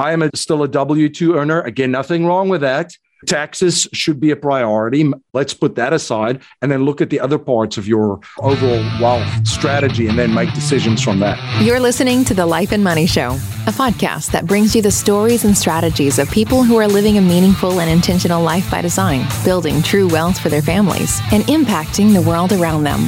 I 0.00 0.12
am 0.12 0.22
a, 0.22 0.30
still 0.34 0.62
a 0.62 0.68
W 0.68 1.10
2 1.10 1.34
earner. 1.34 1.60
Again, 1.60 1.90
nothing 1.90 2.24
wrong 2.24 2.48
with 2.48 2.62
that. 2.62 2.96
Taxes 3.26 3.86
should 3.92 4.18
be 4.18 4.30
a 4.30 4.36
priority. 4.36 5.12
Let's 5.34 5.52
put 5.52 5.74
that 5.74 5.92
aside 5.92 6.40
and 6.62 6.72
then 6.72 6.86
look 6.86 7.02
at 7.02 7.10
the 7.10 7.20
other 7.20 7.38
parts 7.38 7.76
of 7.76 7.86
your 7.86 8.18
overall 8.38 8.82
wealth 8.98 9.46
strategy 9.46 10.06
and 10.06 10.18
then 10.18 10.32
make 10.32 10.54
decisions 10.54 11.02
from 11.02 11.20
that. 11.20 11.38
You're 11.62 11.80
listening 11.80 12.24
to 12.24 12.34
The 12.34 12.46
Life 12.46 12.72
and 12.72 12.82
Money 12.82 13.04
Show, 13.04 13.32
a 13.66 13.72
podcast 13.72 14.32
that 14.32 14.46
brings 14.46 14.74
you 14.74 14.80
the 14.80 14.90
stories 14.90 15.44
and 15.44 15.56
strategies 15.56 16.18
of 16.18 16.30
people 16.30 16.62
who 16.62 16.78
are 16.78 16.88
living 16.88 17.18
a 17.18 17.20
meaningful 17.20 17.78
and 17.78 17.90
intentional 17.90 18.42
life 18.42 18.70
by 18.70 18.80
design, 18.80 19.26
building 19.44 19.82
true 19.82 20.08
wealth 20.08 20.40
for 20.40 20.48
their 20.48 20.62
families, 20.62 21.20
and 21.30 21.44
impacting 21.44 22.14
the 22.14 22.22
world 22.22 22.54
around 22.54 22.84
them. 22.84 23.00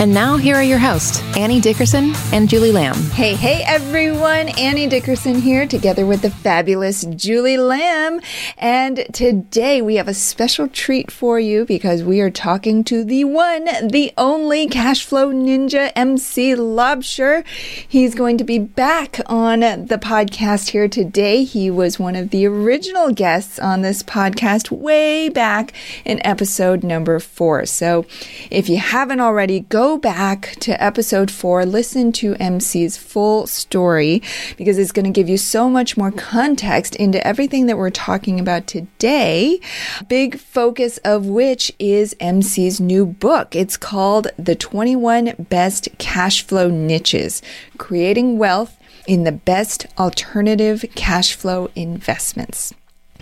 And 0.00 0.12
now, 0.12 0.36
here 0.36 0.56
are 0.56 0.62
your 0.62 0.80
hosts, 0.80 1.22
Annie 1.36 1.60
Dickerson 1.60 2.14
and 2.32 2.48
Julie 2.48 2.72
Lamb. 2.72 2.96
Hey, 3.12 3.36
hey, 3.36 3.62
everyone. 3.64 4.48
Annie 4.58 4.88
Dickerson 4.88 5.36
here, 5.36 5.68
together 5.68 6.04
with 6.04 6.20
the 6.20 6.30
fabulous 6.30 7.04
Julie 7.04 7.56
Lamb. 7.56 8.20
And 8.58 9.06
today 9.12 9.80
we 9.80 9.94
have 9.94 10.08
a 10.08 10.12
special 10.12 10.66
treat 10.66 11.12
for 11.12 11.38
you 11.38 11.64
because 11.64 12.02
we 12.02 12.20
are 12.20 12.28
talking 12.28 12.82
to 12.84 13.04
the 13.04 13.22
one, 13.22 13.66
the 13.88 14.12
only 14.18 14.66
cash 14.66 15.04
flow 15.04 15.32
ninja, 15.32 15.92
MC 15.94 16.54
Laubscher. 16.56 17.46
He's 17.46 18.16
going 18.16 18.36
to 18.38 18.44
be 18.44 18.58
back 18.58 19.20
on 19.26 19.60
the 19.60 20.00
podcast 20.02 20.70
here 20.70 20.88
today. 20.88 21.44
He 21.44 21.70
was 21.70 22.00
one 22.00 22.16
of 22.16 22.30
the 22.30 22.46
original 22.46 23.12
guests 23.12 23.60
on 23.60 23.82
this 23.82 24.02
podcast 24.02 24.72
way 24.72 25.28
back 25.28 25.72
in 26.04 26.20
episode 26.26 26.82
number 26.82 27.20
four. 27.20 27.64
So 27.64 28.06
if 28.50 28.68
you 28.68 28.78
haven't 28.78 29.20
already, 29.20 29.60
go 29.60 29.83
go 29.84 29.98
back 29.98 30.56
to 30.60 30.82
episode 30.82 31.30
four, 31.30 31.66
listen 31.66 32.10
to 32.10 32.34
MC's 32.36 32.96
full 32.96 33.46
story 33.46 34.22
because 34.56 34.78
it's 34.78 34.92
going 34.92 35.04
to 35.04 35.10
give 35.10 35.28
you 35.28 35.36
so 35.36 35.68
much 35.68 35.94
more 35.94 36.10
context 36.10 36.96
into 36.96 37.24
everything 37.26 37.66
that 37.66 37.76
we're 37.76 37.90
talking 37.90 38.40
about 38.40 38.66
today. 38.66 39.60
Big 40.08 40.38
focus 40.38 40.96
of 41.04 41.26
which 41.26 41.70
is 41.78 42.16
MC's 42.18 42.80
new 42.80 43.04
book. 43.04 43.54
It's 43.54 43.76
called 43.76 44.28
The 44.38 44.54
21 44.54 45.46
Best 45.50 45.90
Cash 45.98 46.46
Flow 46.46 46.70
Niches 46.70 47.42
Creating 47.76 48.38
Wealth 48.38 48.80
in 49.06 49.24
the 49.24 49.32
Best 49.32 49.84
Alternative 49.98 50.82
Cash 50.94 51.34
Flow 51.34 51.68
Investments. 51.76 52.72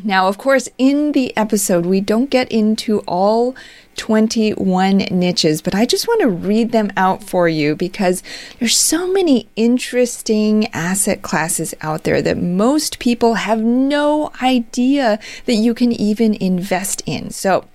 Now, 0.04 0.26
of 0.26 0.36
course, 0.38 0.68
in 0.78 1.12
the 1.12 1.36
episode, 1.36 1.86
we 1.86 2.00
don't 2.00 2.30
get 2.30 2.50
into 2.50 3.00
all 3.00 3.54
21 3.96 4.98
niches, 5.10 5.62
but 5.62 5.74
I 5.74 5.86
just 5.86 6.08
want 6.08 6.22
to 6.22 6.28
read 6.28 6.72
them 6.72 6.90
out 6.96 7.22
for 7.22 7.48
you 7.48 7.76
because 7.76 8.22
there's 8.58 8.78
so 8.78 9.06
many 9.12 9.48
interesting 9.54 10.66
asset 10.72 11.22
classes 11.22 11.74
out 11.82 12.04
there 12.04 12.20
that 12.22 12.38
most 12.38 12.98
people 12.98 13.34
have 13.34 13.60
no 13.60 14.32
idea 14.42 15.20
that 15.46 15.54
you 15.54 15.74
can 15.74 15.92
even 15.92 16.34
invest 16.34 17.02
in. 17.06 17.30
So 17.30 17.66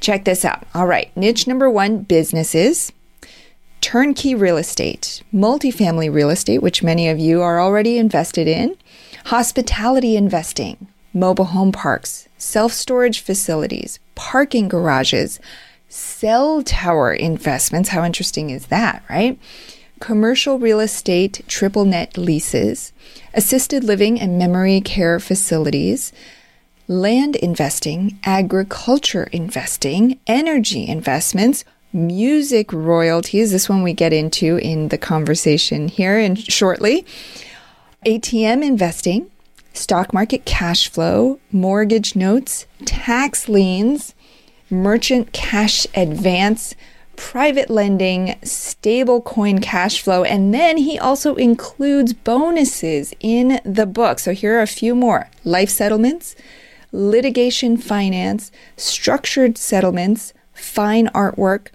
check 0.00 0.24
this 0.24 0.44
out. 0.44 0.66
All 0.74 0.86
right. 0.86 1.16
Niche 1.16 1.46
number 1.46 1.70
one, 1.70 2.02
businesses. 2.02 2.92
Turnkey 3.80 4.34
real 4.34 4.58
estate, 4.58 5.22
multifamily 5.34 6.12
real 6.12 6.30
estate, 6.30 6.58
which 6.62 6.84
many 6.84 7.08
of 7.08 7.18
you 7.18 7.42
are 7.42 7.60
already 7.60 7.98
invested 7.98 8.46
in, 8.46 8.76
hospitality 9.24 10.16
investing, 10.16 10.86
mobile 11.12 11.46
home 11.46 11.72
parks, 11.72 12.28
self 12.38 12.72
storage 12.72 13.20
facilities, 13.20 13.98
parking 14.14 14.68
garages, 14.68 15.40
cell 15.88 16.62
tower 16.62 17.12
investments. 17.12 17.90
How 17.90 18.04
interesting 18.04 18.50
is 18.50 18.66
that, 18.66 19.02
right? 19.10 19.38
Commercial 20.00 20.58
real 20.58 20.80
estate 20.80 21.42
triple 21.46 21.84
net 21.84 22.16
leases, 22.16 22.92
assisted 23.34 23.84
living 23.84 24.20
and 24.20 24.38
memory 24.38 24.80
care 24.80 25.20
facilities, 25.20 26.12
land 26.88 27.36
investing, 27.36 28.18
agriculture 28.24 29.24
investing, 29.32 30.18
energy 30.26 30.86
investments, 30.88 31.64
music 31.92 32.72
royalties. 32.72 33.52
This 33.52 33.68
one 33.68 33.82
we 33.82 33.92
get 33.92 34.12
into 34.12 34.56
in 34.56 34.88
the 34.88 34.98
conversation 34.98 35.88
here 35.88 36.18
and 36.18 36.38
shortly. 36.38 37.06
ATM 38.06 38.64
investing, 38.64 39.30
stock 39.72 40.12
market 40.12 40.44
cash 40.44 40.88
flow, 40.88 41.40
mortgage 41.50 42.14
notes, 42.14 42.66
tax 42.84 43.48
liens, 43.48 44.14
merchant 44.70 45.32
cash 45.32 45.86
advance, 45.94 46.74
private 47.16 47.70
lending, 47.70 48.36
stable 48.42 49.20
coin 49.20 49.60
cash 49.60 50.00
flow, 50.00 50.24
and 50.24 50.52
then 50.52 50.76
he 50.78 50.98
also 50.98 51.34
includes 51.36 52.12
bonuses 52.12 53.14
in 53.20 53.60
the 53.64 53.86
book. 53.86 54.18
So 54.18 54.32
here 54.32 54.58
are 54.58 54.62
a 54.62 54.66
few 54.66 54.94
more 54.94 55.28
life 55.44 55.70
settlements, 55.70 56.34
litigation 56.90 57.76
finance, 57.76 58.50
structured 58.76 59.56
settlements, 59.58 60.32
fine 60.52 61.08
artwork, 61.08 61.68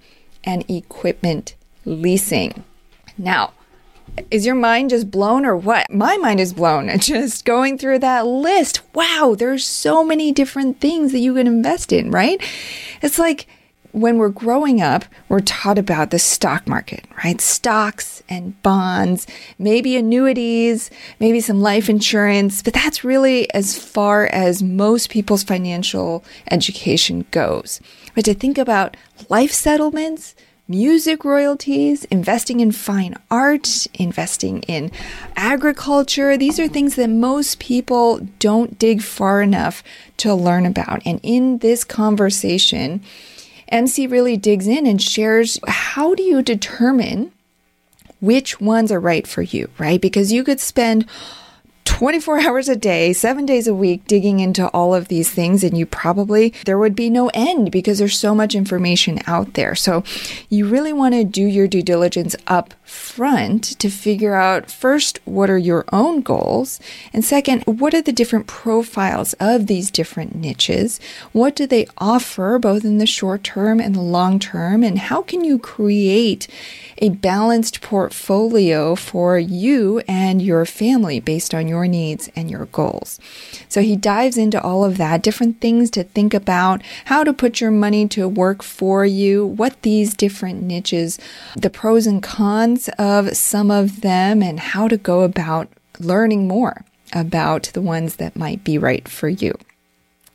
and 0.44 0.70
equipment 0.70 1.56
leasing. 1.86 2.64
Now, 3.18 3.54
is 4.32 4.46
your 4.46 4.56
mind 4.56 4.90
just 4.90 5.12
blown 5.12 5.46
or 5.46 5.56
what? 5.56 5.92
My 5.92 6.18
mind 6.18 6.40
is 6.40 6.54
blown. 6.54 6.90
Just 7.00 7.46
going 7.46 7.78
through 7.78 8.00
that 8.00 8.26
list. 8.26 8.82
Wow, 8.94 9.36
there's 9.38 9.66
so 9.66 10.04
many 10.04 10.32
different 10.32 10.82
things 10.82 11.12
that 11.12 11.20
you 11.20 11.36
can 11.36 11.48
invest 11.48 11.94
in, 11.94 12.12
right? 12.12 12.42
It's 13.02 13.20
like 13.20 13.48
when 13.92 14.18
we're 14.18 14.30
growing 14.30 14.82
up, 14.82 15.06
we're 15.28 15.40
taught 15.40 15.78
about 15.78 16.12
the 16.12 16.20
stock 16.20 16.68
market, 16.68 17.06
right? 17.24 17.40
Stocks 17.42 18.22
and 18.30 18.62
bonds, 18.62 19.26
maybe 19.58 19.96
annuities, 19.96 20.92
maybe 21.20 21.40
some 21.40 21.62
life 21.62 21.90
insurance, 21.90 22.62
but 22.62 22.74
that's 22.74 23.04
really 23.04 23.52
as 23.54 23.78
far 23.78 24.28
as 24.28 24.62
most 24.62 25.10
people's 25.10 25.44
financial 25.44 26.24
education 26.52 27.26
goes. 27.32 27.82
But 28.14 28.26
to 28.26 28.34
think 28.34 28.58
about 28.58 28.98
life 29.30 29.52
settlements, 29.52 30.36
music 30.68 31.24
royalties, 31.24 32.04
investing 32.06 32.60
in 32.60 32.72
fine 32.72 33.16
art, 33.32 33.88
investing 33.94 34.62
in 34.64 34.92
agriculture. 35.36 36.38
These 36.38 36.60
are 36.60 36.68
things 36.68 36.96
that 36.96 37.10
most 37.10 37.60
people 37.60 38.20
don't 38.40 38.78
dig 38.78 39.02
far 39.02 39.42
enough 39.42 39.84
to 40.18 40.34
learn 40.34 40.66
about. 40.66 41.02
And 41.06 41.20
in 41.24 41.60
this 41.60 41.84
conversation, 41.84 43.02
MC 43.70 44.08
really 44.08 44.38
digs 44.38 44.68
in 44.68 44.86
and 44.86 45.02
shares 45.02 45.60
how 45.68 46.16
do 46.16 46.24
you 46.24 46.42
determine 46.42 47.32
which 48.20 48.60
ones 48.60 48.92
are 48.92 49.00
right 49.00 49.28
for 49.28 49.42
you, 49.42 49.70
right? 49.78 50.02
Because 50.02 50.32
you 50.32 50.44
could 50.44 50.60
spend 50.60 51.06
24 51.88 52.42
hours 52.42 52.68
a 52.68 52.76
day, 52.76 53.14
seven 53.14 53.46
days 53.46 53.66
a 53.66 53.74
week, 53.74 54.06
digging 54.08 54.42
into 54.42 54.68
all 54.68 54.94
of 54.94 55.08
these 55.08 55.32
things, 55.32 55.64
and 55.64 55.78
you 55.78 55.86
probably, 55.86 56.54
there 56.66 56.78
would 56.78 56.96
be 56.96 57.10
no 57.10 57.32
end 57.34 57.72
because 57.72 57.98
there's 57.98 58.20
so 58.20 58.36
much 58.36 58.54
information 58.54 59.20
out 59.26 59.54
there. 59.54 59.74
So 59.74 60.04
you 60.50 60.68
really 60.68 60.92
want 60.92 61.16
to 61.16 61.24
do 61.24 61.44
your 61.44 61.66
due 61.66 61.82
diligence 61.82 62.36
up 62.46 62.74
front 62.84 63.64
to 63.80 63.90
figure 63.90 64.36
out 64.36 64.70
first, 64.70 65.20
what 65.24 65.50
are 65.50 65.58
your 65.58 65.86
own 65.94 66.22
goals? 66.22 66.80
And 67.14 67.24
second, 67.24 67.64
what 67.64 67.94
are 67.94 68.02
the 68.02 68.12
different 68.12 68.48
profiles 68.48 69.34
of 69.40 69.68
these 69.68 69.90
different 69.90 70.36
niches? 70.36 71.00
What 71.32 71.56
do 71.56 71.66
they 71.66 71.88
offer 71.98 72.60
both 72.60 72.84
in 72.84 72.98
the 72.98 73.08
short 73.08 73.44
term 73.44 73.80
and 73.80 73.96
the 73.96 74.02
long 74.02 74.40
term? 74.40 74.84
And 74.84 75.00
how 75.00 75.22
can 75.22 75.44
you 75.44 75.58
create 75.58 76.48
a 77.00 77.10
balanced 77.10 77.82
portfolio 77.82 78.96
for 78.96 79.38
you 79.38 80.02
and 80.08 80.42
your 80.42 80.66
family 80.66 81.20
based 81.20 81.54
on 81.54 81.68
your 81.68 81.88
needs 81.88 82.30
and 82.36 82.50
your 82.50 82.66
goals. 82.68 83.20
So 83.70 83.82
he 83.82 83.96
dives 83.96 84.38
into 84.38 84.62
all 84.62 84.84
of 84.84 84.98
that, 84.98 85.24
different 85.24 85.62
things 85.62 85.90
to 85.92 86.04
think 86.04 86.34
about, 86.34 86.82
how 87.06 87.24
to 87.24 87.34
put 87.34 87.62
your 87.62 87.72
money 87.72 88.08
to 88.10 88.28
work 88.28 88.64
for 88.64 89.06
you, 89.06 89.46
what 89.46 89.82
these 89.82 90.14
different 90.14 90.62
niches, 90.64 91.20
the 91.56 91.70
pros 91.70 92.08
and 92.08 92.22
cons 92.22 92.90
of 92.98 93.36
some 93.36 93.72
of 93.72 94.02
them, 94.02 94.42
and 94.42 94.60
how 94.60 94.88
to 94.88 94.98
go 94.98 95.22
about 95.22 95.68
learning 96.00 96.48
more 96.48 96.84
about 97.14 97.64
the 97.74 97.82
ones 97.82 98.18
that 98.18 98.36
might 98.36 98.64
be 98.64 98.78
right 98.78 99.08
for 99.08 99.30
you. 99.30 99.58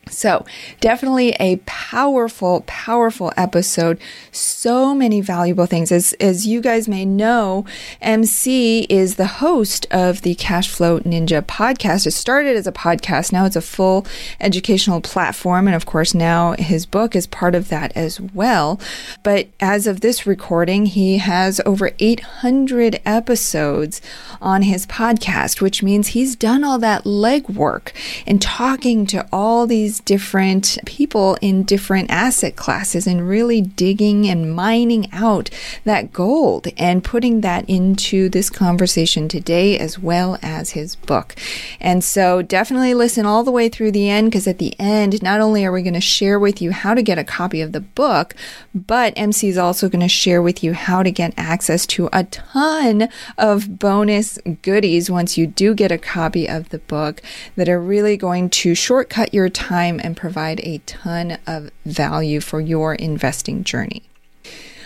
So, 0.08 0.44
definitely 0.80 1.30
a 1.38 1.56
powerful, 1.64 2.64
powerful 2.66 3.32
episode. 3.36 4.00
So 4.32 4.94
many 4.96 5.20
valuable 5.20 5.66
things. 5.66 5.92
As, 5.92 6.12
as 6.14 6.44
you 6.44 6.60
guys 6.60 6.88
may 6.88 7.04
know, 7.04 7.64
MC 8.00 8.80
is 8.90 9.14
the 9.14 9.26
host 9.26 9.86
of 9.92 10.22
the 10.22 10.34
Cashflow 10.34 11.00
Ninja 11.04 11.40
podcast. 11.40 12.06
It 12.06 12.10
started 12.10 12.56
as 12.56 12.66
a 12.66 12.72
podcast. 12.72 13.32
Now 13.32 13.44
it's 13.44 13.54
a 13.54 13.62
full 13.62 14.04
educational 14.40 15.00
platform. 15.00 15.68
And 15.68 15.76
of 15.76 15.86
course, 15.86 16.14
now 16.14 16.56
his 16.58 16.84
book 16.84 17.14
is 17.14 17.28
part 17.28 17.54
of 17.54 17.68
that 17.68 17.96
as 17.96 18.20
well. 18.20 18.80
But 19.22 19.48
as 19.60 19.86
of 19.86 20.00
this 20.00 20.26
recording, 20.26 20.86
he 20.86 21.18
has 21.18 21.60
over 21.64 21.92
800 22.00 23.00
episodes 23.06 24.02
on 24.40 24.62
his 24.62 24.84
podcast, 24.84 25.60
which 25.60 25.80
means 25.80 26.08
he's 26.08 26.34
done 26.34 26.64
all 26.64 26.80
that 26.80 27.04
legwork 27.04 27.92
in 28.26 28.40
talking 28.40 29.06
to 29.06 29.26
all 29.32 29.66
these 29.68 29.91
these 29.92 30.00
different 30.00 30.78
people 30.86 31.36
in 31.42 31.64
different 31.64 32.10
asset 32.10 32.56
classes 32.56 33.06
and 33.06 33.28
really 33.28 33.60
digging 33.60 34.26
and 34.26 34.54
mining 34.54 35.06
out 35.12 35.50
that 35.84 36.14
gold 36.14 36.66
and 36.78 37.04
putting 37.04 37.42
that 37.42 37.68
into 37.68 38.30
this 38.30 38.48
conversation 38.48 39.28
today 39.28 39.78
as 39.78 39.98
well 39.98 40.38
as 40.40 40.70
his 40.70 40.96
book. 40.96 41.34
And 41.78 42.02
so 42.02 42.40
definitely 42.40 42.94
listen 42.94 43.26
all 43.26 43.44
the 43.44 43.50
way 43.50 43.68
through 43.68 43.92
the 43.92 44.08
end 44.08 44.30
because 44.30 44.46
at 44.46 44.58
the 44.58 44.74
end, 44.80 45.22
not 45.22 45.42
only 45.42 45.62
are 45.62 45.72
we 45.72 45.82
going 45.82 45.92
to 45.92 46.00
share 46.00 46.38
with 46.38 46.62
you 46.62 46.72
how 46.72 46.94
to 46.94 47.02
get 47.02 47.18
a 47.18 47.24
copy 47.24 47.60
of 47.60 47.72
the 47.72 47.80
book, 47.80 48.34
but 48.74 49.12
MC 49.14 49.50
is 49.50 49.58
also 49.58 49.90
going 49.90 50.00
to 50.00 50.08
share 50.08 50.40
with 50.40 50.64
you 50.64 50.72
how 50.72 51.02
to 51.02 51.10
get 51.10 51.34
access 51.36 51.86
to 51.88 52.08
a 52.14 52.24
ton 52.24 53.10
of 53.36 53.78
bonus 53.78 54.38
goodies 54.62 55.10
once 55.10 55.36
you 55.36 55.46
do 55.46 55.74
get 55.74 55.92
a 55.92 55.98
copy 55.98 56.48
of 56.48 56.70
the 56.70 56.78
book 56.78 57.20
that 57.56 57.68
are 57.68 57.80
really 57.80 58.16
going 58.16 58.48
to 58.48 58.74
shortcut 58.74 59.34
your 59.34 59.50
time 59.50 59.81
and 59.82 60.16
provide 60.16 60.60
a 60.60 60.78
ton 60.86 61.38
of 61.46 61.70
value 61.84 62.40
for 62.40 62.60
your 62.60 62.94
investing 62.94 63.64
journey. 63.64 64.02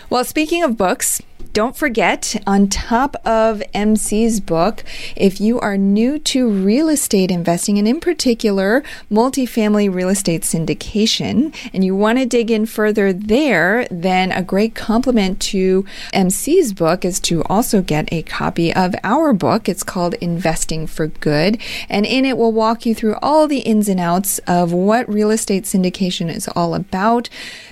Well, 0.09 0.23
speaking 0.23 0.63
of 0.63 0.77
books, 0.77 1.21
don't 1.53 1.75
forget, 1.75 2.35
on 2.45 2.67
top 2.67 3.15
of 3.25 3.61
MC's 3.73 4.39
book, 4.39 4.83
if 5.15 5.39
you 5.41 5.59
are 5.59 5.77
new 5.77 6.19
to 6.19 6.49
real 6.49 6.89
estate 6.89 7.31
investing 7.31 7.77
and 7.77 7.87
in 7.87 7.99
particular 7.99 8.83
multifamily 9.11 9.93
real 9.93 10.09
estate 10.09 10.43
syndication, 10.43 11.55
and 11.73 11.83
you 11.83 11.95
want 11.95 12.19
to 12.19 12.25
dig 12.25 12.51
in 12.51 12.65
further 12.65 13.11
there, 13.11 13.87
then 13.89 14.31
a 14.31 14.43
great 14.43 14.75
complement 14.75 15.39
to 15.41 15.85
MC's 16.13 16.73
book 16.73 17.03
is 17.03 17.19
to 17.21 17.43
also 17.43 17.81
get 17.81 18.11
a 18.11 18.23
copy 18.23 18.73
of 18.73 18.95
our 19.03 19.33
book. 19.33 19.67
It's 19.67 19.83
called 19.83 20.13
Investing 20.15 20.87
for 20.87 21.07
Good, 21.07 21.59
and 21.89 22.05
in 22.05 22.25
it 22.25 22.37
we'll 22.37 22.51
walk 22.51 22.85
you 22.85 22.93
through 22.93 23.15
all 23.21 23.47
the 23.47 23.59
ins 23.59 23.89
and 23.89 23.99
outs 23.99 24.39
of 24.47 24.71
what 24.71 25.07
real 25.07 25.31
estate 25.31 25.63
syndication 25.63 26.33
is 26.33 26.47
all 26.49 26.75
about, 26.75 27.29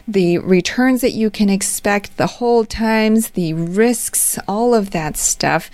the 0.07 0.37
returns 0.39 1.01
that 1.01 1.11
you 1.11 1.29
can 1.29 1.49
expect, 1.49 2.17
the 2.17 2.27
hold 2.27 2.69
times, 2.69 3.31
the 3.31 3.53
risks, 3.77 4.37
all 4.47 4.73
of 4.73 4.91
that 4.91 5.17
stuff. 5.17 5.69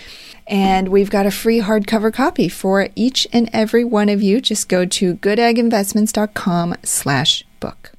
And 0.48 0.90
we've 0.90 1.10
got 1.10 1.26
a 1.26 1.32
free 1.32 1.62
hardcover 1.62 2.14
copy 2.14 2.50
for 2.50 2.90
each 2.96 3.28
and 3.32 3.50
every 3.54 3.84
one 3.84 4.10
of 4.10 4.22
you. 4.22 4.42
Just 4.42 4.68
go 4.68 4.86
to 4.86 5.16
goodegginvestments.com 5.16 6.76
slash 6.84 7.44
book. 7.60 7.92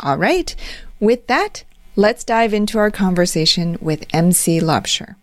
All 0.00 0.18
right. 0.18 0.54
With 1.00 1.26
that, 1.28 1.64
let's 1.96 2.24
dive 2.24 2.52
into 2.52 2.78
our 2.78 2.90
conversation 2.90 3.78
with 3.80 4.04
MC 4.12 4.60
Laubscher. 4.60 5.16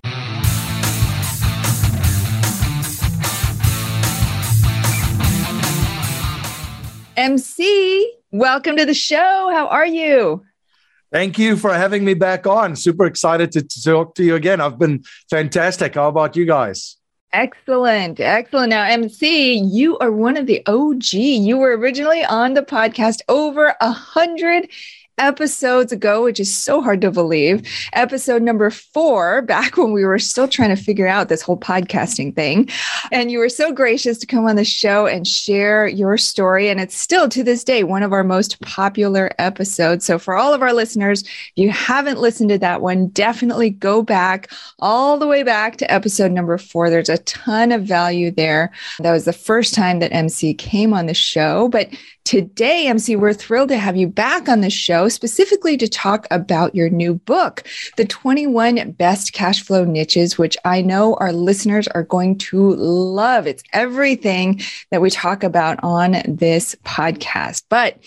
MC, 7.18 8.13
welcome 8.31 8.78
to 8.78 8.86
the 8.86 8.94
show. 8.95 9.50
How 9.51 9.68
are 9.68 9.86
you? 9.86 10.44
Thank 11.11 11.37
you 11.37 11.57
for 11.57 11.73
having 11.73 12.05
me 12.05 12.13
back 12.13 12.47
on. 12.47 12.75
Super 12.75 13.05
excited 13.05 13.51
to, 13.51 13.61
talk 13.83 14.15
to 14.15 14.23
you 14.23 14.35
again. 14.35 14.61
I've 14.61 14.79
been 14.79 15.03
fantastic. 15.29 15.95
How 15.95 16.07
about 16.07 16.37
you 16.37 16.45
guys? 16.45 16.95
Excellent. 17.33 18.19
Excellent. 18.19 18.69
Now, 18.69 18.83
MC, 18.83 19.55
you 19.55 19.97
are 19.99 20.11
one 20.11 20.37
of 20.37 20.47
the 20.47 20.61
OG. 20.67 21.13
You 21.13 21.57
were 21.57 21.77
originally 21.77 22.23
on 22.23 22.53
the 22.53 22.61
podcast 22.61 23.21
over 23.29 23.75
a 23.79 23.91
hundred 23.91 24.69
episodes 25.21 25.91
ago, 25.91 26.23
which 26.23 26.39
is 26.39 26.56
so 26.56 26.81
hard 26.81 27.00
to 27.01 27.12
believe. 27.12 27.62
Episode 27.94 28.41
number 28.41 28.69
four, 28.69 29.41
back 29.44 29.77
when 29.77 29.94
we 29.94 30.03
were 30.03 30.19
still 30.19 30.47
trying 30.47 30.75
to 30.75 30.81
figure 30.81 31.07
out 31.07 31.29
this 31.29 31.41
whole 31.41 31.57
podcasting 31.57 32.35
thing. 32.35 32.68
And 33.12 33.31
you 33.31 33.39
were 33.39 33.47
so 33.47 33.71
gracious 33.71 34.18
to 34.18 34.27
come 34.27 34.45
on 34.45 34.56
the 34.56 34.65
show 34.65 35.06
and 35.06 35.25
share 35.27 35.88
your 35.88 36.18
story. 36.18 36.69
And 36.69 36.79
it's 36.79 36.97
still 36.97 37.29
to 37.29 37.44
this 37.44 37.63
day 37.63 37.83
one 37.83 38.03
of 38.03 38.12
our 38.12 38.23
most 38.23 38.59
popular 38.62 39.31
episodes. 39.38 40.03
So, 40.03 40.18
for 40.18 40.35
all 40.35 40.53
of 40.53 40.62
our 40.62 40.73
listeners, 40.73 41.21
if 41.21 41.51
you 41.56 41.69
haven't 41.69 42.19
listened 42.19 42.50
to 42.50 42.57
that 42.57 42.81
one, 42.81 43.07
definitely 43.07 43.69
go 43.69 44.01
back 44.01 44.51
all 44.79 45.18
the 45.18 45.27
way 45.27 45.44
back 45.44 45.77
to 45.77 45.91
episode 45.91 46.31
number 46.31 46.57
four. 46.57 46.89
There's 46.89 47.09
a 47.09 47.19
ton 47.19 47.71
of 47.71 47.83
value 47.83 48.31
there. 48.31 48.71
That 49.00 49.12
was 49.12 49.25
the 49.25 49.33
first 49.33 49.75
time 49.75 50.00
that 50.00 50.12
MC 50.12 50.56
came 50.56 50.94
on 50.94 51.06
the 51.06 51.13
show. 51.13 51.69
But 51.69 51.89
Today, 52.23 52.88
MC, 52.88 53.15
we're 53.15 53.33
thrilled 53.33 53.69
to 53.69 53.77
have 53.77 53.97
you 53.97 54.07
back 54.07 54.47
on 54.47 54.62
the 54.62 54.69
show 54.69 55.09
specifically 55.09 55.75
to 55.77 55.88
talk 55.88 56.27
about 56.31 56.75
your 56.75 56.89
new 56.89 57.15
book, 57.15 57.63
The 57.97 58.06
21 58.06 58.91
Best 58.91 59.33
Cash 59.33 59.63
Flow 59.63 59.83
Niches, 59.83 60.38
which 60.38 60.56
I 60.63 60.81
know 60.81 61.15
our 61.15 61.33
listeners 61.33 61.88
are 61.89 62.03
going 62.03 62.38
to 62.38 62.75
love. 62.75 63.47
It's 63.47 63.63
everything 63.73 64.62
that 64.91 65.01
we 65.01 65.09
talk 65.09 65.44
about 65.44 65.79
on 65.83 66.21
this 66.27 66.75
podcast. 66.85 67.63
But 67.69 67.97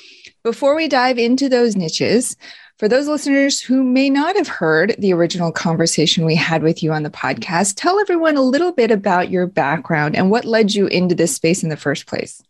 before 0.42 0.74
we 0.74 0.88
dive 0.88 1.18
into 1.18 1.48
those 1.48 1.76
niches, 1.76 2.36
for 2.78 2.88
those 2.88 3.08
listeners 3.08 3.60
who 3.60 3.82
may 3.82 4.10
not 4.10 4.36
have 4.36 4.48
heard 4.48 4.94
the 4.98 5.12
original 5.12 5.52
conversation 5.52 6.24
we 6.24 6.34
had 6.34 6.62
with 6.62 6.82
you 6.82 6.92
on 6.92 7.02
the 7.02 7.10
podcast, 7.10 7.74
tell 7.76 8.00
everyone 8.00 8.36
a 8.36 8.42
little 8.42 8.72
bit 8.72 8.90
about 8.90 9.30
your 9.30 9.46
background 9.46 10.16
and 10.16 10.30
what 10.30 10.44
led 10.44 10.72
you 10.72 10.86
into 10.86 11.14
this 11.14 11.34
space 11.34 11.62
in 11.62 11.68
the 11.68 11.76
first 11.76 12.06
place. 12.06 12.42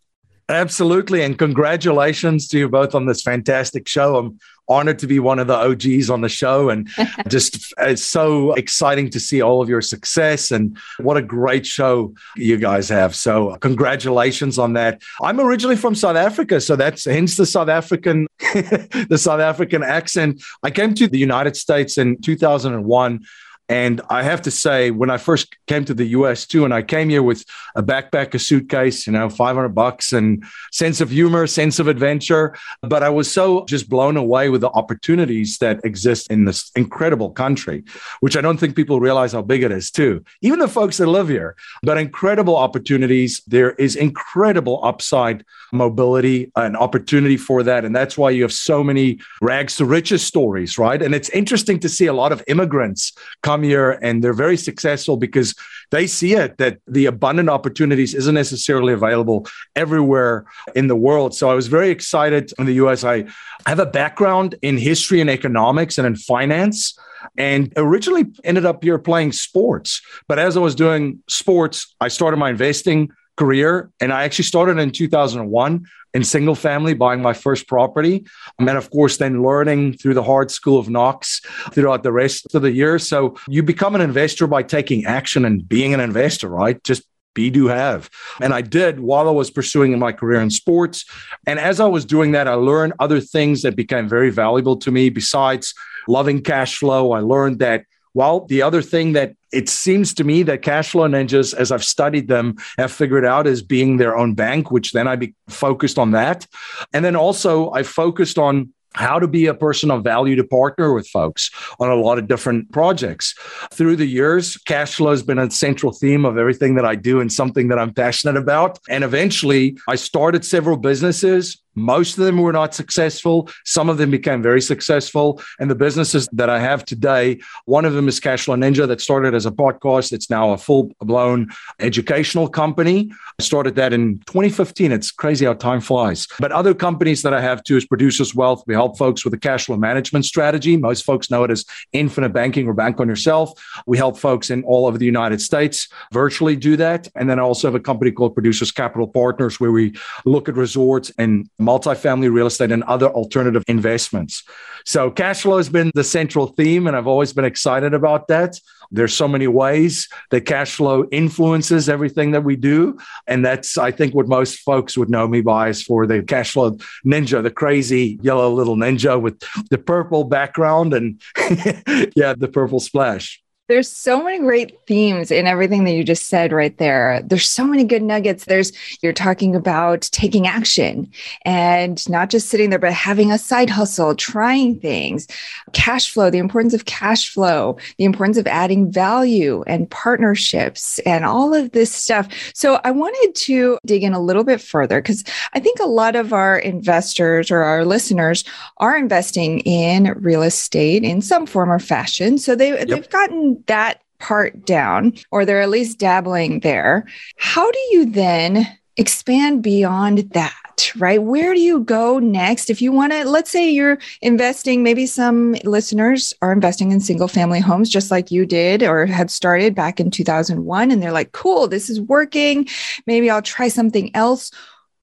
Absolutely. 0.47 1.23
And 1.23 1.37
congratulations 1.37 2.47
to 2.49 2.59
you 2.59 2.69
both 2.69 2.93
on 2.93 3.07
this 3.07 3.23
fantastic 3.23 3.87
show. 3.87 4.17
I'm 4.17 4.39
honored 4.67 4.99
to 4.99 5.07
be 5.07 5.19
one 5.19 5.39
of 5.39 5.47
the 5.47 5.55
OGs 5.55 6.09
on 6.09 6.21
the 6.21 6.29
show 6.29 6.69
and 6.69 6.87
just 7.27 7.73
it's 7.79 8.03
so 8.03 8.53
exciting 8.53 9.09
to 9.11 9.19
see 9.19 9.41
all 9.41 9.61
of 9.61 9.69
your 9.69 9.81
success 9.81 10.51
and 10.51 10.77
what 10.99 11.17
a 11.17 11.21
great 11.21 11.65
show 11.65 12.13
you 12.35 12.57
guys 12.57 12.89
have. 12.89 13.15
So 13.15 13.55
congratulations 13.57 14.59
on 14.59 14.73
that. 14.73 15.01
I'm 15.21 15.39
originally 15.39 15.75
from 15.75 15.95
South 15.95 16.15
Africa, 16.15 16.61
so 16.61 16.75
that's 16.75 17.05
hence 17.05 17.37
the 17.37 17.45
South 17.45 17.69
African 17.69 18.27
the 18.39 19.17
South 19.17 19.39
African 19.39 19.83
accent. 19.83 20.43
I 20.63 20.69
came 20.69 20.93
to 20.95 21.07
the 21.07 21.19
United 21.19 21.55
States 21.55 21.97
in 21.97 22.21
2001 22.21 23.25
and 23.67 24.01
I 24.09 24.23
have 24.23 24.41
to 24.43 24.51
say, 24.51 24.91
when 24.91 25.09
I 25.09 25.17
first 25.17 25.55
came 25.67 25.85
to 25.85 25.93
the 25.93 26.05
US 26.07 26.45
too, 26.45 26.65
and 26.65 26.73
I 26.73 26.81
came 26.81 27.09
here 27.09 27.23
with 27.23 27.43
a 27.75 27.81
backpack, 27.81 28.33
a 28.33 28.39
suitcase, 28.39 29.07
you 29.07 29.13
know, 29.13 29.29
500 29.29 29.69
bucks 29.69 30.13
and 30.13 30.43
sense 30.71 31.01
of 31.01 31.09
humor, 31.09 31.47
sense 31.47 31.79
of 31.79 31.87
adventure. 31.87 32.55
But 32.81 33.01
I 33.01 33.09
was 33.09 33.31
so 33.31 33.65
just 33.65 33.89
blown 33.89 34.17
away 34.17 34.49
with 34.49 34.61
the 34.61 34.69
opportunities 34.69 35.57
that 35.59 35.83
exist 35.83 36.29
in 36.31 36.45
this 36.45 36.71
incredible 36.75 37.31
country, 37.31 37.83
which 38.19 38.37
I 38.37 38.41
don't 38.41 38.57
think 38.57 38.75
people 38.75 38.99
realize 38.99 39.31
how 39.31 39.41
big 39.41 39.63
it 39.63 39.71
is 39.71 39.89
too. 39.89 40.23
Even 40.41 40.59
the 40.59 40.67
folks 40.67 40.97
that 40.97 41.07
live 41.07 41.29
here, 41.29 41.55
but 41.81 41.97
incredible 41.97 42.55
opportunities. 42.55 43.41
There 43.47 43.71
is 43.73 43.95
incredible 43.95 44.79
upside 44.83 45.43
mobility 45.71 46.51
and 46.55 46.77
opportunity 46.77 47.37
for 47.37 47.63
that. 47.63 47.85
And 47.85 47.95
that's 47.95 48.17
why 48.17 48.29
you 48.29 48.43
have 48.43 48.53
so 48.53 48.83
many 48.83 49.19
rags 49.41 49.75
to 49.77 49.85
riches 49.85 50.23
stories, 50.23 50.77
right? 50.77 51.01
And 51.01 51.15
it's 51.15 51.29
interesting 51.29 51.79
to 51.79 51.89
see 51.89 52.05
a 52.05 52.13
lot 52.13 52.31
of 52.31 52.43
immigrants 52.47 53.13
come 53.41 53.54
come 53.55 53.63
here 53.63 53.91
and 54.01 54.21
they're 54.21 54.33
very 54.33 54.57
successful 54.57 55.15
because 55.15 55.55
they 55.91 56.07
see 56.07 56.33
it 56.33 56.57
that 56.57 56.79
the 56.87 57.05
abundant 57.05 57.49
opportunities 57.49 58.13
isn't 58.13 58.35
necessarily 58.35 58.91
available 58.91 59.47
everywhere 59.75 60.45
in 60.75 60.87
the 60.87 60.95
world. 60.95 61.33
So 61.33 61.49
I 61.49 61.53
was 61.53 61.67
very 61.67 61.89
excited 61.89 62.51
in 62.59 62.65
the 62.65 62.73
US. 62.85 63.03
I 63.05 63.25
have 63.65 63.79
a 63.79 63.85
background 63.85 64.55
in 64.61 64.77
history 64.77 65.21
and 65.21 65.29
economics 65.29 65.97
and 65.97 66.05
in 66.05 66.17
finance 66.17 66.99
and 67.37 67.71
originally 67.77 68.25
ended 68.43 68.65
up 68.65 68.83
here 68.83 68.99
playing 68.99 69.31
sports. 69.31 70.01
But 70.27 70.37
as 70.37 70.57
I 70.57 70.59
was 70.59 70.75
doing 70.75 71.23
sports, 71.29 71.95
I 72.01 72.09
started 72.09 72.37
my 72.37 72.49
investing 72.49 73.09
career. 73.37 73.89
And 74.01 74.11
I 74.11 74.23
actually 74.23 74.45
started 74.45 74.77
in 74.79 74.91
2001 74.91 75.85
in 76.15 76.23
single 76.23 76.55
family, 76.55 76.93
buying 76.93 77.21
my 77.21 77.33
first 77.33 77.67
property. 77.67 78.25
And 78.57 78.69
of 78.69 78.89
course, 78.89 79.17
then 79.17 79.43
learning 79.43 79.97
through 79.97 80.13
the 80.13 80.23
hard 80.23 80.49
school 80.49 80.79
of 80.79 80.89
knocks 80.89 81.41
throughout 81.71 82.03
the 82.03 82.13
rest 82.13 82.55
of 82.55 82.61
the 82.61 82.71
year. 82.71 82.97
So 82.97 83.35
you 83.49 83.61
become 83.61 83.95
an 83.95 84.01
investor 84.01 84.47
by 84.47 84.63
taking 84.63 85.05
action 85.05 85.43
and 85.43 85.67
being 85.67 85.93
an 85.93 85.99
investor, 85.99 86.47
right? 86.47 86.81
Just 86.85 87.03
be 87.33 87.49
do 87.49 87.67
have. 87.67 88.09
And 88.39 88.53
I 88.53 88.61
did 88.61 89.01
while 89.01 89.27
I 89.27 89.31
was 89.31 89.51
pursuing 89.51 89.99
my 89.99 90.13
career 90.13 90.39
in 90.39 90.49
sports. 90.49 91.03
And 91.45 91.59
as 91.59 91.81
I 91.81 91.85
was 91.85 92.05
doing 92.05 92.31
that, 92.31 92.47
I 92.47 92.53
learned 92.53 92.93
other 92.99 93.19
things 93.19 93.61
that 93.63 93.75
became 93.75 94.07
very 94.07 94.29
valuable 94.29 94.77
to 94.77 94.91
me 94.91 95.09
besides 95.09 95.73
loving 96.07 96.41
cash 96.41 96.77
flow. 96.77 97.11
I 97.11 97.19
learned 97.19 97.59
that 97.59 97.83
well, 98.15 98.45
the 98.45 98.61
other 98.61 98.81
thing 98.81 99.11
that 99.13 99.33
it 99.51 99.69
seems 99.69 100.13
to 100.15 100.23
me 100.23 100.41
that 100.43 100.61
cash 100.61 100.91
flow 100.91 101.07
ninjas, 101.07 101.53
as 101.53 101.71
I've 101.71 101.83
studied 101.83 102.29
them, 102.29 102.55
have 102.77 102.91
figured 102.91 103.25
out 103.25 103.45
is 103.45 103.61
being 103.61 103.97
their 103.97 104.17
own 104.17 104.33
bank, 104.33 104.71
which 104.71 104.93
then 104.93 105.07
I 105.07 105.17
be 105.17 105.35
focused 105.49 105.99
on 105.99 106.11
that. 106.11 106.47
And 106.93 107.03
then 107.03 107.17
also 107.17 107.71
I 107.71 107.83
focused 107.83 108.37
on 108.37 108.73
how 108.93 109.19
to 109.19 109.27
be 109.27 109.47
a 109.47 109.53
person 109.53 109.91
of 109.91 110.03
value 110.03 110.37
to 110.37 110.43
partner 110.45 110.93
with 110.93 111.07
folks 111.09 111.51
on 111.79 111.89
a 111.89 111.95
lot 111.95 112.17
of 112.17 112.29
different 112.29 112.71
projects. 112.71 113.35
Through 113.73 113.97
the 113.97 114.05
years, 114.05 114.55
cash 114.55 114.95
flow 114.95 115.11
has 115.11 115.21
been 115.21 115.37
a 115.37 115.51
central 115.51 115.91
theme 115.91 116.23
of 116.23 116.37
everything 116.37 116.75
that 116.75 116.85
I 116.85 116.95
do 116.95 117.19
and 117.19 117.31
something 117.31 117.67
that 117.67 117.77
I'm 117.77 117.93
passionate 117.93 118.37
about. 118.37 118.79
And 118.89 119.03
eventually, 119.03 119.77
I 119.89 119.95
started 119.95 120.45
several 120.45 120.77
businesses 120.77 121.61
Most 121.75 122.17
of 122.17 122.25
them 122.25 122.37
were 122.37 122.53
not 122.53 122.73
successful. 122.73 123.49
Some 123.65 123.89
of 123.89 123.97
them 123.97 124.11
became 124.11 124.41
very 124.41 124.61
successful. 124.61 125.41
And 125.59 125.69
the 125.69 125.75
businesses 125.75 126.27
that 126.33 126.49
I 126.49 126.59
have 126.59 126.85
today, 126.85 127.39
one 127.65 127.85
of 127.85 127.93
them 127.93 128.07
is 128.07 128.19
Cashflow 128.19 128.57
Ninja 128.57 128.87
that 128.87 129.01
started 129.01 129.33
as 129.33 129.45
a 129.45 129.51
podcast. 129.51 130.13
It's 130.13 130.29
now 130.29 130.51
a 130.51 130.57
full 130.57 130.91
blown 130.99 131.49
educational 131.79 132.47
company. 132.47 133.11
I 133.39 133.43
started 133.43 133.75
that 133.75 133.93
in 133.93 134.19
2015. 134.27 134.91
It's 134.91 135.11
crazy 135.11 135.45
how 135.45 135.53
time 135.53 135.81
flies. 135.81 136.27
But 136.39 136.51
other 136.51 136.73
companies 136.73 137.21
that 137.23 137.33
I 137.33 137.41
have 137.41 137.63
too 137.63 137.77
is 137.77 137.85
Producers 137.85 138.33
Wealth. 138.33 138.63
We 138.67 138.73
help 138.73 138.97
folks 138.97 139.25
with 139.25 139.33
a 139.33 139.37
cash 139.37 139.65
flow 139.65 139.77
management 139.77 140.25
strategy. 140.25 140.77
Most 140.77 141.03
folks 141.03 141.29
know 141.29 141.43
it 141.43 141.51
as 141.51 141.65
infinite 141.91 142.29
banking 142.29 142.67
or 142.67 142.73
bank 142.73 142.99
on 142.99 143.07
yourself. 143.07 143.51
We 143.85 143.97
help 143.97 144.17
folks 144.17 144.49
in 144.49 144.63
all 144.63 144.87
over 144.87 144.97
the 144.97 145.05
United 145.05 145.41
States 145.41 145.87
virtually 146.11 146.55
do 146.55 146.77
that. 146.77 147.07
And 147.15 147.29
then 147.29 147.39
I 147.39 147.43
also 147.43 147.67
have 147.67 147.75
a 147.75 147.79
company 147.79 148.11
called 148.11 148.33
Producers 148.33 148.71
Capital 148.71 149.07
Partners 149.07 149.59
where 149.59 149.71
we 149.71 149.93
look 150.25 150.47
at 150.49 150.55
resorts 150.55 151.11
and 151.17 151.49
multifamily 151.65 152.31
real 152.31 152.47
estate 152.47 152.71
and 152.71 152.83
other 152.83 153.07
alternative 153.07 153.63
investments. 153.67 154.43
So 154.85 155.09
cash 155.09 155.41
flow 155.41 155.57
has 155.57 155.69
been 155.69 155.91
the 155.95 156.03
central 156.03 156.47
theme, 156.47 156.85
and 156.85 156.95
I've 156.95 157.07
always 157.07 157.33
been 157.33 157.45
excited 157.45 157.93
about 157.93 158.27
that. 158.27 158.59
There's 158.91 159.15
so 159.15 159.27
many 159.27 159.47
ways 159.47 160.07
that 160.29 160.41
cash 160.41 160.75
flow 160.75 161.05
influences 161.11 161.89
everything 161.89 162.31
that 162.31 162.43
we 162.43 162.55
do. 162.55 162.97
And 163.25 163.43
that's, 163.43 163.77
I 163.77 163.91
think, 163.91 164.13
what 164.13 164.27
most 164.27 164.59
folks 164.59 164.95
would 164.95 165.09
know 165.09 165.27
me 165.27 165.41
by 165.41 165.69
is 165.69 165.81
for 165.81 166.05
the 166.05 166.21
cash 166.21 166.51
flow 166.51 166.77
ninja, 167.05 167.41
the 167.41 167.49
crazy 167.49 168.19
yellow 168.21 168.53
little 168.53 168.75
ninja 168.75 169.19
with 169.19 169.41
the 169.69 169.79
purple 169.79 170.23
background 170.23 170.93
and 170.93 171.21
yeah, 172.15 172.35
the 172.37 172.49
purple 172.51 172.79
splash. 172.79 173.41
There's 173.67 173.91
so 173.91 174.23
many 174.23 174.37
great 174.39 174.77
themes 174.85 175.31
in 175.31 175.47
everything 175.47 175.85
that 175.85 175.93
you 175.93 176.03
just 176.03 176.27
said 176.27 176.51
right 176.51 176.77
there. 176.77 177.21
There's 177.25 177.49
so 177.49 177.65
many 177.65 177.83
good 177.83 178.03
nuggets. 178.03 178.45
There's, 178.45 178.71
you're 179.01 179.11
talking 179.11 179.55
about 179.55 180.01
taking 180.11 180.45
action 180.45 181.11
and 181.45 182.07
not 182.07 182.29
just 182.29 182.49
sitting 182.49 182.69
there, 182.69 182.77
but 182.77 182.93
having 182.93 183.31
a 183.31 183.39
side 183.39 183.71
hustle, 183.71 184.13
trying 184.13 184.79
things, 184.79 185.27
cash 185.73 186.11
flow, 186.11 186.29
the 186.29 186.37
importance 186.37 186.75
of 186.75 186.85
cash 186.85 187.33
flow, 187.33 187.77
the 187.97 188.03
importance 188.05 188.37
of 188.37 188.45
adding 188.45 188.91
value 188.91 189.63
and 189.65 189.89
partnerships 189.89 190.99
and 190.99 191.25
all 191.25 191.55
of 191.55 191.71
this 191.71 191.91
stuff. 191.91 192.27
So 192.53 192.79
I 192.83 192.91
wanted 192.91 193.33
to 193.33 193.79
dig 193.83 194.03
in 194.03 194.13
a 194.13 194.21
little 194.21 194.43
bit 194.43 194.61
further 194.61 195.01
because 195.01 195.23
I 195.53 195.59
think 195.59 195.79
a 195.79 195.87
lot 195.87 196.15
of 196.15 196.33
our 196.33 196.59
investors 196.59 197.49
or 197.49 197.63
our 197.63 197.83
listeners 197.83 198.43
are 198.77 198.95
investing 198.95 199.61
in 199.61 200.13
real 200.19 200.43
estate 200.43 201.03
in 201.03 201.19
some 201.23 201.47
form 201.47 201.71
or 201.71 201.79
fashion. 201.79 202.37
So 202.37 202.55
they, 202.55 202.69
yep. 202.69 202.87
they've 202.89 203.09
gotten 203.09 203.54
that 203.67 204.01
part 204.19 204.65
down, 204.65 205.13
or 205.31 205.45
they're 205.45 205.61
at 205.61 205.69
least 205.69 205.99
dabbling 205.99 206.61
there, 206.61 207.05
how 207.37 207.69
do 207.69 207.79
you 207.91 208.05
then 208.05 208.65
expand 208.97 209.61
beyond 209.61 210.19
that, 210.31 210.91
right? 210.95 211.21
Where 211.21 211.53
do 211.53 211.59
you 211.59 211.81
go 211.81 212.17
next? 212.17 212.69
If 212.69 212.81
you 212.81 212.93
want 212.93 213.11
to, 213.11 213.25
let's 213.27 213.51
say 213.51 213.69
you're 213.69 213.97
investing, 214.21 214.83
maybe 214.83 215.05
some 215.05 215.53
listeners 215.65 216.33
are 216.41 216.53
investing 216.53 216.93
in 216.93 217.01
single 217.01 217.27
family 217.27 217.59
homes, 217.59 217.89
just 217.89 218.09
like 218.09 218.31
you 218.31 218.45
did 218.45 218.83
or 218.83 219.05
had 219.05 219.29
started 219.29 219.75
back 219.75 219.99
in 219.99 220.11
2001, 220.11 220.91
and 220.91 221.03
they're 221.03 221.11
like, 221.11 221.33
cool, 221.33 221.67
this 221.67 221.89
is 221.89 221.99
working. 221.99 222.67
Maybe 223.05 223.29
I'll 223.29 223.41
try 223.41 223.67
something 223.67 224.15
else. 224.15 224.49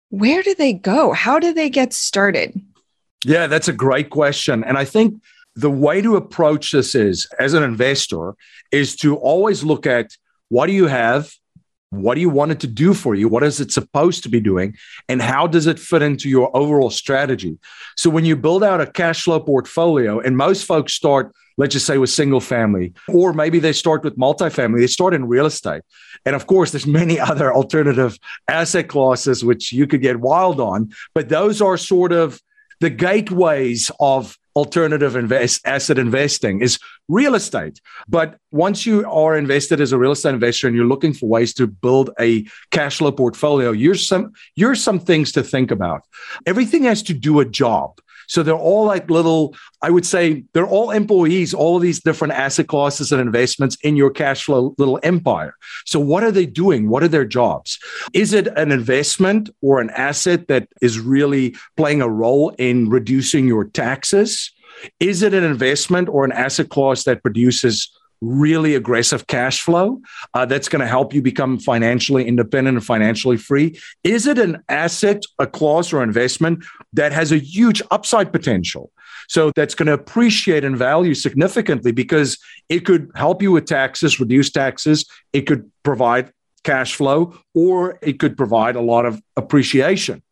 Where 0.08 0.42
do 0.42 0.54
they 0.54 0.72
go? 0.72 1.12
How 1.12 1.38
do 1.38 1.52
they 1.52 1.68
get 1.68 1.92
started? 1.92 2.58
Yeah, 3.24 3.46
that's 3.46 3.68
a 3.68 3.72
great 3.72 4.10
question. 4.10 4.64
And 4.64 4.78
I 4.78 4.84
think 4.86 5.20
the 5.54 5.70
way 5.70 6.00
to 6.00 6.16
approach 6.16 6.72
this 6.72 6.94
is 6.94 7.26
as 7.38 7.54
an 7.54 7.62
investor 7.62 8.34
is 8.70 8.96
to 8.96 9.16
always 9.16 9.62
look 9.62 9.86
at 9.86 10.16
what 10.48 10.66
do 10.66 10.72
you 10.72 10.86
have 10.86 11.30
what 11.92 12.14
do 12.14 12.22
you 12.22 12.30
want 12.30 12.50
it 12.50 12.60
to 12.60 12.66
do 12.66 12.94
for 12.94 13.14
you 13.14 13.28
what 13.28 13.42
is 13.42 13.60
it 13.60 13.70
supposed 13.70 14.22
to 14.22 14.30
be 14.30 14.40
doing 14.40 14.74
and 15.10 15.20
how 15.20 15.46
does 15.46 15.66
it 15.66 15.78
fit 15.78 16.00
into 16.00 16.28
your 16.28 16.54
overall 16.56 16.88
strategy? 16.88 17.58
So 17.96 18.08
when 18.08 18.24
you 18.24 18.34
build 18.34 18.64
out 18.64 18.80
a 18.80 18.86
cash 18.86 19.24
flow 19.24 19.40
portfolio 19.40 20.18
and 20.18 20.36
most 20.36 20.64
folks 20.64 20.94
start 20.94 21.34
let's 21.58 21.74
just 21.74 21.84
say 21.84 21.98
with 21.98 22.08
single 22.08 22.40
family 22.40 22.94
or 23.08 23.34
maybe 23.34 23.58
they 23.58 23.74
start 23.74 24.04
with 24.04 24.16
multifamily 24.16 24.80
they 24.80 24.86
start 24.86 25.12
in 25.12 25.28
real 25.28 25.44
estate. 25.44 25.82
And 26.24 26.34
of 26.34 26.46
course 26.46 26.70
there's 26.70 26.86
many 26.86 27.20
other 27.30 27.52
alternative 27.52 28.18
asset 28.48 28.88
classes 28.88 29.44
which 29.44 29.70
you 29.70 29.86
could 29.86 30.00
get 30.00 30.20
wild 30.20 30.60
on 30.60 30.94
but 31.14 31.28
those 31.28 31.60
are 31.60 31.76
sort 31.76 32.12
of 32.12 32.40
the 32.80 32.90
gateways 32.90 33.90
of 34.00 34.38
alternative 34.54 35.16
invest, 35.16 35.66
asset 35.66 35.98
investing 35.98 36.60
is 36.60 36.78
real 37.08 37.34
estate. 37.34 37.80
But 38.08 38.38
once 38.50 38.86
you 38.86 39.08
are 39.10 39.36
invested 39.36 39.80
as 39.80 39.92
a 39.92 39.98
real 39.98 40.12
estate 40.12 40.34
investor 40.34 40.66
and 40.66 40.76
you're 40.76 40.86
looking 40.86 41.14
for 41.14 41.28
ways 41.28 41.54
to 41.54 41.66
build 41.66 42.10
a 42.20 42.46
cash 42.70 42.98
flow 42.98 43.12
portfolio, 43.12 43.72
here's 43.72 44.06
some 44.06 44.32
here's 44.56 44.82
some 44.82 44.98
things 44.98 45.32
to 45.32 45.42
think 45.42 45.70
about. 45.70 46.02
Everything 46.46 46.84
has 46.84 47.02
to 47.04 47.14
do 47.14 47.40
a 47.40 47.44
job. 47.44 47.98
So 48.28 48.42
they're 48.42 48.54
all 48.54 48.84
like 48.84 49.10
little, 49.10 49.54
I 49.82 49.90
would 49.90 50.06
say 50.06 50.44
they're 50.52 50.66
all 50.66 50.90
employees, 50.90 51.54
all 51.54 51.76
of 51.76 51.82
these 51.82 52.00
different 52.00 52.34
asset 52.34 52.66
classes 52.66 53.12
and 53.12 53.20
investments 53.20 53.76
in 53.82 53.96
your 53.96 54.10
cash 54.10 54.44
flow 54.44 54.74
little 54.78 55.00
empire. 55.02 55.54
So 55.86 56.00
what 56.00 56.22
are 56.22 56.32
they 56.32 56.46
doing? 56.46 56.88
What 56.88 57.02
are 57.02 57.08
their 57.08 57.24
jobs? 57.24 57.78
Is 58.12 58.32
it 58.32 58.46
an 58.56 58.72
investment 58.72 59.50
or 59.60 59.80
an 59.80 59.90
asset 59.90 60.48
that 60.48 60.68
is 60.80 60.98
really 60.98 61.56
playing 61.76 62.02
a 62.02 62.08
role 62.08 62.50
in 62.58 62.88
reducing 62.88 63.46
your 63.46 63.64
taxes? 63.64 64.52
Is 65.00 65.22
it 65.22 65.34
an 65.34 65.44
investment 65.44 66.08
or 66.08 66.24
an 66.24 66.32
asset 66.32 66.68
class 66.68 67.04
that 67.04 67.22
produces 67.22 67.90
really 68.22 68.76
aggressive 68.76 69.26
cash 69.26 69.60
flow 69.60 70.00
uh, 70.32 70.46
that's 70.46 70.68
going 70.68 70.80
to 70.80 70.86
help 70.86 71.12
you 71.12 71.20
become 71.20 71.58
financially 71.58 72.26
independent 72.26 72.76
and 72.76 72.86
financially 72.86 73.36
free? 73.36 73.78
Is 74.04 74.26
it 74.26 74.38
an 74.38 74.62
asset, 74.68 75.22
a 75.38 75.46
clause, 75.46 75.92
or 75.92 76.02
investment 76.02 76.64
that 76.92 77.12
has 77.12 77.32
a 77.32 77.38
huge 77.38 77.82
upside 77.90 78.32
potential? 78.32 78.90
So 79.28 79.52
that's 79.54 79.74
going 79.74 79.86
to 79.86 79.92
appreciate 79.92 80.64
in 80.64 80.76
value 80.76 81.14
significantly 81.14 81.92
because 81.92 82.38
it 82.68 82.80
could 82.80 83.10
help 83.14 83.42
you 83.42 83.52
with 83.52 83.66
taxes, 83.66 84.20
reduce 84.20 84.50
taxes. 84.50 85.06
It 85.32 85.42
could 85.42 85.70
provide 85.82 86.32
cash 86.64 86.94
flow, 86.94 87.36
or 87.54 87.98
it 88.02 88.18
could 88.18 88.36
provide 88.36 88.76
a 88.76 88.80
lot 88.80 89.06
of 89.06 89.20
appreciation. 89.36 90.22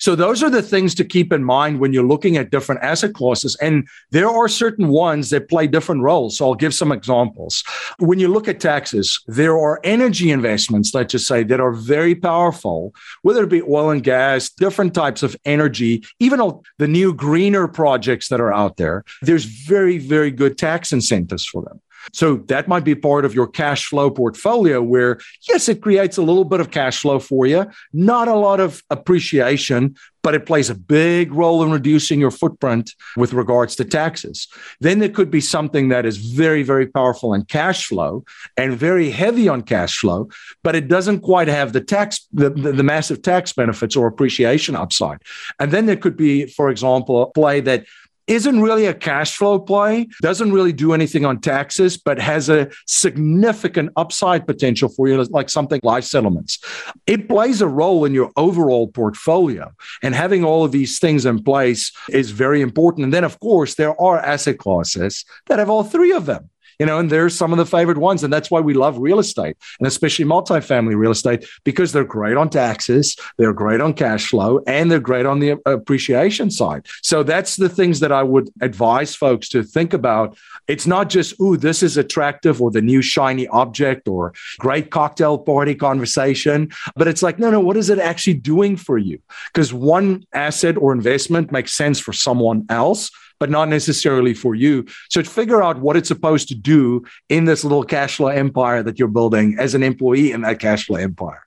So 0.00 0.14
those 0.14 0.42
are 0.42 0.50
the 0.50 0.62
things 0.62 0.94
to 0.96 1.04
keep 1.04 1.32
in 1.32 1.44
mind 1.44 1.80
when 1.80 1.92
you're 1.92 2.04
looking 2.04 2.36
at 2.36 2.50
different 2.50 2.82
asset 2.82 3.14
classes. 3.14 3.56
And 3.56 3.88
there 4.10 4.28
are 4.28 4.48
certain 4.48 4.88
ones 4.88 5.30
that 5.30 5.48
play 5.48 5.66
different 5.66 6.02
roles. 6.02 6.36
So 6.36 6.46
I'll 6.46 6.54
give 6.54 6.74
some 6.74 6.92
examples. 6.92 7.64
When 7.98 8.18
you 8.18 8.28
look 8.28 8.48
at 8.48 8.60
taxes, 8.60 9.20
there 9.26 9.56
are 9.56 9.80
energy 9.84 10.30
investments, 10.30 10.94
let's 10.94 11.12
just 11.12 11.26
say, 11.26 11.44
that 11.44 11.60
are 11.60 11.72
very 11.72 12.14
powerful, 12.14 12.94
whether 13.22 13.44
it 13.44 13.50
be 13.50 13.62
oil 13.62 13.90
and 13.90 14.02
gas, 14.02 14.50
different 14.50 14.94
types 14.94 15.22
of 15.22 15.36
energy, 15.44 16.04
even 16.20 16.40
the 16.78 16.88
new 16.88 17.14
greener 17.14 17.68
projects 17.68 18.28
that 18.28 18.40
are 18.40 18.52
out 18.52 18.76
there. 18.76 19.04
There's 19.22 19.44
very, 19.44 19.98
very 19.98 20.30
good 20.30 20.58
tax 20.58 20.92
incentives 20.92 21.46
for 21.46 21.62
them. 21.62 21.80
So 22.12 22.36
that 22.46 22.68
might 22.68 22.84
be 22.84 22.94
part 22.94 23.24
of 23.24 23.34
your 23.34 23.46
cash 23.46 23.86
flow 23.86 24.10
portfolio 24.10 24.82
where, 24.82 25.18
yes, 25.48 25.68
it 25.68 25.82
creates 25.82 26.16
a 26.16 26.22
little 26.22 26.44
bit 26.44 26.60
of 26.60 26.70
cash 26.70 27.00
flow 27.00 27.18
for 27.18 27.46
you, 27.46 27.66
not 27.92 28.28
a 28.28 28.34
lot 28.34 28.60
of 28.60 28.82
appreciation, 28.90 29.96
but 30.22 30.34
it 30.34 30.44
plays 30.44 30.68
a 30.68 30.74
big 30.74 31.32
role 31.32 31.62
in 31.62 31.70
reducing 31.70 32.18
your 32.18 32.32
footprint 32.32 32.92
with 33.16 33.32
regards 33.32 33.76
to 33.76 33.84
taxes. 33.84 34.48
Then 34.80 34.98
there 34.98 35.08
could 35.08 35.30
be 35.30 35.40
something 35.40 35.88
that 35.90 36.04
is 36.04 36.16
very, 36.16 36.64
very 36.64 36.88
powerful 36.88 37.32
in 37.32 37.44
cash 37.44 37.86
flow 37.86 38.24
and 38.56 38.76
very 38.76 39.10
heavy 39.10 39.48
on 39.48 39.62
cash 39.62 39.96
flow, 39.98 40.28
but 40.64 40.74
it 40.74 40.88
doesn't 40.88 41.20
quite 41.20 41.46
have 41.46 41.72
the 41.72 41.80
tax, 41.80 42.26
the, 42.32 42.50
the, 42.50 42.72
the 42.72 42.82
massive 42.82 43.22
tax 43.22 43.52
benefits 43.52 43.94
or 43.94 44.08
appreciation 44.08 44.74
upside. 44.74 45.18
And 45.60 45.70
then 45.70 45.86
there 45.86 45.96
could 45.96 46.16
be, 46.16 46.46
for 46.46 46.70
example, 46.70 47.22
a 47.22 47.30
play 47.30 47.60
that 47.60 47.86
isn't 48.26 48.60
really 48.60 48.86
a 48.86 48.94
cash 48.94 49.36
flow 49.36 49.58
play, 49.58 50.08
doesn't 50.20 50.52
really 50.52 50.72
do 50.72 50.92
anything 50.92 51.24
on 51.24 51.40
taxes, 51.40 51.96
but 51.96 52.18
has 52.18 52.48
a 52.48 52.68
significant 52.86 53.90
upside 53.96 54.46
potential 54.46 54.88
for 54.88 55.08
you, 55.08 55.22
like 55.24 55.48
something 55.48 55.80
life 55.82 56.04
settlements. 56.04 56.58
It 57.06 57.28
plays 57.28 57.60
a 57.60 57.68
role 57.68 58.04
in 58.04 58.14
your 58.14 58.30
overall 58.36 58.88
portfolio. 58.88 59.72
And 60.02 60.14
having 60.14 60.44
all 60.44 60.64
of 60.64 60.72
these 60.72 60.98
things 60.98 61.26
in 61.26 61.42
place 61.42 61.92
is 62.10 62.30
very 62.30 62.60
important. 62.60 63.04
And 63.04 63.14
then, 63.14 63.24
of 63.24 63.38
course, 63.40 63.74
there 63.74 64.00
are 64.00 64.18
asset 64.18 64.58
classes 64.58 65.24
that 65.46 65.58
have 65.58 65.70
all 65.70 65.84
three 65.84 66.12
of 66.12 66.26
them 66.26 66.50
you 66.78 66.86
know, 66.86 66.98
and 66.98 67.10
they're 67.10 67.28
some 67.28 67.52
of 67.52 67.58
the 67.58 67.66
favorite 67.66 67.98
ones. 67.98 68.22
And 68.22 68.32
that's 68.32 68.50
why 68.50 68.60
we 68.60 68.74
love 68.74 68.98
real 68.98 69.18
estate 69.18 69.56
and 69.78 69.86
especially 69.86 70.24
multifamily 70.24 70.96
real 70.96 71.10
estate 71.10 71.46
because 71.64 71.92
they're 71.92 72.04
great 72.04 72.36
on 72.36 72.50
taxes, 72.50 73.16
they're 73.36 73.52
great 73.52 73.80
on 73.80 73.94
cash 73.94 74.28
flow, 74.28 74.60
and 74.66 74.90
they're 74.90 75.00
great 75.00 75.26
on 75.26 75.40
the 75.40 75.58
appreciation 75.66 76.50
side. 76.50 76.86
So 77.02 77.22
that's 77.22 77.56
the 77.56 77.68
things 77.68 78.00
that 78.00 78.12
I 78.12 78.22
would 78.22 78.50
advise 78.60 79.14
folks 79.14 79.48
to 79.50 79.62
think 79.62 79.92
about. 79.92 80.36
It's 80.68 80.86
not 80.86 81.08
just, 81.08 81.40
ooh, 81.40 81.56
this 81.56 81.82
is 81.82 81.96
attractive 81.96 82.60
or 82.60 82.70
the 82.70 82.82
new 82.82 83.02
shiny 83.02 83.46
object 83.48 84.08
or 84.08 84.34
great 84.58 84.90
cocktail 84.90 85.38
party 85.38 85.74
conversation, 85.74 86.70
but 86.94 87.08
it's 87.08 87.22
like, 87.22 87.38
no, 87.38 87.50
no, 87.50 87.60
what 87.60 87.76
is 87.76 87.90
it 87.90 87.98
actually 87.98 88.34
doing 88.34 88.76
for 88.76 88.98
you? 88.98 89.18
Because 89.52 89.72
one 89.72 90.24
asset 90.32 90.76
or 90.76 90.92
investment 90.92 91.52
makes 91.52 91.72
sense 91.72 91.98
for 91.98 92.12
someone 92.12 92.66
else 92.68 93.10
but 93.38 93.50
not 93.50 93.68
necessarily 93.68 94.34
for 94.34 94.54
you. 94.54 94.86
So 95.10 95.22
figure 95.22 95.62
out 95.62 95.80
what 95.80 95.96
it's 95.96 96.08
supposed 96.08 96.48
to 96.48 96.54
do 96.54 97.04
in 97.28 97.44
this 97.44 97.64
little 97.64 97.84
cash 97.84 98.16
flow 98.16 98.28
empire 98.28 98.82
that 98.82 98.98
you're 98.98 99.08
building 99.08 99.56
as 99.58 99.74
an 99.74 99.82
employee 99.82 100.32
in 100.32 100.42
that 100.42 100.58
cash 100.58 100.86
flow 100.86 100.96
empire. 100.96 101.46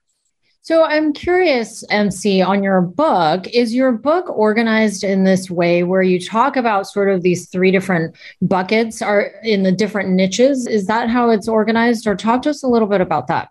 So 0.62 0.84
I'm 0.84 1.14
curious, 1.14 1.82
MC, 1.90 2.42
on 2.42 2.62
your 2.62 2.82
book, 2.82 3.48
is 3.48 3.74
your 3.74 3.92
book 3.92 4.28
organized 4.28 5.02
in 5.02 5.24
this 5.24 5.50
way 5.50 5.84
where 5.84 6.02
you 6.02 6.20
talk 6.20 6.54
about 6.54 6.86
sort 6.86 7.08
of 7.08 7.22
these 7.22 7.48
three 7.48 7.70
different 7.70 8.14
buckets 8.42 9.00
are 9.00 9.32
in 9.42 9.62
the 9.62 9.72
different 9.72 10.10
niches? 10.10 10.66
Is 10.66 10.86
that 10.86 11.08
how 11.08 11.30
it's 11.30 11.48
organized? 11.48 12.06
Or 12.06 12.14
talk 12.14 12.42
to 12.42 12.50
us 12.50 12.62
a 12.62 12.68
little 12.68 12.88
bit 12.88 13.00
about 13.00 13.26
that. 13.28 13.48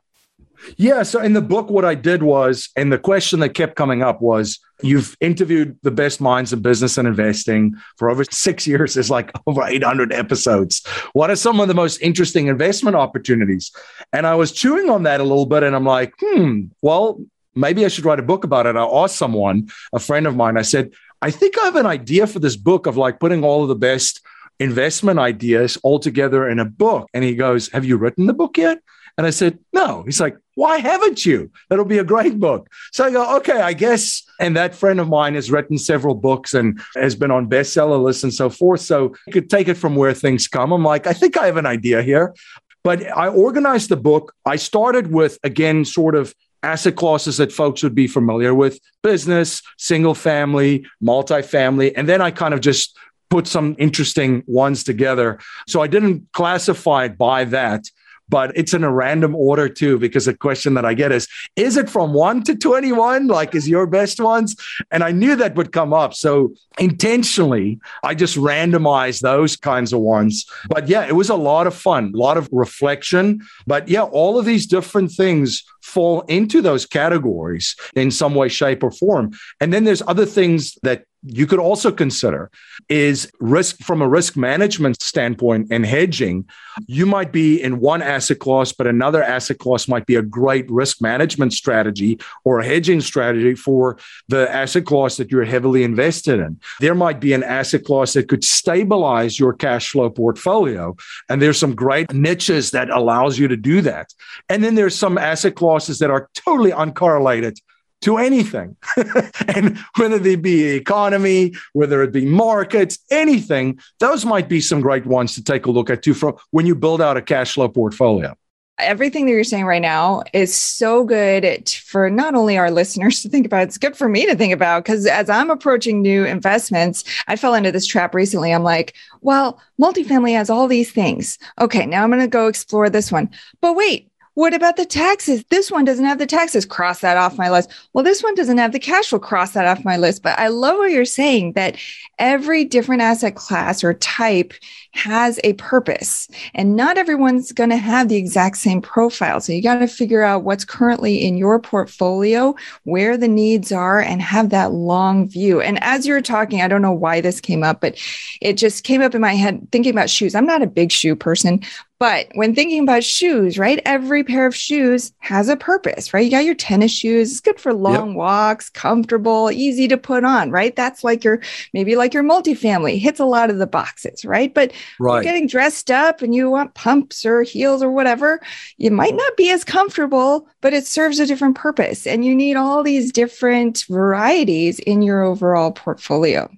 Yeah. 0.78 1.04
So 1.04 1.22
in 1.22 1.34
the 1.34 1.42
book, 1.42 1.70
what 1.70 1.86
I 1.86 1.96
did 1.96 2.24
was, 2.24 2.70
and 2.76 2.92
the 2.92 2.98
question 2.98 3.40
that 3.40 3.50
kept 3.50 3.76
coming 3.76 4.02
up 4.02 4.22
was 4.22 4.60
you've 4.82 5.16
interviewed 5.20 5.78
the 5.84 5.92
best 5.92 6.22
minds 6.22 6.54
in 6.54 6.62
business 6.62 6.98
and 6.98 7.08
investing 7.08 7.76
for 7.98 8.10
over 8.10 8.24
six 8.32 8.68
years. 8.68 8.94
There's 8.94 9.10
like 9.10 9.32
over 9.48 9.64
800 9.64 10.14
episodes. 10.14 10.86
What 11.14 11.30
are 11.30 11.36
some 11.36 11.60
of 11.60 11.68
the 11.68 11.74
most 11.74 12.02
interesting 12.02 12.48
investment 12.48 12.96
opportunities? 12.96 13.72
And 14.14 14.26
I 14.28 14.36
was 14.36 14.52
chewing 14.52 14.90
on 14.90 15.04
that 15.04 15.20
a 15.20 15.24
little 15.24 15.46
bit. 15.46 15.64
And 15.64 15.76
I'm 15.76 15.86
like, 15.86 16.14
hmm, 16.20 16.64
well, 16.82 17.20
maybe 17.56 17.86
I 17.86 17.88
should 17.88 18.06
write 18.06 18.20
a 18.20 18.24
book 18.24 18.44
about 18.44 18.66
it. 18.66 18.76
I 18.76 18.84
asked 18.84 19.18
someone, 19.18 19.70
a 19.94 20.00
friend 20.00 20.28
of 20.28 20.36
mine, 20.36 20.58
I 20.58 20.64
said, 20.64 20.92
I 21.22 21.32
think 21.32 21.58
I 21.58 21.66
have 21.66 21.76
an 21.76 21.86
idea 21.86 22.28
for 22.28 22.40
this 22.40 22.56
book 22.56 22.86
of 22.86 22.96
like 22.96 23.20
putting 23.20 23.44
all 23.44 23.64
of 23.64 23.70
the 23.70 23.76
best 23.76 24.22
investment 24.60 25.20
ideas 25.20 25.78
all 25.84 26.00
together 26.00 26.48
in 26.48 26.60
a 26.60 26.66
book. 26.66 27.10
And 27.14 27.24
he 27.24 27.36
goes, 27.36 27.70
Have 27.72 27.86
you 27.86 27.98
written 27.98 28.26
the 28.26 28.34
book 28.34 28.58
yet? 28.58 28.80
And 29.18 29.28
I 29.28 29.32
said, 29.32 29.60
No. 29.74 30.04
He's 30.04 30.22
like, 30.22 30.38
Why 30.60 30.80
haven't 30.80 31.26
you? 31.26 31.50
That'll 31.70 31.86
be 31.86 32.00
a 32.00 32.04
great 32.04 32.38
book. 32.38 32.70
So 32.92 33.06
I 33.06 33.12
go, 33.12 33.38
Okay, 33.38 33.62
I 33.62 33.72
guess. 33.72 34.24
And 34.42 34.58
that 34.58 34.76
friend 34.76 35.00
of 35.00 35.08
mine 35.08 35.36
has 35.36 35.50
written 35.50 35.78
several 35.78 36.16
books 36.16 36.54
and 36.54 36.82
has 36.96 37.16
been 37.16 37.32
on 37.32 37.50
bestseller 37.50 38.02
lists 38.04 38.24
and 38.24 38.34
so 38.34 38.50
forth. 38.50 38.82
So 38.82 39.16
you 39.26 39.32
could 39.32 39.50
take 39.50 39.70
it 39.70 39.76
from 39.76 39.96
where 39.96 40.14
things 40.14 40.50
come. 40.50 40.74
I'm 40.74 40.84
like, 40.84 41.08
I 41.08 41.14
think 41.14 41.38
I 41.38 41.46
have 41.46 41.56
an 41.56 41.66
idea 41.66 42.02
here. 42.02 42.36
But 42.84 43.10
I 43.10 43.30
organized 43.30 43.88
the 43.88 43.96
book. 43.96 44.36
I 44.46 44.58
started 44.58 45.14
with, 45.14 45.40
again, 45.46 45.86
sort 45.86 46.14
of 46.14 46.36
asset 46.62 46.98
classes 46.98 47.38
that 47.38 47.54
folks 47.54 47.82
would 47.82 47.96
be 47.96 48.08
familiar 48.08 48.54
with 48.54 48.82
business, 49.02 49.62
single 49.78 50.14
family, 50.14 50.86
multifamily. 51.02 51.94
And 51.96 52.10
then 52.10 52.20
I 52.22 52.32
kind 52.32 52.54
of 52.54 52.60
just 52.60 52.98
put 53.30 53.48
some 53.48 53.78
interesting 53.80 54.44
ones 54.46 54.84
together. 54.84 55.40
So 55.70 55.82
I 55.82 55.88
didn't 55.88 56.28
classify 56.34 57.06
it 57.06 57.18
by 57.18 57.46
that 57.46 57.86
but 58.30 58.56
it's 58.56 58.74
in 58.74 58.84
a 58.84 58.92
random 58.92 59.36
order 59.36 59.68
too, 59.68 59.98
because 59.98 60.26
the 60.26 60.34
question 60.34 60.76
that 60.76 60.86
I 60.86 60.94
get 60.94 61.12
is, 61.12 61.28
is 61.56 61.78
it 61.78 61.90
from 61.90 62.14
one 62.14 62.44
to 62.44 62.56
21? 62.56 63.28
Like, 63.28 63.56
is 63.56 63.68
your 63.68 63.88
best 63.88 64.20
ones? 64.20 64.56
And 64.92 65.04
I 65.04 65.12
knew 65.12 65.36
that 65.36 65.56
would 65.56 65.72
come 65.72 65.94
up. 65.94 66.14
So 66.14 66.54
intentionally, 66.78 67.80
I 68.04 68.16
just 68.16 68.38
randomized 68.38 69.22
those 69.22 69.56
kinds 69.56 69.94
of 69.94 70.00
ones. 70.00 70.46
But 70.70 70.88
yeah, 70.88 71.06
it 71.06 71.16
was 71.16 71.30
a 71.30 71.36
lot 71.36 71.68
of 71.68 71.74
fun, 71.76 72.12
a 72.14 72.18
lot 72.18 72.38
of 72.38 72.48
reflection. 72.52 73.42
But 73.68 73.90
yeah, 73.90 74.04
all 74.04 74.38
of 74.38 74.46
these 74.46 74.68
different 74.68 75.12
things 75.12 75.64
fall 75.82 76.22
into 76.22 76.62
those 76.62 76.86
categories 76.86 77.76
in 77.96 78.12
some 78.12 78.36
way, 78.36 78.48
shape, 78.48 78.84
or 78.84 78.92
form. 78.92 79.32
And 79.60 79.74
then 79.74 79.84
there's 79.84 80.04
other 80.06 80.26
things 80.26 80.78
that 80.84 81.06
you 81.24 81.46
could 81.46 81.60
also 81.60 81.92
consider 81.92 82.50
is 82.88 83.30
risk 83.40 83.78
from 83.80 84.02
a 84.02 84.08
risk 84.08 84.38
management 84.38 85.02
standpoint 85.02 85.68
and 85.70 85.86
hedging. 85.86 86.48
You 86.88 87.06
might 87.06 87.32
be 87.32 87.62
in 87.62 87.80
one 87.80 88.02
asset 88.02 88.40
class, 88.40 88.72
but 88.72 88.88
another 88.88 89.22
asset 89.22 89.60
class 89.60 89.88
might 89.88 90.06
be 90.06 90.16
a 90.16 90.22
great 90.22 90.70
risk 90.72 91.02
management 91.02 91.54
strategy 91.54 92.20
or 92.46 92.60
a 92.60 92.66
hedging 92.66 93.02
strategy 93.02 93.56
for 93.56 93.98
the 94.30 94.50
asset 94.50 94.86
class 94.86 95.18
that 95.18 95.30
you're 95.30 95.44
heavily 95.44 95.84
invested 95.84 96.40
in. 96.40 96.60
There 96.80 96.96
might 96.96 97.20
be 97.20 97.34
an 97.34 97.44
asset 97.44 97.84
class 97.84 98.14
that 98.14 98.30
could 98.30 98.44
stabilize 98.44 99.40
your 99.40 99.54
cash 99.54 99.90
flow 99.90 100.10
portfolio. 100.10 100.96
And 101.28 101.42
there's 101.42 101.60
some 101.60 101.76
great 101.76 102.14
niches 102.14 102.72
that 102.72 102.90
allows 102.90 103.38
you 103.38 103.48
to 103.50 103.58
do 103.58 103.82
that. 103.82 104.14
And 104.48 104.64
then 104.64 104.76
there's 104.76 104.96
some 104.96 105.18
asset 105.18 105.56
classes 105.56 106.00
that 106.00 106.12
are 106.12 106.30
totally 106.34 106.72
uncorrelated 106.72 107.60
to 108.02 108.18
anything. 108.18 108.76
and 109.48 109.78
whether 109.98 110.20
they 110.20 110.36
be 110.36 110.66
economy, 110.66 111.54
whether 111.74 112.02
it 112.04 112.12
be 112.12 112.26
markets, 112.26 113.00
anything, 113.10 113.80
those 114.00 114.26
might 114.26 114.50
be 114.50 114.62
some 114.62 114.82
great 114.82 115.06
ones 115.06 115.36
to 115.36 115.44
take 115.44 115.66
a 115.66 115.72
look 115.72 115.90
at 115.90 116.04
too 116.04 116.14
from 116.14 116.36
when 116.52 116.66
you 116.66 116.76
build 116.76 117.02
out 117.02 117.18
a 117.18 117.22
cash 117.22 117.54
flow 117.54 117.70
portfolio. 117.70 118.36
Everything 118.78 119.26
that 119.26 119.34
you're 119.34 119.44
saying 119.44 119.66
right 119.66 119.82
now 119.82 120.24
is 120.32 120.56
so 120.56 121.04
good 121.04 121.68
for 121.68 122.10
not 122.10 122.34
only 122.34 122.58
our 122.58 122.72
listeners 122.72 123.22
to 123.22 123.28
think 123.28 123.46
about, 123.46 123.64
it's 123.64 123.78
good 123.78 123.98
for 123.98 124.08
me 124.08 124.26
to 124.26 124.36
think 124.38 124.54
about. 124.54 124.86
Because 124.86 125.06
as 125.06 125.30
I'm 125.30 125.50
approaching 125.50 126.02
new 126.02 126.24
investments, 126.24 127.04
I 127.28 127.36
fell 127.36 127.56
into 127.56 127.74
this 127.74 127.86
trap 127.86 128.16
recently. 128.16 128.54
I'm 128.54 128.64
like, 128.64 128.96
well, 129.20 129.62
multifamily 129.82 130.32
has 130.32 130.50
all 130.50 130.70
these 130.70 130.94
things. 130.94 131.38
Okay, 131.60 131.86
now 131.86 132.04
I'm 132.04 132.10
going 132.10 132.22
to 132.22 132.28
go 132.28 132.48
explore 132.48 132.90
this 132.90 133.12
one. 133.12 133.30
But 133.60 133.76
wait, 133.76 134.10
what 134.34 134.54
about 134.54 134.78
the 134.78 134.86
taxes? 134.86 135.44
This 135.50 135.70
one 135.72 135.86
doesn't 135.86 136.06
have 136.06 136.20
the 136.20 136.26
taxes. 136.26 136.66
Cross 136.66 137.02
that 137.02 137.18
off 137.18 137.38
my 137.38 137.50
list. 137.50 137.70
Well, 137.94 138.04
this 138.04 138.24
one 138.24 138.36
doesn't 138.36 138.58
have 138.58 138.72
the 138.72 138.80
cash 138.80 139.10
flow. 139.10 139.20
Cross 139.20 139.54
that 139.54 139.66
off 139.66 139.84
my 139.84 139.98
list. 139.98 140.24
But 140.24 140.38
I 140.40 140.48
love 140.48 140.78
what 140.78 140.92
you're 140.92 141.06
saying 141.06 141.54
that 141.54 141.78
every 142.18 142.64
different 142.64 143.02
asset 143.02 143.36
class 143.36 143.84
or 143.84 143.94
type 143.96 144.54
has 144.92 145.40
a 145.44 145.54
purpose 145.54 146.28
and 146.54 146.76
not 146.76 146.98
everyone's 146.98 147.52
going 147.52 147.70
to 147.70 147.78
have 147.78 148.10
the 148.10 148.16
exact 148.16 148.58
same 148.58 148.82
profile. 148.82 149.40
So 149.40 149.54
you 149.54 149.62
got 149.62 149.80
to 149.80 149.88
figure 149.88 150.24
out 150.24 150.44
what's 150.44 150.66
currently 150.66 151.26
in 151.26 151.38
your 151.38 151.60
portfolio, 151.60 152.56
where 152.84 153.18
the 153.18 153.28
needs 153.28 153.72
are 153.72 154.00
and 154.00 154.22
have 154.22 154.50
that 154.50 154.72
long 154.72 155.28
view. 155.28 155.62
And 155.62 155.82
as 155.84 156.08
you're 156.08 156.22
talking, 156.22 156.62
I 156.62 156.68
don't 156.68 156.82
know 156.82 156.92
why 156.92 157.22
this 157.22 157.40
came 157.40 157.64
up, 157.64 157.82
but 157.82 157.98
it 158.42 158.54
just 158.54 158.84
came 158.84 159.02
up 159.02 159.16
in 159.16 159.22
my 159.22 159.36
head 159.36 159.68
thinking 159.72 159.92
about 159.92 160.10
shoes. 160.10 160.36
I'm 160.36 160.46
not 160.46 160.62
a 160.62 160.68
big 160.68 160.92
shoe 160.92 161.16
person, 161.16 161.62
but 162.00 162.28
when 162.36 162.56
thinking 162.56 162.82
about 162.84 163.04
shoes, 163.04 163.60
right, 163.60 163.82
every 163.86 164.24
pair 164.24 164.46
of 164.46 164.56
shoes 164.56 165.12
has 165.18 165.50
a 165.50 165.58
purpose, 165.58 166.14
right? 166.14 166.24
You 166.24 166.32
got 166.32 166.46
your 166.46 166.56
tennis 166.56 166.94
shoes. 166.94 167.30
It's 167.30 167.42
good 167.42 167.60
for 167.60 167.74
long 167.74 168.12
yep. 168.12 168.16
walks, 168.16 168.70
comfortable, 168.70 169.52
easy 169.52 169.86
to 169.90 169.98
put 169.98 170.24
on, 170.24 170.50
right? 170.50 170.74
That's 170.74 171.04
like 171.04 171.26
your 171.26 171.42
maybe 171.74 171.98
like 171.98 172.14
your 172.14 172.24
multifamily 172.24 173.00
hits 173.00 173.20
a 173.20 173.26
lot 173.26 173.50
of 173.50 173.58
the 173.58 173.68
boxes, 173.68 174.24
right? 174.24 174.54
But 174.54 174.72
right. 175.00 175.24
getting 175.24 175.48
dressed 175.48 175.92
up 175.92 176.22
and 176.22 176.34
you 176.34 176.50
want 176.50 176.74
pumps 176.74 177.26
or 177.26 177.44
heels 177.44 177.84
or 177.84 177.92
whatever, 177.92 178.42
you 178.78 178.92
might 178.92 179.16
not 179.16 179.38
be 179.38 179.50
as 179.52 179.64
comfortable, 179.64 180.48
but 180.62 180.74
it 180.74 180.86
serves 180.86 181.20
a 181.20 181.26
different 181.26 181.56
purpose. 181.56 182.06
And 182.08 182.26
you 182.26 182.36
need 182.36 182.56
all 182.56 182.84
these 182.84 183.12
different 183.12 183.86
varieties 183.90 184.80
in 184.80 185.02
your 185.02 185.24
overall 185.24 185.72
portfolio. 185.72 186.50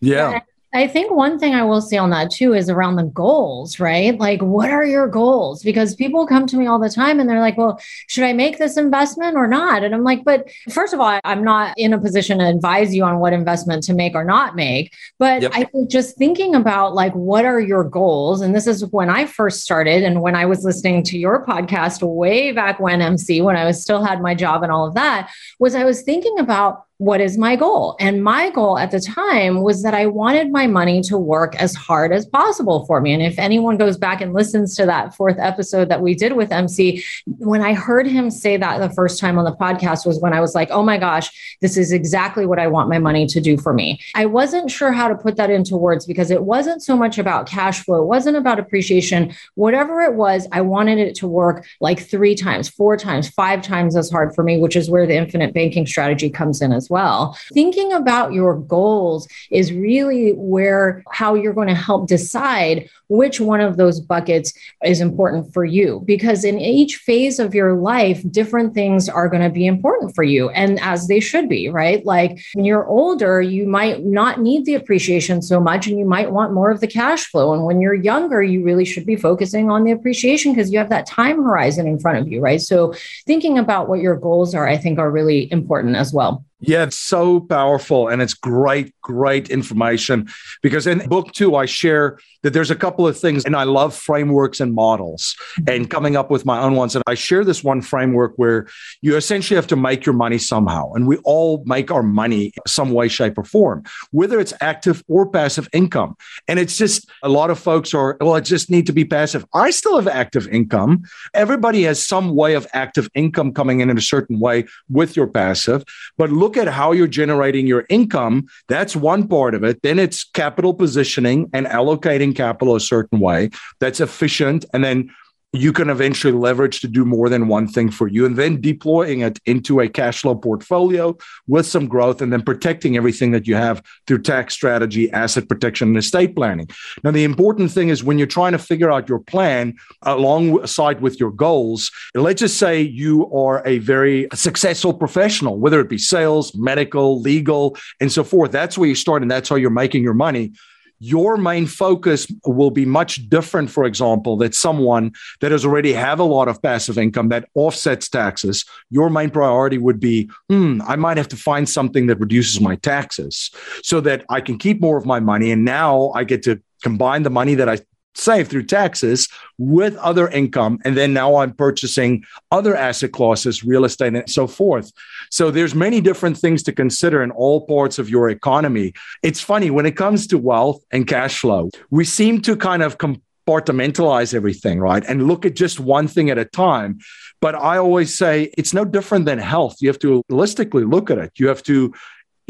Yeah. 0.00 0.40
I 0.72 0.86
think 0.86 1.10
one 1.10 1.38
thing 1.38 1.54
I 1.54 1.64
will 1.64 1.80
say 1.80 1.96
on 1.96 2.10
that 2.10 2.30
too 2.30 2.54
is 2.54 2.70
around 2.70 2.94
the 2.94 3.04
goals, 3.04 3.80
right? 3.80 4.16
Like, 4.16 4.40
what 4.40 4.70
are 4.70 4.84
your 4.84 5.08
goals? 5.08 5.64
Because 5.64 5.96
people 5.96 6.26
come 6.26 6.46
to 6.46 6.56
me 6.56 6.66
all 6.66 6.78
the 6.78 6.88
time 6.88 7.18
and 7.18 7.28
they're 7.28 7.40
like, 7.40 7.56
well, 7.56 7.80
should 8.06 8.22
I 8.22 8.32
make 8.32 8.58
this 8.58 8.76
investment 8.76 9.36
or 9.36 9.48
not? 9.48 9.82
And 9.82 9.94
I'm 9.94 10.04
like, 10.04 10.24
but 10.24 10.48
first 10.70 10.94
of 10.94 11.00
all, 11.00 11.18
I'm 11.24 11.42
not 11.42 11.76
in 11.76 11.92
a 11.92 12.00
position 12.00 12.38
to 12.38 12.46
advise 12.46 12.94
you 12.94 13.02
on 13.02 13.18
what 13.18 13.32
investment 13.32 13.82
to 13.84 13.94
make 13.94 14.14
or 14.14 14.24
not 14.24 14.54
make. 14.54 14.94
But 15.18 15.42
yep. 15.42 15.52
I 15.54 15.64
think 15.64 15.90
just 15.90 16.16
thinking 16.16 16.54
about 16.54 16.94
like, 16.94 17.14
what 17.14 17.44
are 17.44 17.60
your 17.60 17.82
goals? 17.82 18.40
And 18.40 18.54
this 18.54 18.68
is 18.68 18.86
when 18.92 19.10
I 19.10 19.26
first 19.26 19.62
started 19.62 20.04
and 20.04 20.22
when 20.22 20.36
I 20.36 20.46
was 20.46 20.64
listening 20.64 21.02
to 21.04 21.18
your 21.18 21.44
podcast 21.44 22.00
way 22.02 22.52
back 22.52 22.78
when 22.78 23.02
MC, 23.02 23.42
when 23.42 23.56
I 23.56 23.64
was 23.64 23.82
still 23.82 24.04
had 24.04 24.22
my 24.22 24.36
job 24.36 24.62
and 24.62 24.70
all 24.70 24.86
of 24.86 24.94
that, 24.94 25.30
was 25.58 25.74
I 25.74 25.84
was 25.84 26.02
thinking 26.02 26.38
about 26.38 26.84
what 27.00 27.18
is 27.18 27.38
my 27.38 27.56
goal? 27.56 27.96
And 27.98 28.22
my 28.22 28.50
goal 28.50 28.76
at 28.76 28.90
the 28.90 29.00
time 29.00 29.62
was 29.62 29.82
that 29.84 29.94
I 29.94 30.04
wanted 30.04 30.52
my 30.52 30.66
money 30.66 31.00
to 31.04 31.16
work 31.16 31.56
as 31.56 31.74
hard 31.74 32.12
as 32.12 32.26
possible 32.26 32.84
for 32.84 33.00
me. 33.00 33.14
And 33.14 33.22
if 33.22 33.38
anyone 33.38 33.78
goes 33.78 33.96
back 33.96 34.20
and 34.20 34.34
listens 34.34 34.76
to 34.76 34.84
that 34.84 35.14
fourth 35.14 35.38
episode 35.38 35.88
that 35.88 36.02
we 36.02 36.14
did 36.14 36.34
with 36.34 36.52
MC, 36.52 37.02
when 37.38 37.62
I 37.62 37.72
heard 37.72 38.06
him 38.06 38.30
say 38.30 38.58
that 38.58 38.80
the 38.80 38.90
first 38.90 39.18
time 39.18 39.38
on 39.38 39.46
the 39.46 39.56
podcast 39.56 40.04
was 40.04 40.20
when 40.20 40.34
I 40.34 40.42
was 40.42 40.54
like, 40.54 40.70
oh 40.70 40.82
my 40.82 40.98
gosh, 40.98 41.56
this 41.62 41.78
is 41.78 41.90
exactly 41.90 42.44
what 42.44 42.58
I 42.58 42.66
want 42.66 42.90
my 42.90 42.98
money 42.98 43.26
to 43.28 43.40
do 43.40 43.56
for 43.56 43.72
me. 43.72 43.98
I 44.14 44.26
wasn't 44.26 44.70
sure 44.70 44.92
how 44.92 45.08
to 45.08 45.14
put 45.14 45.36
that 45.36 45.48
into 45.48 45.78
words 45.78 46.04
because 46.04 46.30
it 46.30 46.42
wasn't 46.42 46.82
so 46.82 46.98
much 46.98 47.16
about 47.16 47.48
cash 47.48 47.82
flow, 47.82 48.02
it 48.02 48.08
wasn't 48.08 48.36
about 48.36 48.58
appreciation. 48.58 49.32
Whatever 49.54 50.02
it 50.02 50.16
was, 50.16 50.46
I 50.52 50.60
wanted 50.60 50.98
it 50.98 51.14
to 51.14 51.26
work 51.26 51.66
like 51.80 51.98
three 51.98 52.34
times, 52.34 52.68
four 52.68 52.98
times, 52.98 53.30
five 53.30 53.62
times 53.62 53.96
as 53.96 54.10
hard 54.10 54.34
for 54.34 54.44
me, 54.44 54.60
which 54.60 54.76
is 54.76 54.90
where 54.90 55.06
the 55.06 55.16
infinite 55.16 55.54
banking 55.54 55.86
strategy 55.86 56.28
comes 56.28 56.60
in 56.60 56.74
as 56.74 56.89
well. 56.90 57.38
Thinking 57.52 57.92
about 57.92 58.32
your 58.32 58.56
goals 58.56 59.28
is 59.50 59.72
really 59.72 60.32
where 60.32 61.02
how 61.10 61.34
you're 61.34 61.54
going 61.54 61.68
to 61.68 61.74
help 61.74 62.08
decide 62.08 62.90
which 63.08 63.40
one 63.40 63.60
of 63.60 63.76
those 63.76 64.00
buckets 64.00 64.52
is 64.84 65.00
important 65.00 65.52
for 65.52 65.64
you. 65.64 66.02
Because 66.04 66.44
in 66.44 66.58
each 66.60 66.96
phase 66.96 67.38
of 67.38 67.54
your 67.54 67.74
life 67.74 68.22
different 68.30 68.74
things 68.74 69.08
are 69.08 69.28
going 69.28 69.42
to 69.42 69.50
be 69.50 69.66
important 69.66 70.14
for 70.14 70.24
you 70.24 70.50
and 70.50 70.80
as 70.80 71.08
they 71.08 71.20
should 71.20 71.48
be 71.48 71.68
right? 71.68 72.04
Like 72.04 72.40
when 72.54 72.64
you're 72.64 72.86
older 72.86 73.40
you 73.40 73.66
might 73.66 74.04
not 74.04 74.40
need 74.40 74.64
the 74.64 74.74
appreciation 74.74 75.42
so 75.42 75.60
much 75.60 75.86
and 75.86 75.98
you 75.98 76.04
might 76.04 76.32
want 76.32 76.52
more 76.52 76.70
of 76.70 76.80
the 76.80 76.86
cash 76.86 77.26
flow. 77.26 77.52
And 77.52 77.64
when 77.64 77.80
you're 77.80 77.94
younger 77.94 78.42
you 78.42 78.62
really 78.62 78.84
should 78.84 79.06
be 79.06 79.16
focusing 79.16 79.70
on 79.70 79.84
the 79.84 79.92
appreciation 79.92 80.52
because 80.52 80.72
you 80.72 80.78
have 80.78 80.90
that 80.90 81.06
time 81.06 81.42
horizon 81.42 81.86
in 81.86 81.98
front 81.98 82.18
of 82.18 82.28
you 82.28 82.40
right? 82.40 82.60
So 82.60 82.94
thinking 83.26 83.58
about 83.58 83.88
what 83.88 84.00
your 84.00 84.16
goals 84.16 84.54
are 84.54 84.66
i 84.66 84.76
think 84.76 84.98
are 84.98 85.10
really 85.10 85.50
important 85.52 85.96
as 85.96 86.12
well 86.12 86.44
yeah, 86.60 86.84
it's 86.84 86.96
so 86.96 87.40
powerful 87.40 88.08
and 88.08 88.20
it's 88.20 88.34
great, 88.34 88.94
great 89.00 89.48
information 89.48 90.28
because 90.62 90.86
in 90.86 91.08
book 91.08 91.32
two, 91.32 91.56
I 91.56 91.66
share 91.66 92.18
that 92.42 92.52
there's 92.52 92.70
a 92.70 92.76
couple 92.76 93.06
of 93.06 93.18
things, 93.18 93.44
and 93.44 93.54
I 93.54 93.64
love 93.64 93.94
frameworks 93.94 94.60
and 94.60 94.74
models 94.74 95.36
and 95.66 95.90
coming 95.90 96.16
up 96.16 96.30
with 96.30 96.44
my 96.46 96.60
own 96.60 96.74
ones. 96.74 96.94
And 96.94 97.04
I 97.06 97.14
share 97.14 97.44
this 97.44 97.62
one 97.62 97.82
framework 97.82 98.34
where 98.36 98.66
you 99.02 99.16
essentially 99.16 99.56
have 99.56 99.66
to 99.68 99.76
make 99.76 100.06
your 100.06 100.14
money 100.14 100.38
somehow. 100.38 100.92
And 100.92 101.06
we 101.06 101.18
all 101.18 101.62
make 101.66 101.90
our 101.90 102.02
money 102.02 102.52
some 102.66 102.92
way, 102.92 103.08
shape, 103.08 103.36
or 103.38 103.44
form, 103.44 103.84
whether 104.10 104.40
it's 104.40 104.54
active 104.60 105.02
or 105.08 105.28
passive 105.28 105.68
income. 105.72 106.16
And 106.48 106.58
it's 106.58 106.76
just 106.76 107.08
a 107.22 107.28
lot 107.28 107.50
of 107.50 107.58
folks 107.58 107.92
are, 107.94 108.16
well, 108.20 108.34
I 108.34 108.40
just 108.40 108.70
need 108.70 108.86
to 108.86 108.92
be 108.92 109.04
passive. 109.04 109.44
I 109.54 109.70
still 109.70 109.96
have 109.96 110.08
active 110.08 110.48
income. 110.48 111.04
Everybody 111.34 111.82
has 111.84 112.04
some 112.04 112.34
way 112.34 112.54
of 112.54 112.66
active 112.72 113.08
income 113.14 113.52
coming 113.52 113.80
in 113.80 113.90
in 113.90 113.98
a 113.98 114.02
certain 114.02 114.40
way 114.40 114.64
with 114.88 115.16
your 115.16 115.26
passive. 115.26 115.84
But 116.16 116.30
look 116.30 116.56
at 116.56 116.68
how 116.68 116.92
you're 116.92 117.06
generating 117.06 117.66
your 117.66 117.86
income. 117.88 118.46
That's 118.68 118.96
one 118.96 119.28
part 119.28 119.54
of 119.54 119.64
it. 119.64 119.82
Then 119.82 119.98
it's 119.98 120.24
capital 120.24 120.74
positioning 120.74 121.50
and 121.52 121.66
allocating 121.66 122.29
capital 122.34 122.76
a 122.76 122.80
certain 122.80 123.20
way 123.20 123.50
that's 123.80 124.00
efficient. 124.00 124.64
And 124.72 124.84
then 124.84 125.10
you 125.52 125.72
can 125.72 125.90
eventually 125.90 126.32
leverage 126.32 126.80
to 126.80 126.86
do 126.86 127.04
more 127.04 127.28
than 127.28 127.48
one 127.48 127.66
thing 127.66 127.90
for 127.90 128.06
you 128.06 128.24
and 128.24 128.36
then 128.36 128.60
deploying 128.60 129.20
it 129.20 129.40
into 129.46 129.80
a 129.80 129.88
cash 129.88 130.20
flow 130.20 130.34
portfolio 130.34 131.16
with 131.48 131.66
some 131.66 131.88
growth 131.88 132.22
and 132.22 132.32
then 132.32 132.42
protecting 132.42 132.96
everything 132.96 133.32
that 133.32 133.48
you 133.48 133.56
have 133.56 133.82
through 134.06 134.22
tax 134.22 134.54
strategy, 134.54 135.10
asset 135.10 135.48
protection, 135.48 135.88
and 135.88 135.96
estate 135.96 136.36
planning. 136.36 136.68
Now, 137.02 137.10
the 137.10 137.24
important 137.24 137.72
thing 137.72 137.88
is 137.88 138.04
when 138.04 138.16
you're 138.16 138.28
trying 138.28 138.52
to 138.52 138.58
figure 138.58 138.92
out 138.92 139.08
your 139.08 139.18
plan 139.18 139.74
alongside 140.02 141.00
with 141.00 141.18
your 141.18 141.32
goals, 141.32 141.90
let's 142.14 142.40
just 142.40 142.58
say 142.58 142.80
you 142.80 143.30
are 143.34 143.66
a 143.66 143.78
very 143.78 144.28
successful 144.32 144.94
professional, 144.94 145.58
whether 145.58 145.80
it 145.80 145.88
be 145.88 145.98
sales, 145.98 146.54
medical, 146.54 147.20
legal, 147.20 147.76
and 147.98 148.12
so 148.12 148.22
forth. 148.22 148.52
That's 148.52 148.78
where 148.78 148.88
you 148.88 148.94
start 148.94 149.22
and 149.22 149.30
that's 149.30 149.48
how 149.48 149.56
you're 149.56 149.70
making 149.70 150.04
your 150.04 150.14
money 150.14 150.52
your 151.00 151.38
main 151.38 151.66
focus 151.66 152.30
will 152.44 152.70
be 152.70 152.84
much 152.84 153.28
different, 153.28 153.70
for 153.70 153.84
example, 153.84 154.36
that 154.36 154.54
someone 154.54 155.12
that 155.40 155.50
has 155.50 155.64
already 155.64 155.94
have 155.94 156.20
a 156.20 156.24
lot 156.24 156.46
of 156.46 156.62
passive 156.62 156.98
income 156.98 157.30
that 157.30 157.48
offsets 157.54 158.08
taxes. 158.08 158.64
Your 158.90 159.08
main 159.08 159.30
priority 159.30 159.78
would 159.78 159.98
be, 159.98 160.30
hmm, 160.48 160.82
I 160.86 160.96
might 160.96 161.16
have 161.16 161.28
to 161.28 161.36
find 161.36 161.68
something 161.68 162.06
that 162.06 162.20
reduces 162.20 162.60
my 162.60 162.76
taxes 162.76 163.50
so 163.82 164.00
that 164.02 164.24
I 164.28 164.42
can 164.42 164.58
keep 164.58 164.80
more 164.80 164.98
of 164.98 165.06
my 165.06 165.20
money. 165.20 165.50
And 165.50 165.64
now 165.64 166.10
I 166.14 166.24
get 166.24 166.42
to 166.44 166.60
combine 166.82 167.22
the 167.22 167.30
money 167.30 167.54
that 167.54 167.68
I 167.68 167.78
save 168.14 168.48
through 168.48 168.64
taxes 168.64 169.28
with 169.58 169.96
other 169.96 170.28
income 170.28 170.78
and 170.84 170.96
then 170.96 171.12
now 171.12 171.36
i'm 171.36 171.52
purchasing 171.52 172.24
other 172.50 172.76
asset 172.76 173.12
classes 173.12 173.64
real 173.64 173.84
estate 173.84 174.14
and 174.14 174.28
so 174.28 174.46
forth. 174.46 174.92
So 175.30 175.50
there's 175.50 175.74
many 175.74 176.00
different 176.00 176.36
things 176.36 176.62
to 176.64 176.72
consider 176.72 177.22
in 177.22 177.30
all 177.30 177.66
parts 177.66 177.98
of 177.98 178.08
your 178.08 178.30
economy. 178.30 178.94
It's 179.22 179.40
funny 179.40 179.70
when 179.70 179.86
it 179.86 179.96
comes 179.96 180.26
to 180.28 180.38
wealth 180.38 180.82
and 180.90 181.06
cash 181.06 181.38
flow 181.40 181.70
we 181.90 182.04
seem 182.04 182.40
to 182.42 182.56
kind 182.56 182.82
of 182.82 182.98
compartmentalize 182.98 184.34
everything 184.34 184.80
right 184.80 185.04
and 185.06 185.26
look 185.26 185.44
at 185.44 185.54
just 185.54 185.80
one 185.80 186.08
thing 186.08 186.30
at 186.30 186.38
a 186.38 186.44
time. 186.44 186.98
But 187.40 187.54
i 187.54 187.78
always 187.78 188.16
say 188.16 188.52
it's 188.58 188.74
no 188.74 188.84
different 188.84 189.24
than 189.24 189.38
health. 189.38 189.76
You 189.80 189.88
have 189.88 189.98
to 190.00 190.22
holistically 190.30 190.90
look 190.90 191.10
at 191.10 191.18
it. 191.18 191.32
You 191.36 191.48
have 191.48 191.62
to 191.64 191.92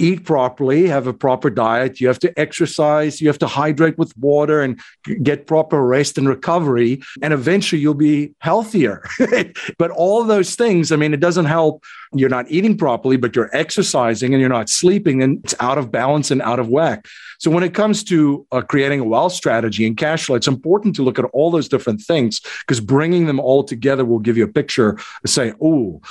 eat 0.00 0.24
properly, 0.24 0.86
have 0.86 1.06
a 1.06 1.12
proper 1.12 1.50
diet, 1.50 2.00
you 2.00 2.08
have 2.08 2.18
to 2.20 2.40
exercise, 2.40 3.20
you 3.20 3.28
have 3.28 3.38
to 3.38 3.46
hydrate 3.46 3.98
with 3.98 4.16
water 4.16 4.62
and 4.62 4.80
get 5.22 5.46
proper 5.46 5.84
rest 5.84 6.16
and 6.16 6.28
recovery. 6.28 7.02
And 7.22 7.32
eventually 7.32 7.80
you'll 7.80 7.94
be 7.94 8.34
healthier. 8.38 9.02
but 9.78 9.90
all 9.90 10.24
those 10.24 10.54
things, 10.54 10.90
I 10.90 10.96
mean, 10.96 11.12
it 11.12 11.20
doesn't 11.20 11.44
help. 11.44 11.84
You're 12.12 12.28
not 12.28 12.50
eating 12.50 12.76
properly, 12.76 13.16
but 13.16 13.36
you're 13.36 13.54
exercising 13.54 14.34
and 14.34 14.40
you're 14.40 14.48
not 14.48 14.68
sleeping, 14.68 15.22
and 15.22 15.44
it's 15.44 15.54
out 15.60 15.78
of 15.78 15.92
balance 15.92 16.30
and 16.30 16.42
out 16.42 16.58
of 16.58 16.68
whack. 16.68 17.06
So 17.38 17.50
when 17.50 17.62
it 17.62 17.72
comes 17.72 18.04
to 18.04 18.46
uh, 18.52 18.62
creating 18.62 19.00
a 19.00 19.04
wealth 19.04 19.32
strategy 19.32 19.86
and 19.86 19.96
cash 19.96 20.26
flow, 20.26 20.36
it's 20.36 20.48
important 20.48 20.96
to 20.96 21.02
look 21.02 21.18
at 21.18 21.24
all 21.26 21.50
those 21.50 21.68
different 21.68 22.00
things 22.00 22.40
because 22.60 22.80
bringing 22.80 23.26
them 23.26 23.38
all 23.40 23.64
together 23.64 24.04
will 24.04 24.18
give 24.18 24.36
you 24.36 24.44
a 24.44 24.48
picture 24.48 24.98
say, 25.24 25.52
oh, 25.62 26.02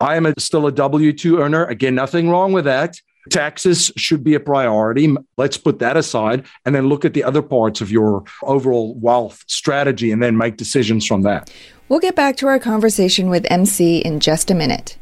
I 0.00 0.16
am 0.16 0.26
a, 0.26 0.34
still 0.38 0.66
a 0.66 0.72
W 0.72 1.12
2 1.12 1.40
earner. 1.40 1.64
Again, 1.64 1.94
nothing 1.94 2.28
wrong 2.28 2.52
with 2.52 2.66
that. 2.66 3.00
Taxes 3.30 3.92
should 3.96 4.22
be 4.22 4.34
a 4.34 4.40
priority. 4.40 5.14
Let's 5.36 5.56
put 5.56 5.78
that 5.80 5.96
aside 5.96 6.46
and 6.64 6.74
then 6.74 6.88
look 6.88 7.04
at 7.04 7.14
the 7.14 7.24
other 7.24 7.42
parts 7.42 7.80
of 7.80 7.90
your 7.90 8.24
overall 8.42 8.94
wealth 8.94 9.44
strategy 9.46 10.12
and 10.12 10.22
then 10.22 10.36
make 10.36 10.56
decisions 10.56 11.06
from 11.06 11.22
that. 11.22 11.50
We'll 11.88 12.00
get 12.00 12.16
back 12.16 12.36
to 12.38 12.48
our 12.48 12.58
conversation 12.58 13.28
with 13.28 13.46
MC 13.50 13.98
in 13.98 14.20
just 14.20 14.50
a 14.50 14.54
minute. 14.54 14.98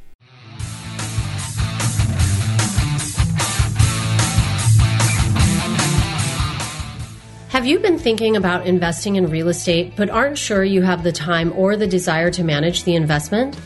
Have 7.54 7.66
you 7.66 7.78
been 7.78 8.00
thinking 8.00 8.36
about 8.36 8.66
investing 8.66 9.14
in 9.14 9.30
real 9.30 9.48
estate 9.48 9.94
but 9.96 10.10
aren't 10.10 10.36
sure 10.36 10.64
you 10.64 10.82
have 10.82 11.04
the 11.04 11.12
time 11.12 11.52
or 11.54 11.76
the 11.76 11.86
desire 11.86 12.28
to 12.32 12.42
manage 12.42 12.82
the 12.82 12.96
investment? 12.96 13.56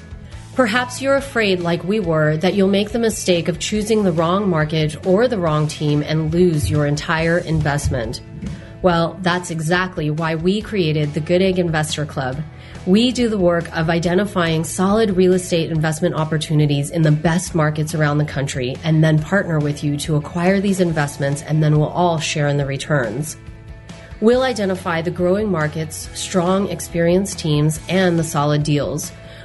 Perhaps 0.59 1.01
you're 1.01 1.15
afraid, 1.15 1.61
like 1.61 1.85
we 1.85 2.01
were, 2.01 2.37
that 2.39 2.55
you'll 2.55 2.67
make 2.67 2.91
the 2.91 2.99
mistake 2.99 3.47
of 3.47 3.61
choosing 3.61 4.03
the 4.03 4.11
wrong 4.11 4.49
market 4.49 5.07
or 5.07 5.29
the 5.29 5.39
wrong 5.39 5.69
team 5.69 6.03
and 6.03 6.35
lose 6.35 6.69
your 6.69 6.85
entire 6.85 7.39
investment. 7.39 8.21
Well, 8.83 9.17
that's 9.23 9.53
exactly 9.53 10.11
why 10.11 10.35
we 10.35 10.61
created 10.61 11.15
the 11.15 11.21
Good 11.21 11.43
Egg 11.43 11.61
Investor 11.61 12.05
Club. 12.05 12.43
We 12.87 13.13
do 13.13 13.29
the 13.29 13.39
work 13.39 13.73
of 13.73 13.89
identifying 13.89 14.65
solid 14.65 15.17
real 15.17 15.35
estate 15.35 15.71
investment 15.71 16.17
opportunities 16.17 16.91
in 16.91 17.03
the 17.03 17.13
best 17.13 17.55
markets 17.55 17.95
around 17.95 18.19
the 18.19 18.25
country 18.25 18.77
and 18.83 19.05
then 19.05 19.23
partner 19.23 19.61
with 19.61 19.85
you 19.85 19.97
to 19.99 20.17
acquire 20.17 20.61
these 20.61 20.81
investments 20.81 21.43
and 21.43 21.63
then 21.63 21.79
we'll 21.79 21.87
all 21.87 22.19
share 22.19 22.49
in 22.49 22.57
the 22.57 22.67
returns. 22.67 23.37
We'll 24.21 24.43
identify 24.43 25.03
the 25.03 25.13
growing 25.13 25.53
markets, 25.53 26.09
strong, 26.19 26.69
experienced 26.69 27.39
teams, 27.39 27.79
and 27.89 28.19
the 28.19 28.25
solid 28.25 28.65
deals. 28.65 29.13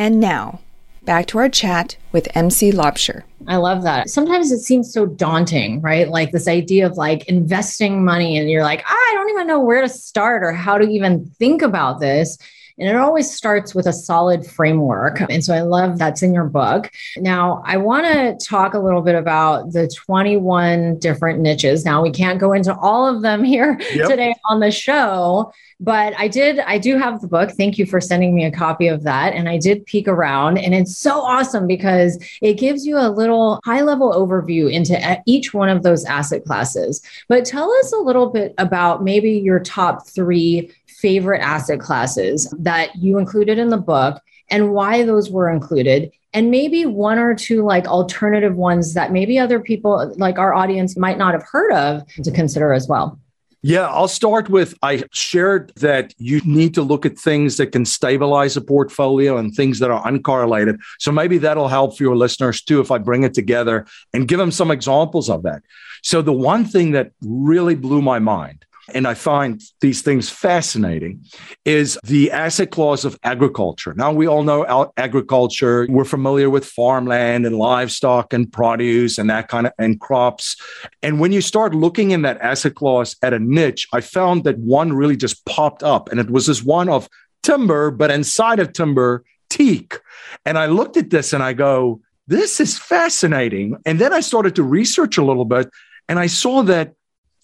And 0.00 0.18
now, 0.18 0.60
back 1.02 1.26
to 1.26 1.36
our 1.36 1.50
chat 1.50 1.98
with 2.10 2.34
MC 2.34 2.72
Laubscher. 2.72 3.24
I 3.46 3.56
love 3.56 3.82
that. 3.82 4.08
Sometimes 4.08 4.50
it 4.50 4.60
seems 4.60 4.90
so 4.90 5.04
daunting, 5.04 5.82
right? 5.82 6.08
Like 6.08 6.32
this 6.32 6.48
idea 6.48 6.86
of 6.86 6.96
like 6.96 7.28
investing 7.28 8.02
money, 8.02 8.38
and 8.38 8.48
you're 8.48 8.62
like, 8.62 8.82
ah, 8.86 8.94
I 8.94 9.12
don't 9.12 9.28
even 9.28 9.46
know 9.46 9.60
where 9.60 9.82
to 9.82 9.90
start 9.90 10.42
or 10.42 10.54
how 10.54 10.78
to 10.78 10.88
even 10.88 11.26
think 11.38 11.60
about 11.60 12.00
this. 12.00 12.38
And 12.80 12.88
it 12.88 12.96
always 12.96 13.30
starts 13.30 13.74
with 13.74 13.86
a 13.86 13.92
solid 13.92 14.46
framework. 14.46 15.20
And 15.30 15.44
so 15.44 15.54
I 15.54 15.60
love 15.60 15.98
that's 15.98 16.22
in 16.22 16.32
your 16.32 16.44
book. 16.44 16.90
Now, 17.18 17.62
I 17.66 17.76
want 17.76 18.06
to 18.06 18.36
talk 18.44 18.74
a 18.74 18.78
little 18.78 19.02
bit 19.02 19.14
about 19.14 19.72
the 19.72 19.86
21 19.88 20.98
different 20.98 21.40
niches. 21.40 21.84
Now, 21.84 22.02
we 22.02 22.10
can't 22.10 22.40
go 22.40 22.52
into 22.52 22.74
all 22.76 23.06
of 23.06 23.22
them 23.22 23.44
here 23.44 23.78
yep. 23.94 24.08
today 24.08 24.34
on 24.48 24.60
the 24.60 24.70
show, 24.70 25.52
but 25.78 26.14
I 26.18 26.28
did, 26.28 26.58
I 26.60 26.78
do 26.78 26.98
have 26.98 27.20
the 27.20 27.28
book. 27.28 27.50
Thank 27.50 27.78
you 27.78 27.86
for 27.86 28.00
sending 28.00 28.34
me 28.34 28.44
a 28.44 28.50
copy 28.50 28.88
of 28.88 29.02
that. 29.02 29.34
And 29.34 29.48
I 29.48 29.58
did 29.58 29.86
peek 29.86 30.08
around, 30.08 30.58
and 30.58 30.74
it's 30.74 30.96
so 30.96 31.20
awesome 31.20 31.66
because 31.66 32.22
it 32.40 32.54
gives 32.54 32.86
you 32.86 32.98
a 32.98 33.08
little 33.10 33.60
high 33.64 33.82
level 33.82 34.12
overview 34.12 34.72
into 34.72 35.22
each 35.26 35.52
one 35.52 35.68
of 35.68 35.82
those 35.82 36.04
asset 36.04 36.44
classes. 36.44 37.02
But 37.28 37.44
tell 37.44 37.70
us 37.70 37.92
a 37.92 37.98
little 37.98 38.30
bit 38.30 38.54
about 38.58 39.04
maybe 39.04 39.32
your 39.32 39.60
top 39.60 40.06
three 40.06 40.70
favorite 41.00 41.40
asset 41.40 41.80
classes 41.80 42.52
that 42.58 42.94
you 42.96 43.18
included 43.18 43.58
in 43.58 43.68
the 43.68 43.76
book 43.76 44.20
and 44.50 44.72
why 44.72 45.02
those 45.04 45.30
were 45.30 45.50
included 45.50 46.10
and 46.32 46.50
maybe 46.50 46.86
one 46.86 47.18
or 47.18 47.34
two 47.34 47.64
like 47.64 47.86
alternative 47.86 48.54
ones 48.54 48.94
that 48.94 49.12
maybe 49.12 49.38
other 49.38 49.60
people 49.60 50.12
like 50.16 50.38
our 50.38 50.54
audience 50.54 50.96
might 50.96 51.18
not 51.18 51.32
have 51.32 51.42
heard 51.42 51.72
of 51.72 52.06
to 52.22 52.30
consider 52.30 52.72
as 52.72 52.86
well 52.88 53.18
yeah, 53.62 53.88
I'll 53.88 54.08
start 54.08 54.48
with 54.48 54.74
I 54.82 55.04
shared 55.12 55.72
that 55.76 56.14
you 56.16 56.40
need 56.46 56.72
to 56.74 56.82
look 56.82 57.04
at 57.04 57.18
things 57.18 57.58
that 57.58 57.72
can 57.72 57.84
stabilize 57.84 58.56
a 58.56 58.62
portfolio 58.62 59.36
and 59.36 59.54
things 59.54 59.80
that 59.80 59.90
are 59.90 60.02
uncorrelated. 60.02 60.78
So 60.98 61.12
maybe 61.12 61.36
that'll 61.36 61.68
help 61.68 61.96
for 61.96 62.02
your 62.02 62.16
listeners 62.16 62.62
too 62.62 62.80
if 62.80 62.90
I 62.90 62.96
bring 62.96 63.22
it 63.22 63.34
together 63.34 63.86
and 64.14 64.26
give 64.26 64.38
them 64.38 64.50
some 64.50 64.70
examples 64.70 65.28
of 65.28 65.42
that. 65.42 65.62
So 66.02 66.22
the 66.22 66.32
one 66.32 66.64
thing 66.64 66.92
that 66.92 67.12
really 67.20 67.74
blew 67.74 68.00
my 68.00 68.18
mind 68.18 68.64
and 68.94 69.06
I 69.06 69.14
find 69.14 69.60
these 69.80 70.02
things 70.02 70.28
fascinating, 70.28 71.24
is 71.64 71.98
the 72.04 72.30
asset 72.30 72.70
class 72.70 73.04
of 73.04 73.18
agriculture. 73.22 73.94
Now, 73.94 74.12
we 74.12 74.26
all 74.26 74.42
know 74.42 74.92
agriculture. 74.96 75.86
We're 75.88 76.04
familiar 76.04 76.50
with 76.50 76.64
farmland 76.64 77.46
and 77.46 77.56
livestock 77.56 78.32
and 78.32 78.50
produce 78.52 79.18
and 79.18 79.30
that 79.30 79.48
kind 79.48 79.66
of 79.66 79.72
and 79.78 80.00
crops. 80.00 80.56
And 81.02 81.20
when 81.20 81.32
you 81.32 81.40
start 81.40 81.74
looking 81.74 82.10
in 82.10 82.22
that 82.22 82.40
asset 82.40 82.74
class 82.74 83.16
at 83.22 83.32
a 83.32 83.38
niche, 83.38 83.86
I 83.92 84.00
found 84.00 84.44
that 84.44 84.58
one 84.58 84.92
really 84.92 85.16
just 85.16 85.44
popped 85.46 85.82
up, 85.82 86.10
and 86.10 86.20
it 86.20 86.30
was 86.30 86.46
this 86.46 86.62
one 86.62 86.88
of 86.88 87.08
timber, 87.42 87.90
but 87.90 88.10
inside 88.10 88.58
of 88.60 88.72
timber, 88.72 89.24
teak. 89.48 89.98
And 90.44 90.58
I 90.58 90.66
looked 90.66 90.96
at 90.96 91.10
this 91.10 91.32
and 91.32 91.42
I 91.42 91.52
go, 91.52 92.00
this 92.26 92.60
is 92.60 92.78
fascinating. 92.78 93.76
And 93.84 93.98
then 93.98 94.12
I 94.12 94.20
started 94.20 94.54
to 94.56 94.62
research 94.62 95.18
a 95.18 95.24
little 95.24 95.44
bit, 95.44 95.68
and 96.08 96.18
I 96.18 96.26
saw 96.26 96.62
that 96.62 96.92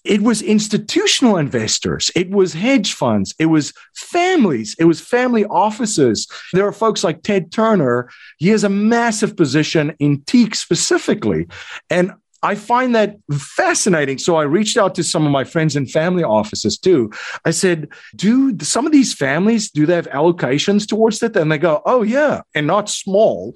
it 0.07 0.21
was 0.21 0.41
institutional 0.41 1.37
investors, 1.37 2.09
it 2.15 2.29
was 2.29 2.53
hedge 2.53 2.93
funds, 2.93 3.35
it 3.37 3.47
was 3.47 3.73
families, 3.93 4.75
it 4.79 4.85
was 4.85 5.01
family 5.01 5.45
offices. 5.45 6.27
There 6.53 6.65
are 6.65 6.71
folks 6.71 7.03
like 7.03 7.23
Ted 7.23 7.51
Turner. 7.51 8.09
He 8.37 8.49
has 8.49 8.63
a 8.63 8.69
massive 8.69 9.35
position 9.35 9.95
in 9.99 10.21
teak 10.23 10.55
specifically. 10.55 11.47
And 11.89 12.13
I 12.43 12.55
find 12.55 12.95
that 12.95 13.17
fascinating. 13.31 14.19
So 14.19 14.35
I 14.35 14.43
reached 14.43 14.77
out 14.77 14.95
to 14.95 15.03
some 15.03 15.25
of 15.25 15.31
my 15.31 15.43
friends 15.43 15.75
and 15.75 15.89
family 15.89 16.23
offices 16.23 16.77
too. 16.77 17.11
I 17.45 17.51
said, 17.51 17.89
Do 18.15 18.57
some 18.61 18.85
of 18.85 18.91
these 18.91 19.13
families 19.13 19.71
do 19.71 19.85
they 19.85 19.95
have 19.95 20.09
allocations 20.09 20.87
towards 20.87 21.21
it? 21.23 21.35
And 21.35 21.51
they 21.51 21.57
go, 21.57 21.81
Oh, 21.85 22.03
yeah, 22.03 22.41
and 22.53 22.67
not 22.67 22.89
small, 22.89 23.55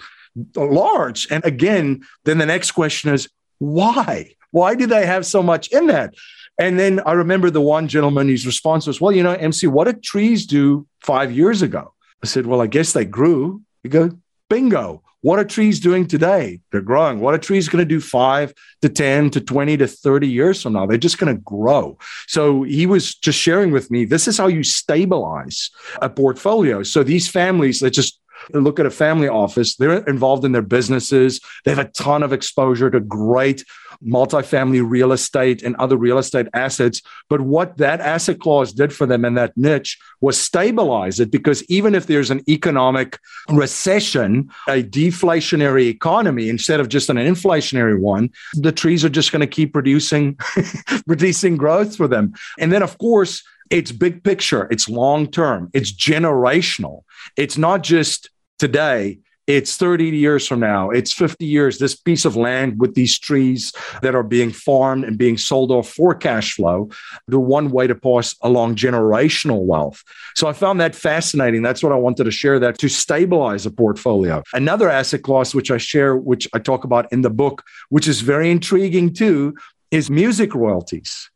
large. 0.55 1.27
And 1.31 1.45
again, 1.45 2.01
then 2.25 2.39
the 2.39 2.45
next 2.45 2.71
question 2.71 3.13
is, 3.13 3.29
Why? 3.59 4.35
Why 4.49 4.75
do 4.75 4.85
they 4.87 5.05
have 5.05 5.25
so 5.25 5.41
much 5.41 5.71
in 5.71 5.87
that? 5.87 6.13
And 6.59 6.79
then 6.79 7.01
I 7.05 7.13
remember 7.13 7.49
the 7.49 7.61
one 7.61 7.87
gentleman, 7.87 8.29
his 8.29 8.45
response 8.45 8.87
was, 8.87 9.01
Well, 9.01 9.11
you 9.11 9.23
know, 9.23 9.33
MC, 9.33 9.67
what 9.67 9.85
did 9.85 10.03
trees 10.03 10.45
do 10.45 10.87
five 11.01 11.31
years 11.31 11.61
ago? 11.61 11.93
I 12.23 12.27
said, 12.27 12.45
Well, 12.45 12.61
I 12.61 12.67
guess 12.67 12.93
they 12.93 13.05
grew. 13.05 13.61
You 13.83 13.89
go, 13.89 14.11
Bingo. 14.49 15.03
What 15.21 15.37
are 15.37 15.45
trees 15.45 15.79
doing 15.79 16.07
today? 16.07 16.61
They're 16.71 16.81
growing. 16.81 17.19
What 17.19 17.35
are 17.35 17.37
trees 17.37 17.69
going 17.69 17.81
to 17.81 17.85
do 17.85 18.01
five 18.01 18.53
to 18.81 18.89
10 18.89 19.29
to 19.31 19.41
20 19.41 19.77
to 19.77 19.87
30 19.87 20.27
years 20.27 20.63
from 20.63 20.73
now? 20.73 20.87
They're 20.87 20.97
just 20.97 21.19
going 21.19 21.35
to 21.35 21.41
grow. 21.41 21.99
So 22.27 22.63
he 22.63 22.87
was 22.87 23.13
just 23.13 23.37
sharing 23.37 23.71
with 23.71 23.91
me 23.91 24.05
this 24.05 24.27
is 24.27 24.39
how 24.39 24.47
you 24.47 24.63
stabilize 24.63 25.69
a 26.01 26.09
portfolio. 26.09 26.81
So 26.81 27.03
these 27.03 27.27
families, 27.27 27.81
they 27.81 27.91
just 27.91 28.19
look 28.49 28.79
at 28.79 28.85
a 28.85 28.91
family 28.91 29.27
office, 29.27 29.75
they're 29.75 30.03
involved 30.07 30.45
in 30.45 30.51
their 30.51 30.61
businesses. 30.61 31.39
They 31.65 31.71
have 31.71 31.85
a 31.85 31.89
ton 31.89 32.23
of 32.23 32.33
exposure 32.33 32.89
to 32.89 32.99
great 32.99 33.63
multifamily 34.03 34.87
real 34.87 35.11
estate 35.11 35.61
and 35.63 35.75
other 35.75 35.97
real 35.97 36.17
estate 36.17 36.47
assets. 36.53 37.01
But 37.29 37.41
what 37.41 37.77
that 37.77 37.99
asset 37.99 38.39
class 38.39 38.71
did 38.71 38.93
for 38.93 39.05
them 39.05 39.25
in 39.25 39.35
that 39.35 39.55
niche 39.55 39.97
was 40.21 40.39
stabilize 40.39 41.19
it 41.19 41.31
because 41.31 41.63
even 41.65 41.95
if 41.95 42.07
there's 42.07 42.31
an 42.31 42.41
economic 42.49 43.19
recession, 43.49 44.49
a 44.67 44.83
deflationary 44.83 45.87
economy, 45.87 46.49
instead 46.49 46.79
of 46.79 46.89
just 46.89 47.09
an 47.09 47.17
inflationary 47.17 47.99
one, 47.99 48.29
the 48.53 48.71
trees 48.71 49.05
are 49.05 49.09
just 49.09 49.31
going 49.31 49.41
to 49.41 49.47
keep 49.47 49.73
producing, 49.73 50.37
producing 51.07 51.57
growth 51.57 51.95
for 51.95 52.07
them. 52.07 52.33
And 52.59 52.71
then, 52.71 52.83
of 52.83 52.97
course, 52.97 53.43
it's 53.69 53.91
big 53.93 54.23
picture, 54.23 54.67
it's 54.69 54.89
long 54.89 55.27
term, 55.27 55.69
it's 55.73 55.93
generational. 55.93 57.03
It's 57.37 57.57
not 57.57 57.83
just 57.83 58.29
today, 58.61 59.17
it's 59.47 59.75
30 59.75 60.09
years 60.09 60.47
from 60.47 60.59
now, 60.59 60.91
it's 60.91 61.11
50 61.11 61.43
years. 61.45 61.79
This 61.79 61.95
piece 61.95 62.25
of 62.25 62.35
land 62.35 62.79
with 62.79 62.93
these 62.93 63.17
trees 63.17 63.73
that 64.03 64.13
are 64.13 64.21
being 64.21 64.51
farmed 64.51 65.03
and 65.03 65.17
being 65.17 65.35
sold 65.35 65.71
off 65.71 65.89
for 65.89 66.13
cash 66.13 66.53
flow, 66.53 66.89
the 67.27 67.39
one 67.39 67.71
way 67.71 67.87
to 67.87 67.95
pass 67.95 68.35
along 68.43 68.75
generational 68.75 69.65
wealth. 69.65 70.03
So 70.35 70.47
I 70.47 70.53
found 70.53 70.79
that 70.79 70.93
fascinating. 70.93 71.63
That's 71.63 71.81
what 71.81 71.91
I 71.91 71.95
wanted 71.95 72.25
to 72.25 72.31
share 72.31 72.59
that 72.59 72.77
to 72.77 72.87
stabilize 72.87 73.65
a 73.65 73.71
portfolio. 73.71 74.43
Another 74.53 74.91
asset 74.91 75.23
class, 75.23 75.55
which 75.55 75.71
I 75.71 75.77
share, 75.77 76.15
which 76.15 76.47
I 76.53 76.59
talk 76.59 76.83
about 76.83 77.11
in 77.11 77.23
the 77.23 77.31
book, 77.31 77.63
which 77.89 78.07
is 78.07 78.21
very 78.21 78.51
intriguing 78.51 79.11
too, 79.11 79.55
is 79.89 80.11
music 80.11 80.53
royalties. 80.53 81.31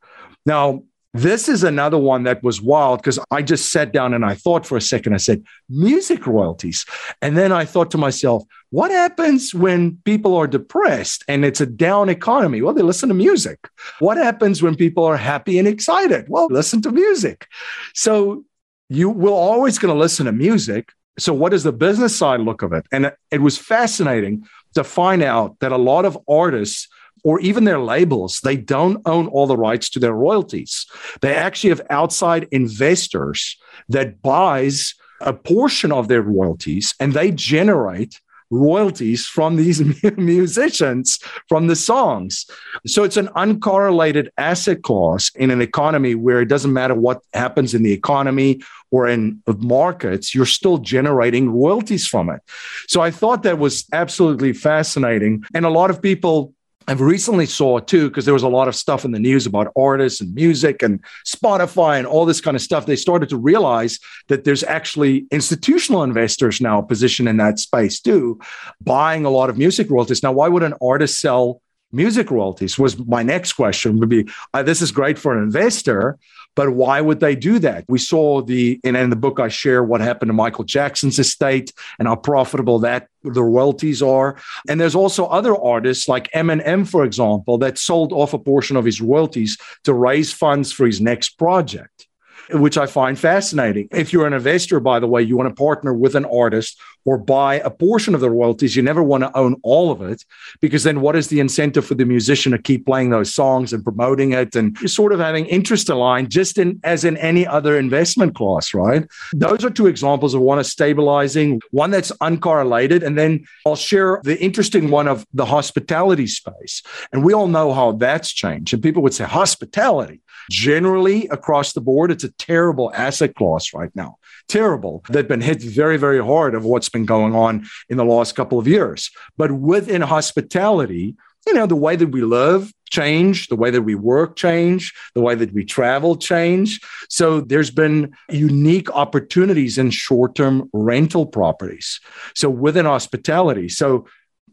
Now, 0.45 0.83
this 1.15 1.47
is 1.47 1.63
another 1.63 1.97
one 1.97 2.23
that 2.23 2.43
was 2.43 2.61
wild 2.61 2.99
because 2.99 3.17
I 3.31 3.41
just 3.41 3.71
sat 3.71 3.93
down 3.93 4.13
and 4.13 4.25
I 4.25 4.35
thought 4.35 4.65
for 4.65 4.75
a 4.75 4.81
second. 4.81 5.13
I 5.13 5.17
said, 5.17 5.43
music 5.69 6.27
royalties. 6.27 6.85
And 7.21 7.37
then 7.37 7.53
I 7.53 7.63
thought 7.63 7.89
to 7.91 7.97
myself, 7.97 8.43
what 8.71 8.91
happens 8.91 9.53
when 9.53 9.97
people 10.03 10.35
are 10.35 10.45
depressed 10.45 11.23
and 11.29 11.45
it's 11.45 11.61
a 11.61 11.65
down 11.65 12.09
economy? 12.09 12.61
Well, 12.61 12.73
they 12.73 12.81
listen 12.81 13.07
to 13.07 13.15
music. 13.15 13.59
What 13.99 14.17
happens 14.17 14.61
when 14.61 14.75
people 14.75 15.05
are 15.05 15.15
happy 15.15 15.57
and 15.57 15.69
excited? 15.69 16.25
Well, 16.27 16.47
listen 16.49 16.81
to 16.81 16.91
music. 16.91 17.47
So 17.93 18.43
you 18.89 19.09
will 19.09 19.33
always 19.33 19.79
going 19.79 19.93
to 19.93 19.99
listen 19.99 20.25
to 20.25 20.33
music. 20.33 20.91
So, 21.17 21.33
what 21.33 21.51
does 21.51 21.63
the 21.63 21.71
business 21.71 22.13
side 22.13 22.41
look 22.41 22.61
of 22.61 22.73
it? 22.73 22.85
And 22.91 23.13
it 23.31 23.41
was 23.41 23.57
fascinating 23.57 24.45
to 24.73 24.83
find 24.83 25.23
out 25.23 25.57
that 25.61 25.71
a 25.71 25.77
lot 25.77 26.03
of 26.03 26.17
artists 26.27 26.89
or 27.25 27.39
even 27.39 27.63
their 27.63 27.79
labels, 27.79 28.39
they 28.41 28.55
don't 28.55 29.01
own 29.07 29.25
all 29.27 29.47
the 29.47 29.57
rights 29.57 29.89
to 29.89 29.99
their 29.99 30.13
royalties. 30.13 30.85
They 31.21 31.33
actually 31.33 31.71
have 31.71 31.81
outside 31.89 32.47
investors 32.51 33.57
that 33.89 34.21
buys 34.21 34.93
a 35.21 35.33
portion 35.33 35.91
of 35.91 36.07
their 36.07 36.21
royalties 36.21 36.93
and 36.99 37.13
they 37.13 37.31
generate 37.31 38.21
royalties 38.51 39.25
from 39.25 39.55
these 39.55 39.81
musicians 40.17 41.19
from 41.49 41.65
the 41.65 41.75
songs. 41.75 42.45
So 42.85 43.03
it's 43.03 43.17
an 43.17 43.29
uncorrelated 43.29 44.29
asset 44.37 44.83
class 44.83 45.31
in 45.35 45.49
an 45.49 45.61
economy 45.61 46.13
where 46.13 46.41
it 46.41 46.45
doesn't 46.45 46.73
matter 46.73 46.93
what 46.93 47.23
happens 47.33 47.73
in 47.73 47.81
the 47.81 47.91
economy 47.91 48.61
or 48.91 49.07
in 49.07 49.41
markets, 49.57 50.35
you're 50.35 50.45
still 50.45 50.77
generating 50.77 51.49
royalties 51.49 52.07
from 52.07 52.29
it. 52.29 52.41
So 52.87 53.01
I 53.01 53.09
thought 53.09 53.43
that 53.43 53.57
was 53.57 53.85
absolutely 53.91 54.53
fascinating. 54.53 55.43
And 55.55 55.65
a 55.65 55.69
lot 55.69 55.89
of 55.89 56.01
people 56.01 56.53
I've 56.87 57.01
recently 57.01 57.47
saw 57.47 57.79
too, 57.79 58.09
because 58.09 58.25
there 58.25 58.33
was 58.33 58.43
a 58.43 58.47
lot 58.47 58.67
of 58.67 58.75
stuff 58.75 59.05
in 59.05 59.11
the 59.11 59.19
news 59.19 59.45
about 59.45 59.71
artists 59.75 60.21
and 60.21 60.33
music 60.35 60.83
and 60.83 61.03
Spotify 61.25 61.97
and 61.97 62.05
all 62.05 62.25
this 62.25 62.41
kind 62.41 62.55
of 62.55 62.61
stuff. 62.61 62.85
They 62.85 62.95
started 62.95 63.29
to 63.29 63.37
realize 63.37 63.99
that 64.27 64.43
there's 64.43 64.63
actually 64.63 65.25
institutional 65.31 66.03
investors 66.03 66.61
now 66.61 66.81
positioned 66.81 67.27
in 67.27 67.37
that 67.37 67.57
space 67.59 67.99
too, 67.99 68.39
buying 68.81 69.25
a 69.25 69.29
lot 69.31 69.49
of 69.49 69.57
music 69.57 69.89
royalties. 69.89 70.21
Now, 70.21 70.33
why 70.33 70.47
would 70.47 70.63
an 70.63 70.75
artist 70.81 71.19
sell 71.19 71.61
music 71.95 72.29
royalties? 72.29 72.77
Was 72.77 72.97
my 72.97 73.23
next 73.23 73.53
question 73.53 73.97
would 73.99 74.09
be, 74.09 74.27
uh, 74.53 74.63
this 74.63 74.81
is 74.81 74.91
great 74.91 75.17
for 75.17 75.35
an 75.35 75.43
investor, 75.43 76.17
but 76.55 76.71
why 76.71 77.01
would 77.01 77.19
they 77.19 77.35
do 77.35 77.59
that? 77.59 77.85
We 77.87 77.99
saw 77.99 78.41
the, 78.41 78.79
and 78.83 78.95
in 78.95 79.09
the 79.09 79.15
book, 79.15 79.39
I 79.39 79.49
share 79.49 79.83
what 79.83 80.01
happened 80.01 80.29
to 80.29 80.33
Michael 80.33 80.63
Jackson's 80.63 81.19
estate 81.19 81.73
and 81.99 82.07
how 82.07 82.15
profitable 82.15 82.79
that 82.79 83.07
the 83.23 83.43
royalties 83.43 84.01
are. 84.01 84.37
And 84.69 84.79
there's 84.79 84.95
also 84.95 85.25
other 85.25 85.55
artists 85.55 86.07
like 86.07 86.31
Eminem, 86.31 86.87
for 86.87 87.03
example, 87.03 87.57
that 87.57 87.77
sold 87.77 88.13
off 88.13 88.33
a 88.33 88.39
portion 88.39 88.77
of 88.77 88.85
his 88.85 89.01
royalties 89.01 89.57
to 89.83 89.93
raise 89.93 90.31
funds 90.31 90.71
for 90.71 90.85
his 90.85 91.01
next 91.01 91.37
project 91.37 92.07
which 92.51 92.77
I 92.77 92.85
find 92.85 93.17
fascinating. 93.17 93.87
If 93.91 94.13
you're 94.13 94.27
an 94.27 94.33
investor, 94.33 94.79
by 94.79 94.99
the 94.99 95.07
way, 95.07 95.21
you 95.21 95.37
want 95.37 95.49
to 95.49 95.55
partner 95.55 95.93
with 95.93 96.15
an 96.15 96.25
artist 96.25 96.79
or 97.05 97.17
buy 97.17 97.55
a 97.59 97.69
portion 97.69 98.15
of 98.15 98.21
the 98.21 98.29
royalties. 98.29 98.75
You 98.75 98.81
never 98.81 99.03
want 99.03 99.23
to 99.23 99.37
own 99.37 99.55
all 99.63 99.91
of 99.91 100.01
it 100.01 100.25
because 100.59 100.83
then 100.83 101.01
what 101.01 101.15
is 101.15 101.27
the 101.27 101.39
incentive 101.39 101.85
for 101.85 101.93
the 101.93 102.05
musician 102.05 102.51
to 102.51 102.57
keep 102.57 102.85
playing 102.85 103.11
those 103.11 103.33
songs 103.33 103.73
and 103.73 103.83
promoting 103.83 104.33
it? 104.33 104.55
And 104.55 104.77
sort 104.89 105.13
of 105.13 105.19
having 105.19 105.45
interest 105.45 105.89
aligned 105.89 106.31
just 106.31 106.57
in 106.57 106.79
as 106.83 107.03
in 107.03 107.17
any 107.17 107.45
other 107.45 107.77
investment 107.77 108.35
class, 108.35 108.73
right? 108.73 109.07
Those 109.33 109.63
are 109.63 109.69
two 109.69 109.87
examples 109.87 110.33
of 110.33 110.41
one 110.41 110.59
is 110.59 110.71
stabilizing, 110.71 111.61
one 111.71 111.91
that's 111.91 112.11
uncorrelated. 112.13 113.03
And 113.03 113.17
then 113.17 113.45
I'll 113.65 113.75
share 113.75 114.19
the 114.23 114.41
interesting 114.41 114.89
one 114.89 115.07
of 115.07 115.25
the 115.33 115.45
hospitality 115.45 116.27
space. 116.27 116.81
And 117.11 117.23
we 117.23 117.33
all 117.33 117.47
know 117.47 117.71
how 117.73 117.93
that's 117.93 118.31
changed. 118.31 118.73
And 118.73 118.81
people 118.81 119.03
would 119.03 119.13
say, 119.13 119.25
hospitality. 119.25 120.21
Generally, 120.49 121.27
across 121.27 121.73
the 121.73 121.81
board, 121.81 122.11
it's 122.11 122.23
a 122.23 122.31
terrible 122.31 122.91
asset 122.93 123.35
class 123.35 123.73
right 123.73 123.91
now. 123.95 124.17
Terrible. 124.47 125.03
They've 125.09 125.27
been 125.27 125.41
hit 125.41 125.61
very, 125.61 125.97
very 125.97 126.23
hard 126.23 126.55
of 126.55 126.65
what's 126.65 126.89
been 126.89 127.05
going 127.05 127.35
on 127.35 127.65
in 127.89 127.97
the 127.97 128.05
last 128.05 128.35
couple 128.35 128.59
of 128.59 128.67
years. 128.67 129.09
But 129.37 129.51
within 129.51 130.01
hospitality, 130.01 131.15
you 131.47 131.53
know, 131.53 131.67
the 131.67 131.75
way 131.75 131.95
that 131.95 132.07
we 132.07 132.21
live 132.21 132.71
change, 132.89 133.47
the 133.47 133.55
way 133.55 133.69
that 133.71 133.81
we 133.81 133.95
work 133.95 134.35
change, 134.35 134.93
the 135.13 135.21
way 135.21 135.35
that 135.35 135.53
we 135.53 135.63
travel 135.65 136.15
change. 136.15 136.79
So 137.09 137.41
there's 137.41 137.71
been 137.71 138.15
unique 138.29 138.89
opportunities 138.91 139.77
in 139.77 139.91
short-term 139.91 140.69
rental 140.73 141.25
properties. 141.25 141.99
So 142.35 142.49
within 142.49 142.85
hospitality. 142.85 143.69
So 143.69 144.07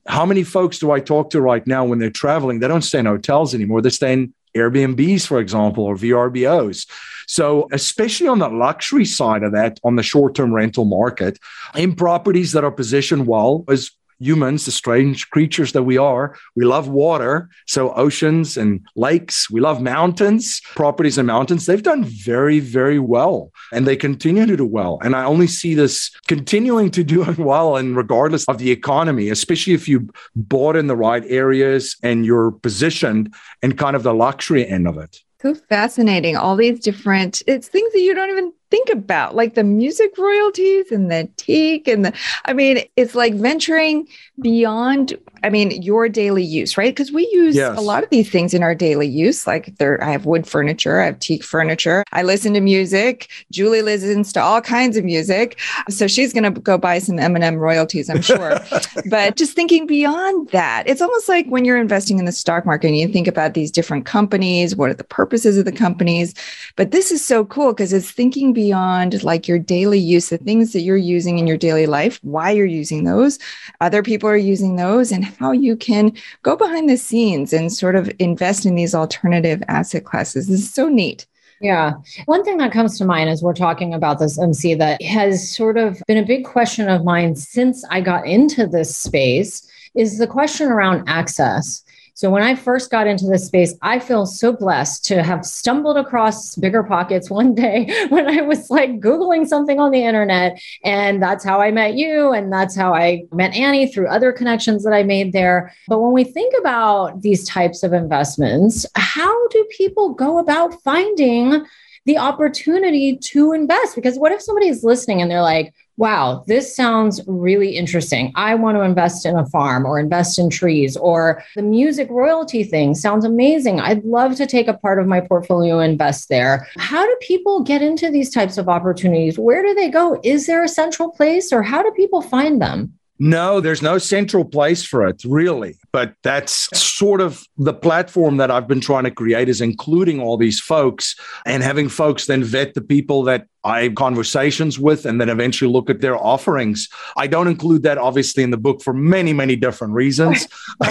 how 0.06 0.26
many 0.26 0.42
folks 0.42 0.78
do 0.78 0.90
I 0.90 1.00
talk 1.00 1.30
to 1.30 1.40
right 1.40 1.66
now 1.66 1.84
when 1.84 1.98
they're 1.98 2.10
traveling? 2.10 2.58
They 2.58 2.68
don't 2.68 2.82
stay 2.82 2.98
in 2.98 3.06
hotels 3.06 3.54
anymore. 3.54 3.80
They 3.80 3.90
stay 3.90 4.12
in 4.12 4.34
Airbnbs, 4.54 5.26
for 5.26 5.40
example, 5.40 5.84
or 5.84 5.96
VRBOs. 5.96 6.86
So, 7.26 7.68
especially 7.72 8.28
on 8.28 8.38
the 8.38 8.48
luxury 8.48 9.04
side 9.04 9.42
of 9.42 9.52
that, 9.52 9.78
on 9.84 9.96
the 9.96 10.02
short 10.02 10.34
term 10.34 10.52
rental 10.52 10.84
market, 10.84 11.38
in 11.74 11.94
properties 11.94 12.52
that 12.52 12.64
are 12.64 12.70
positioned 12.72 13.26
well, 13.26 13.64
as 13.68 13.90
humans, 14.22 14.64
the 14.64 14.70
strange 14.70 15.28
creatures 15.30 15.72
that 15.72 15.82
we 15.82 15.98
are, 15.98 16.36
we 16.56 16.64
love 16.64 16.88
water. 16.88 17.48
So, 17.66 17.92
oceans 17.94 18.56
and 18.56 18.86
lakes, 18.96 19.50
we 19.50 19.60
love 19.60 19.80
mountains, 19.80 20.60
properties 20.74 21.18
and 21.18 21.26
mountains. 21.26 21.66
They've 21.66 21.82
done 21.82 22.04
very, 22.04 22.60
very 22.60 22.98
well 22.98 23.52
and 23.72 23.86
they 23.86 23.96
continue 23.96 24.46
to 24.46 24.56
do 24.56 24.66
well. 24.66 24.98
And 25.02 25.16
I 25.16 25.24
only 25.24 25.46
see 25.46 25.74
this 25.74 26.10
continuing 26.28 26.90
to 26.92 27.04
do 27.04 27.22
well, 27.38 27.76
and 27.76 27.96
regardless 27.96 28.44
of 28.48 28.58
the 28.58 28.70
economy, 28.70 29.28
especially 29.28 29.74
if 29.74 29.88
you 29.88 30.08
bought 30.36 30.76
in 30.76 30.86
the 30.86 30.96
right 30.96 31.24
areas 31.26 31.96
and 32.02 32.24
you're 32.24 32.52
positioned 32.52 33.34
in 33.62 33.76
kind 33.76 33.96
of 33.96 34.02
the 34.02 34.14
luxury 34.14 34.66
end 34.66 34.86
of 34.86 34.98
it. 34.98 35.18
So 35.40 35.54
fascinating. 35.54 36.36
All 36.36 36.54
these 36.54 36.78
different, 36.78 37.42
it's 37.48 37.66
things 37.66 37.92
that 37.92 38.00
you 38.00 38.14
don't 38.14 38.30
even 38.30 38.52
think 38.72 38.88
about, 38.88 39.34
like 39.34 39.52
the 39.54 39.62
music 39.62 40.16
royalties 40.16 40.90
and 40.90 41.12
the 41.12 41.28
teak 41.36 41.86
and 41.86 42.06
the, 42.06 42.12
I 42.46 42.54
mean, 42.54 42.82
it's 42.96 43.14
like 43.14 43.34
venturing 43.34 44.08
beyond, 44.40 45.18
I 45.44 45.50
mean, 45.50 45.82
your 45.82 46.08
daily 46.08 46.42
use, 46.42 46.78
right? 46.78 46.90
Because 46.90 47.12
we 47.12 47.28
use 47.30 47.54
yes. 47.54 47.76
a 47.76 47.82
lot 47.82 48.02
of 48.02 48.08
these 48.08 48.30
things 48.30 48.54
in 48.54 48.62
our 48.62 48.74
daily 48.74 49.06
use. 49.06 49.46
Like 49.46 49.76
there, 49.76 50.02
I 50.02 50.10
have 50.10 50.24
wood 50.24 50.46
furniture, 50.46 51.02
I 51.02 51.04
have 51.04 51.18
teak 51.18 51.44
furniture. 51.44 52.02
I 52.12 52.22
listen 52.22 52.54
to 52.54 52.62
music. 52.62 53.28
Julie 53.50 53.82
listens 53.82 54.32
to 54.32 54.40
all 54.40 54.62
kinds 54.62 54.96
of 54.96 55.04
music. 55.04 55.60
So 55.90 56.06
she's 56.06 56.32
going 56.32 56.54
to 56.54 56.58
go 56.58 56.78
buy 56.78 56.98
some 56.98 57.18
Eminem 57.18 57.58
royalties, 57.58 58.08
I'm 58.08 58.22
sure. 58.22 58.58
but 59.10 59.36
just 59.36 59.52
thinking 59.52 59.86
beyond 59.86 60.48
that, 60.48 60.84
it's 60.86 61.02
almost 61.02 61.28
like 61.28 61.46
when 61.48 61.66
you're 61.66 61.76
investing 61.76 62.18
in 62.18 62.24
the 62.24 62.32
stock 62.32 62.64
market 62.64 62.86
and 62.86 62.96
you 62.96 63.06
think 63.06 63.28
about 63.28 63.52
these 63.52 63.70
different 63.70 64.06
companies, 64.06 64.74
what 64.74 64.88
are 64.88 64.94
the 64.94 65.04
purposes 65.04 65.58
of 65.58 65.66
the 65.66 65.72
companies? 65.72 66.32
But 66.76 66.90
this 66.90 67.12
is 67.12 67.22
so 67.22 67.44
cool 67.44 67.74
because 67.74 67.92
it's 67.92 68.10
thinking 68.10 68.54
beyond 68.62 69.24
like 69.24 69.48
your 69.48 69.58
daily 69.58 69.98
use, 69.98 70.28
the 70.28 70.38
things 70.38 70.72
that 70.72 70.82
you're 70.82 70.96
using 70.96 71.38
in 71.38 71.48
your 71.48 71.56
daily 71.56 71.86
life, 71.86 72.20
why 72.22 72.50
you're 72.50 72.64
using 72.64 73.02
those, 73.02 73.40
other 73.80 74.02
people 74.04 74.28
are 74.28 74.36
using 74.36 74.76
those, 74.76 75.10
and 75.10 75.24
how 75.24 75.50
you 75.50 75.74
can 75.74 76.12
go 76.42 76.54
behind 76.54 76.88
the 76.88 76.96
scenes 76.96 77.52
and 77.52 77.72
sort 77.72 77.96
of 77.96 78.08
invest 78.20 78.64
in 78.64 78.76
these 78.76 78.94
alternative 78.94 79.60
asset 79.66 80.04
classes. 80.04 80.46
This 80.46 80.60
is 80.60 80.72
so 80.72 80.88
neat. 80.88 81.26
Yeah. 81.60 81.94
One 82.26 82.44
thing 82.44 82.58
that 82.58 82.72
comes 82.72 82.98
to 82.98 83.04
mind 83.04 83.30
as 83.30 83.42
we're 83.42 83.54
talking 83.54 83.94
about 83.94 84.20
this 84.20 84.38
MC 84.38 84.74
that 84.74 85.02
has 85.02 85.54
sort 85.56 85.76
of 85.76 86.00
been 86.06 86.18
a 86.18 86.26
big 86.26 86.44
question 86.44 86.88
of 86.88 87.04
mine 87.04 87.34
since 87.34 87.84
I 87.90 88.00
got 88.00 88.26
into 88.26 88.66
this 88.66 88.96
space 88.96 89.68
is 89.94 90.18
the 90.18 90.26
question 90.26 90.68
around 90.68 91.08
access. 91.08 91.82
So 92.14 92.30
when 92.30 92.42
I 92.42 92.54
first 92.54 92.90
got 92.90 93.06
into 93.06 93.26
this 93.26 93.46
space, 93.46 93.74
I 93.82 93.98
feel 93.98 94.26
so 94.26 94.52
blessed 94.52 95.04
to 95.06 95.22
have 95.22 95.44
stumbled 95.44 95.96
across 95.96 96.56
Bigger 96.56 96.82
Pockets 96.82 97.30
one 97.30 97.54
day 97.62 98.06
when 98.08 98.28
I 98.28 98.42
was 98.42 98.70
like 98.70 99.00
Googling 99.00 99.46
something 99.46 99.80
on 99.80 99.90
the 99.90 100.04
internet. 100.04 100.60
And 100.84 101.22
that's 101.22 101.44
how 101.44 101.60
I 101.60 101.70
met 101.70 101.94
you. 101.94 102.32
And 102.32 102.52
that's 102.52 102.76
how 102.76 102.94
I 102.94 103.22
met 103.32 103.54
Annie 103.54 103.90
through 103.92 104.08
other 104.08 104.32
connections 104.32 104.84
that 104.84 104.92
I 104.92 105.02
made 105.02 105.32
there. 105.32 105.72
But 105.88 106.00
when 106.00 106.12
we 106.12 106.24
think 106.24 106.54
about 106.58 107.22
these 107.22 107.46
types 107.46 107.82
of 107.82 107.92
investments, 107.92 108.86
how 108.94 109.48
do 109.48 109.66
people 109.76 110.14
go 110.14 110.38
about 110.38 110.82
finding 110.82 111.64
the 112.04 112.18
opportunity 112.18 113.16
to 113.16 113.52
invest? 113.52 113.94
Because 113.94 114.18
what 114.18 114.32
if 114.32 114.42
somebody's 114.42 114.84
listening 114.84 115.22
and 115.22 115.30
they're 115.30 115.42
like, 115.42 115.72
wow, 115.96 116.42
this 116.46 116.74
sounds 116.74 117.20
really 117.26 117.76
interesting. 117.76 118.32
I 118.34 118.54
want 118.54 118.76
to 118.76 118.82
invest 118.82 119.26
in 119.26 119.36
a 119.36 119.46
farm 119.46 119.84
or 119.84 120.00
invest 120.00 120.38
in 120.38 120.48
trees 120.48 120.96
or 120.96 121.44
the 121.54 121.62
music 121.62 122.08
royalty 122.10 122.64
thing 122.64 122.94
sounds 122.94 123.24
amazing. 123.24 123.78
I'd 123.78 124.04
love 124.04 124.36
to 124.36 124.46
take 124.46 124.68
a 124.68 124.74
part 124.74 124.98
of 124.98 125.06
my 125.06 125.20
portfolio 125.20 125.80
and 125.80 125.92
invest 125.92 126.28
there. 126.28 126.66
How 126.78 127.04
do 127.04 127.16
people 127.20 127.62
get 127.62 127.82
into 127.82 128.10
these 128.10 128.30
types 128.30 128.58
of 128.58 128.68
opportunities? 128.68 129.38
Where 129.38 129.62
do 129.62 129.74
they 129.74 129.90
go? 129.90 130.18
Is 130.24 130.46
there 130.46 130.64
a 130.64 130.68
central 130.68 131.10
place 131.10 131.52
or 131.52 131.62
how 131.62 131.82
do 131.82 131.90
people 131.92 132.22
find 132.22 132.60
them? 132.60 132.94
No, 133.24 133.60
there's 133.60 133.82
no 133.82 133.98
central 133.98 134.44
place 134.44 134.84
for 134.84 135.06
it, 135.06 135.22
really. 135.24 135.78
But 135.92 136.16
that's 136.24 136.68
sort 136.76 137.20
of 137.20 137.44
the 137.56 137.72
platform 137.72 138.38
that 138.38 138.50
I've 138.50 138.66
been 138.66 138.80
trying 138.80 139.04
to 139.04 139.12
create 139.12 139.48
is 139.48 139.60
including 139.60 140.20
all 140.20 140.36
these 140.36 140.58
folks 140.58 141.14
and 141.46 141.62
having 141.62 141.88
folks 141.88 142.26
then 142.26 142.42
vet 142.42 142.74
the 142.74 142.80
people 142.80 143.22
that 143.22 143.46
I 143.64 143.84
have 143.84 143.94
conversations 143.94 144.78
with 144.78 145.06
and 145.06 145.20
then 145.20 145.28
eventually 145.28 145.70
look 145.70 145.88
at 145.88 146.00
their 146.00 146.16
offerings. 146.16 146.88
I 147.16 147.26
don't 147.26 147.48
include 147.48 147.82
that 147.84 147.98
obviously 147.98 148.42
in 148.42 148.50
the 148.50 148.56
book 148.56 148.82
for 148.82 148.92
many, 148.92 149.32
many 149.32 149.56
different 149.56 149.94
reasons. 149.94 150.48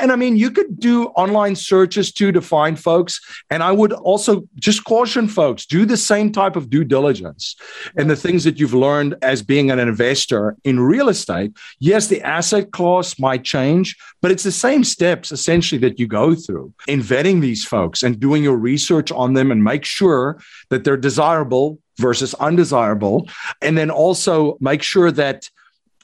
and 0.00 0.12
I 0.12 0.16
mean, 0.16 0.36
you 0.36 0.50
could 0.50 0.80
do 0.80 1.06
online 1.08 1.56
searches 1.56 2.10
too 2.12 2.32
to 2.32 2.40
find 2.40 2.78
folks. 2.78 3.20
And 3.50 3.62
I 3.62 3.72
would 3.72 3.92
also 3.92 4.48
just 4.56 4.84
caution 4.84 5.28
folks 5.28 5.66
do 5.66 5.84
the 5.84 5.96
same 5.96 6.32
type 6.32 6.56
of 6.56 6.70
due 6.70 6.84
diligence 6.84 7.56
and 7.96 8.10
the 8.10 8.16
things 8.16 8.44
that 8.44 8.58
you've 8.58 8.74
learned 8.74 9.16
as 9.22 9.42
being 9.42 9.70
an 9.70 9.78
investor 9.78 10.56
in 10.64 10.80
real 10.80 11.08
estate. 11.08 11.52
Yes, 11.80 12.06
the 12.06 12.22
asset 12.22 12.70
class 12.72 13.18
might 13.18 13.44
change, 13.44 13.96
but 14.22 14.30
it's 14.30 14.42
the 14.42 14.52
same 14.52 14.84
steps 14.84 15.32
essentially 15.32 15.78
that 15.80 15.98
you 15.98 16.06
go 16.06 16.34
through 16.34 16.72
in 16.86 17.00
vetting 17.00 17.40
these 17.40 17.64
folks 17.64 18.02
and 18.02 18.18
doing 18.18 18.42
your 18.42 18.56
research 18.56 19.12
on 19.12 19.34
them 19.34 19.50
and 19.50 19.62
make 19.62 19.84
sure 19.84 20.38
that 20.70 20.77
that 20.78 20.84
they're 20.84 20.96
desirable 20.96 21.80
versus 21.98 22.34
undesirable. 22.34 23.28
And 23.60 23.76
then 23.76 23.90
also 23.90 24.56
make 24.60 24.80
sure 24.82 25.10
that 25.10 25.50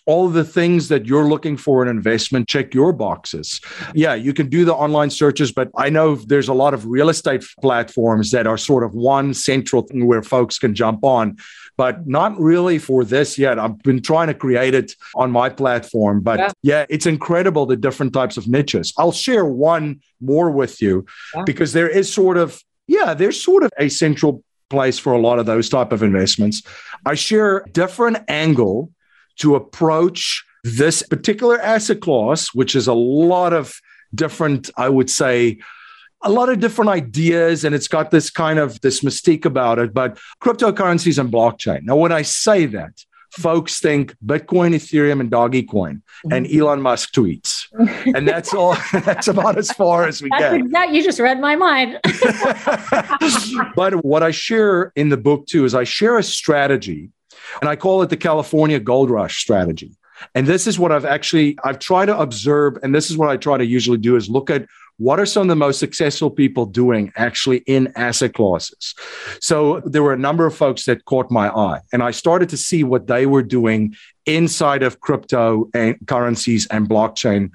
all 0.07 0.29
the 0.29 0.45
things 0.45 0.89
that 0.89 1.07
you're 1.07 1.29
looking 1.29 1.57
for 1.57 1.83
in 1.83 1.89
investment, 1.89 2.49
check 2.49 2.75
your 2.75 2.93
boxes. 2.93 3.61
Yeah, 3.95 4.15
you 4.15 4.35
can 4.35 4.51
do 4.51 4.65
the 4.65 4.75
online 4.75 5.11
searches, 5.11 5.51
but 5.53 5.71
I 5.77 5.89
know 5.91 6.17
there's 6.17 6.49
a 6.49 6.53
lot 6.53 6.75
of 6.75 6.87
real 6.87 7.09
estate 7.09 7.45
platforms 7.63 8.33
that 8.33 8.47
are 8.47 8.59
sort 8.59 8.83
of 8.83 8.95
one 8.95 9.33
central 9.33 9.83
thing 9.83 10.07
where 10.07 10.23
folks 10.23 10.59
can 10.59 10.75
jump 10.75 11.05
on, 11.05 11.39
but 11.79 12.07
not 12.07 12.39
really 12.39 12.79
for 12.79 13.05
this 13.05 13.39
yet. 13.39 13.59
I've 13.59 13.79
been 13.79 14.03
trying 14.03 14.27
to 14.27 14.35
create 14.35 14.75
it 14.75 14.93
on 15.15 15.31
my 15.31 15.49
platform, 15.49 16.21
but 16.21 16.39
yeah, 16.39 16.51
yeah 16.63 16.87
it's 16.91 17.07
incredible 17.07 17.65
the 17.65 17.77
different 17.77 18.13
types 18.13 18.37
of 18.37 18.47
niches. 18.47 18.93
I'll 18.99 19.13
share 19.13 19.47
one 19.47 20.01
more 20.21 20.51
with 20.51 20.83
you 20.83 21.07
yeah. 21.35 21.45
because 21.45 21.73
there 21.73 21.89
is 21.89 22.13
sort 22.13 22.37
of 22.37 22.61
yeah, 22.87 23.15
there's 23.15 23.43
sort 23.43 23.63
of 23.63 23.71
a 23.79 23.89
central 23.89 24.43
place 24.75 24.99
for 24.99 25.13
a 25.13 25.21
lot 25.21 25.39
of 25.39 25.47
those 25.47 25.69
type 25.69 25.93
of 25.93 26.03
investments. 26.03 26.63
I 27.07 27.15
share 27.15 27.59
a 27.59 27.71
different 27.71 28.19
angle 28.29 28.91
to 29.39 29.55
approach 29.55 30.45
this 30.63 31.03
particular 31.03 31.61
asset 31.61 32.01
class, 32.01 32.55
which 32.55 32.75
is 32.75 32.87
a 32.87 32.95
lot 32.95 33.53
of 33.53 33.75
different, 34.15 34.71
I 34.77 34.89
would 34.89 35.11
say, 35.11 35.59
a 36.23 36.31
lot 36.31 36.49
of 36.49 36.59
different 36.59 36.91
ideas 36.91 37.65
and 37.65 37.75
it's 37.75 37.89
got 37.89 38.11
this 38.11 38.31
kind 38.31 38.59
of 38.59 38.81
this 38.81 39.01
mystique 39.01 39.45
about 39.45 39.79
it 39.79 39.93
but 39.93 40.19
cryptocurrencies 40.43 41.19
and 41.19 41.31
blockchain 41.31 41.83
now 41.83 41.97
when 41.97 42.13
i 42.13 42.23
say 42.23 42.65
that 42.65 43.05
folks 43.35 43.81
think 43.81 44.17
Bitcoin, 44.25 44.75
Ethereum, 44.75 45.21
and 45.21 45.31
Dogecoin, 45.31 46.03
and 46.31 46.47
mm-hmm. 46.47 46.61
Elon 46.61 46.81
Musk 46.81 47.13
tweets, 47.13 47.64
and 47.75 48.27
that's 48.27 48.55
all. 48.55 48.77
that's 49.05 49.29
about 49.29 49.59
as 49.59 49.71
far 49.73 50.07
as 50.07 50.23
we 50.23 50.29
that's 50.31 50.43
get. 50.43 50.55
Exactly. 50.55 50.97
You 50.97 51.05
just 51.05 51.19
read 51.19 51.41
my 51.41 51.57
mind. 51.57 51.99
but 53.77 54.05
what 54.05 54.23
I 54.23 54.31
share 54.31 54.93
in 54.97 55.09
the 55.09 55.17
book 55.17 55.47
too 55.47 55.65
is 55.65 55.75
I 55.75 55.85
share 55.85 56.19
a 56.19 56.23
strategy, 56.23 57.11
and 57.61 57.69
I 57.69 57.77
call 57.77 58.03
it 58.03 58.11
the 58.11 58.17
California 58.17 58.79
Gold 58.81 59.11
Rush 59.11 59.41
strategy. 59.41 59.97
And 60.35 60.47
this 60.47 60.67
is 60.67 60.79
what 60.79 60.93
I've 60.93 61.05
actually 61.05 61.59
I've 61.65 61.79
tried 61.79 62.07
to 62.07 62.19
observe, 62.19 62.79
and 62.83 62.95
this 62.95 63.11
is 63.11 63.17
what 63.17 63.29
I 63.29 63.37
try 63.37 63.59
to 63.59 63.67
usually 63.67 63.99
do 63.99 64.17
is 64.17 64.29
look 64.29 64.51
at 64.51 64.67
what 64.99 65.19
are 65.19 65.27
some 65.27 65.43
of 65.43 65.49
the 65.49 65.57
most 65.57 65.81
successful 65.81 66.31
people 66.31 66.67
doing 66.67 67.13
actually 67.17 67.59
in 67.67 67.93
asset 67.97 68.35
classes? 68.35 68.95
So 69.41 69.81
there 69.85 70.03
were 70.03 70.13
a 70.13 70.19
number 70.19 70.47
of 70.47 70.55
folks 70.55 70.85
that 70.85 71.05
caught 71.05 71.31
my 71.31 71.49
eye, 71.49 71.81
and 71.93 72.03
I 72.03 72.13
started 72.13 72.49
to 72.51 72.57
see 72.57 72.85
what 72.85 73.07
they 73.07 73.27
were 73.27 73.43
doing 73.43 73.95
inside 74.27 74.83
of 74.83 75.01
crypto 75.01 75.69
and 75.75 75.97
currencies 76.07 76.67
and 76.69 76.89
blockchain 76.89 77.51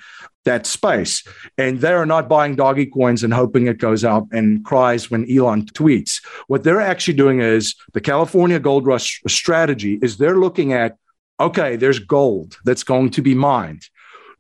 that 0.45 0.65
space. 0.65 1.23
And 1.57 1.79
they're 1.79 2.05
not 2.05 2.29
buying 2.29 2.55
doggy 2.55 2.87
coins 2.87 3.23
and 3.23 3.33
hoping 3.33 3.67
it 3.67 3.77
goes 3.77 4.03
out 4.03 4.27
and 4.31 4.63
cries 4.65 5.11
when 5.11 5.29
Elon 5.29 5.65
tweets. 5.65 6.23
What 6.47 6.63
they're 6.63 6.81
actually 6.81 7.15
doing 7.15 7.41
is 7.41 7.75
the 7.93 8.01
California 8.01 8.59
Gold 8.59 8.85
Rush 8.85 9.21
strategy 9.27 9.99
is 10.01 10.17
they're 10.17 10.37
looking 10.37 10.73
at 10.73 10.97
okay, 11.39 11.77
there's 11.77 11.99
gold 11.99 12.57
that's 12.65 12.83
going 12.83 13.09
to 13.11 13.21
be 13.21 13.33
mined. 13.33 13.83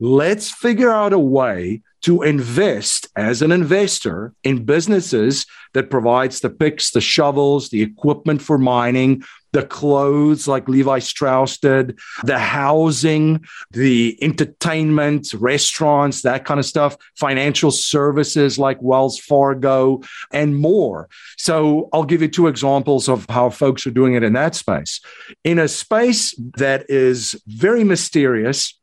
Let's 0.01 0.51
figure 0.51 0.91
out 0.91 1.13
a 1.13 1.19
way 1.19 1.81
to 2.01 2.23
invest 2.23 3.07
as 3.15 3.41
an 3.41 3.51
investor 3.51 4.33
in 4.43 4.65
businesses 4.65 5.45
that 5.73 5.89
provides 5.89 6.39
the 6.39 6.49
picks, 6.49 6.91
the 6.91 7.01
shovels, 7.01 7.69
the 7.69 7.81
equipment 7.81 8.41
for 8.41 8.57
mining, 8.57 9.23
the 9.51 9.65
clothes 9.65 10.47
like 10.47 10.69
Levi 10.69 10.99
Strauss 10.99 11.57
did, 11.57 11.97
the 12.23 12.37
housing, 12.37 13.43
the 13.71 14.17
entertainment, 14.21 15.33
restaurants, 15.33 16.21
that 16.21 16.45
kind 16.45 16.59
of 16.59 16.65
stuff, 16.65 16.95
financial 17.15 17.71
services 17.71 18.59
like 18.59 18.77
Wells 18.81 19.19
Fargo, 19.19 20.01
and 20.31 20.55
more. 20.55 21.09
So 21.37 21.89
I'll 21.93 22.03
give 22.03 22.21
you 22.21 22.27
two 22.27 22.47
examples 22.47 23.09
of 23.09 23.25
how 23.29 23.49
folks 23.49 23.87
are 23.87 23.91
doing 23.91 24.13
it 24.13 24.23
in 24.23 24.33
that 24.33 24.55
space. 24.55 25.01
In 25.43 25.57
a 25.59 25.67
space 25.67 26.35
that 26.57 26.85
is 26.89 27.41
very 27.47 27.83
mysterious, 27.83 28.78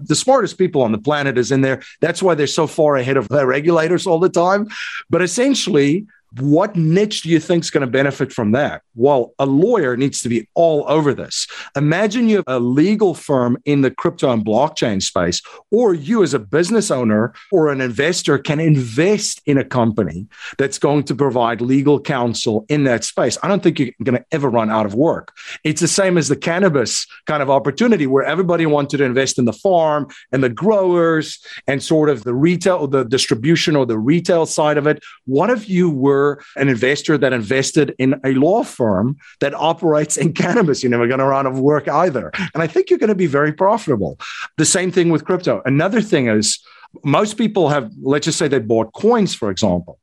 the 0.00 0.14
smartest 0.14 0.58
people 0.58 0.82
on 0.82 0.92
the 0.92 0.98
planet 0.98 1.38
is 1.38 1.52
in 1.52 1.60
there. 1.60 1.82
That's 2.00 2.22
why 2.22 2.34
they're 2.34 2.46
so 2.46 2.66
far 2.66 2.96
ahead 2.96 3.16
of 3.16 3.28
the 3.28 3.46
regulators 3.46 4.06
all 4.06 4.18
the 4.18 4.28
time. 4.28 4.68
But 5.10 5.22
essentially, 5.22 6.06
what 6.40 6.76
niche 6.76 7.22
do 7.22 7.28
you 7.28 7.40
think 7.40 7.64
is 7.64 7.70
going 7.70 7.82
to 7.82 7.90
benefit 7.90 8.32
from 8.32 8.52
that? 8.52 8.82
Well, 8.94 9.34
a 9.38 9.46
lawyer 9.46 9.96
needs 9.96 10.22
to 10.22 10.28
be 10.28 10.48
all 10.54 10.84
over 10.88 11.12
this. 11.14 11.46
Imagine 11.76 12.28
you 12.28 12.36
have 12.36 12.44
a 12.46 12.58
legal 12.58 13.14
firm 13.14 13.58
in 13.64 13.82
the 13.82 13.90
crypto 13.90 14.32
and 14.32 14.44
blockchain 14.44 15.02
space, 15.02 15.42
or 15.70 15.94
you 15.94 16.22
as 16.22 16.34
a 16.34 16.38
business 16.38 16.90
owner 16.90 17.34
or 17.52 17.70
an 17.70 17.80
investor 17.80 18.38
can 18.38 18.60
invest 18.60 19.42
in 19.46 19.58
a 19.58 19.64
company 19.64 20.26
that's 20.58 20.78
going 20.78 21.04
to 21.04 21.14
provide 21.14 21.60
legal 21.60 22.00
counsel 22.00 22.64
in 22.68 22.84
that 22.84 23.04
space. 23.04 23.36
I 23.42 23.48
don't 23.48 23.62
think 23.62 23.78
you're 23.78 23.90
going 24.02 24.18
to 24.18 24.24
ever 24.32 24.48
run 24.48 24.70
out 24.70 24.86
of 24.86 24.94
work. 24.94 25.32
It's 25.64 25.80
the 25.80 25.88
same 25.88 26.16
as 26.16 26.28
the 26.28 26.36
cannabis 26.36 27.06
kind 27.26 27.42
of 27.42 27.50
opportunity 27.50 28.06
where 28.06 28.24
everybody 28.24 28.66
wanted 28.66 28.98
to 28.98 29.04
invest 29.04 29.38
in 29.38 29.44
the 29.44 29.52
farm 29.52 30.08
and 30.32 30.42
the 30.42 30.48
growers 30.48 31.38
and 31.66 31.82
sort 31.82 32.08
of 32.08 32.24
the 32.24 32.34
retail, 32.34 32.76
or 32.76 32.88
the 32.88 33.04
distribution 33.04 33.76
or 33.76 33.86
the 33.86 33.98
retail 33.98 34.46
side 34.46 34.78
of 34.78 34.86
it. 34.86 35.02
What 35.26 35.50
if 35.50 35.68
you 35.68 35.90
were 35.90 36.23
an 36.56 36.68
investor 36.68 37.16
that 37.18 37.32
invested 37.32 37.94
in 37.98 38.20
a 38.24 38.32
law 38.32 38.62
firm 38.62 39.16
that 39.40 39.54
operates 39.54 40.16
in 40.16 40.32
cannabis, 40.44 40.82
you're 40.82 40.90
never 40.90 41.06
going 41.06 41.18
to 41.18 41.26
run 41.26 41.46
out 41.46 41.52
of 41.52 41.58
work 41.60 41.88
either. 41.88 42.30
And 42.52 42.62
I 42.62 42.66
think 42.66 42.90
you're 42.90 42.98
going 42.98 43.08
to 43.08 43.22
be 43.26 43.26
very 43.26 43.52
profitable. 43.52 44.18
The 44.56 44.64
same 44.64 44.90
thing 44.90 45.10
with 45.10 45.24
crypto. 45.24 45.62
Another 45.64 46.00
thing 46.00 46.28
is 46.28 46.58
most 47.04 47.36
people 47.36 47.68
have, 47.68 47.90
let's 48.02 48.26
just 48.26 48.38
say 48.38 48.48
they 48.48 48.60
bought 48.60 48.92
coins, 48.92 49.34
for 49.34 49.50
example. 49.50 49.98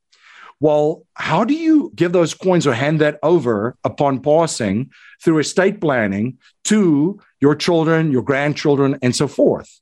Well, 0.60 1.08
how 1.16 1.44
do 1.44 1.56
you 1.56 1.92
give 1.96 2.12
those 2.12 2.36
coins 2.36 2.68
or 2.68 2.74
hand 2.74 3.02
that 3.02 3.18
over 3.24 3.76
upon 3.84 4.22
passing 4.22 4.92
through 5.24 5.40
estate 5.40 5.82
planning 5.82 6.38
to 6.66 7.20
your 7.40 7.56
children, 7.56 8.12
your 8.12 8.22
grandchildren, 8.22 9.00
and 9.02 9.16
so 9.16 9.28
forth? 9.28 9.82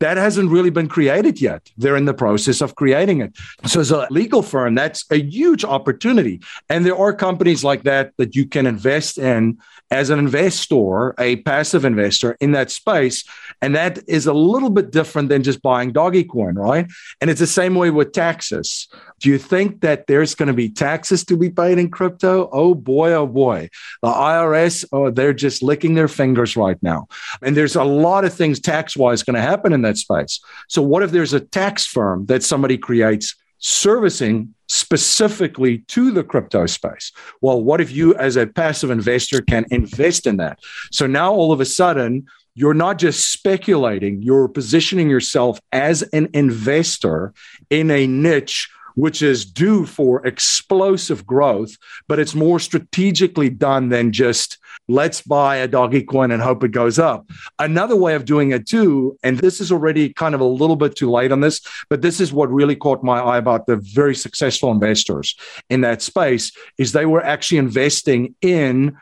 That 0.00 0.16
hasn't 0.16 0.50
really 0.50 0.70
been 0.70 0.88
created 0.88 1.40
yet. 1.40 1.70
They're 1.76 1.96
in 1.96 2.04
the 2.04 2.14
process 2.14 2.60
of 2.60 2.74
creating 2.74 3.20
it. 3.20 3.36
So, 3.66 3.80
as 3.80 3.90
a 3.90 4.06
legal 4.10 4.42
firm, 4.42 4.74
that's 4.74 5.04
a 5.10 5.20
huge 5.20 5.64
opportunity. 5.64 6.40
And 6.68 6.84
there 6.84 6.96
are 6.96 7.14
companies 7.14 7.64
like 7.64 7.84
that 7.84 8.12
that 8.18 8.34
you 8.36 8.46
can 8.46 8.66
invest 8.66 9.18
in 9.18 9.58
as 9.90 10.10
an 10.10 10.18
investor, 10.18 11.14
a 11.20 11.36
passive 11.36 11.84
investor 11.84 12.36
in 12.40 12.52
that 12.52 12.70
space. 12.70 13.24
And 13.62 13.74
that 13.76 14.00
is 14.08 14.26
a 14.26 14.32
little 14.32 14.70
bit 14.70 14.90
different 14.90 15.28
than 15.28 15.42
just 15.42 15.62
buying 15.62 15.92
doggy 15.92 16.24
coin, 16.24 16.56
right? 16.56 16.86
And 17.20 17.30
it's 17.30 17.40
the 17.40 17.46
same 17.46 17.74
way 17.74 17.90
with 17.90 18.12
taxes. 18.12 18.88
Do 19.20 19.30
you 19.30 19.38
think 19.38 19.80
that 19.80 20.06
there's 20.06 20.34
going 20.34 20.48
to 20.48 20.52
be 20.52 20.68
taxes 20.68 21.24
to 21.26 21.36
be 21.36 21.50
paid 21.50 21.78
in 21.78 21.90
crypto? 21.90 22.48
Oh 22.52 22.74
boy, 22.74 23.12
oh 23.12 23.26
boy. 23.26 23.70
The 24.02 24.08
IRS, 24.08 24.84
oh, 24.92 25.10
they're 25.10 25.32
just 25.32 25.62
licking 25.62 25.94
their 25.94 26.08
fingers 26.08 26.56
right 26.56 26.80
now. 26.82 27.08
And 27.42 27.56
there's 27.56 27.76
a 27.76 27.84
lot 27.84 28.24
of 28.24 28.34
things 28.34 28.60
tax 28.60 28.96
wise 28.96 29.22
going 29.22 29.34
to 29.34 29.40
happen 29.40 29.72
in 29.72 29.82
that 29.82 29.96
space. 29.96 30.40
So, 30.68 30.82
what 30.82 31.02
if 31.02 31.12
there's 31.12 31.32
a 31.32 31.40
tax 31.40 31.86
firm 31.86 32.26
that 32.26 32.42
somebody 32.42 32.76
creates 32.76 33.34
servicing 33.58 34.54
specifically 34.68 35.78
to 35.78 36.10
the 36.10 36.24
crypto 36.24 36.66
space? 36.66 37.12
Well, 37.40 37.62
what 37.62 37.80
if 37.80 37.90
you, 37.90 38.14
as 38.16 38.36
a 38.36 38.46
passive 38.46 38.90
investor, 38.90 39.40
can 39.40 39.64
invest 39.70 40.26
in 40.26 40.36
that? 40.38 40.58
So 40.90 41.06
now 41.06 41.32
all 41.32 41.52
of 41.52 41.60
a 41.60 41.64
sudden, 41.64 42.26
you're 42.54 42.74
not 42.74 42.98
just 42.98 43.30
speculating, 43.30 44.22
you're 44.22 44.48
positioning 44.48 45.10
yourself 45.10 45.60
as 45.72 46.02
an 46.02 46.28
investor 46.32 47.34
in 47.68 47.90
a 47.90 48.06
niche 48.06 48.70
which 48.96 49.22
is 49.22 49.44
due 49.44 49.86
for 49.86 50.26
explosive 50.26 51.24
growth, 51.24 51.76
but 52.08 52.18
it's 52.18 52.34
more 52.34 52.58
strategically 52.58 53.48
done 53.48 53.88
than 53.90 54.10
just 54.10 54.58
let's 54.88 55.20
buy 55.22 55.56
a 55.56 55.68
doggy 55.68 56.02
coin 56.02 56.30
and 56.30 56.42
hope 56.42 56.64
it 56.64 56.70
goes 56.72 56.98
up. 56.98 57.30
Another 57.58 57.96
way 57.96 58.14
of 58.14 58.24
doing 58.24 58.50
it 58.50 58.66
too, 58.66 59.16
and 59.22 59.38
this 59.38 59.60
is 59.60 59.72
already 59.72 60.12
kind 60.12 60.34
of 60.34 60.40
a 60.40 60.44
little 60.44 60.76
bit 60.76 60.96
too 60.96 61.10
late 61.10 61.32
on 61.32 61.40
this, 61.40 61.60
but 61.88 62.02
this 62.02 62.20
is 62.20 62.32
what 62.32 62.50
really 62.52 62.76
caught 62.76 63.02
my 63.02 63.18
eye 63.18 63.38
about 63.38 63.66
the 63.66 63.76
very 63.76 64.14
successful 64.14 64.70
investors 64.70 65.36
in 65.70 65.80
that 65.82 66.02
space 66.02 66.52
is 66.78 66.92
they 66.92 67.06
were 67.06 67.24
actually 67.24 67.58
investing 67.58 68.34
in 68.42 68.96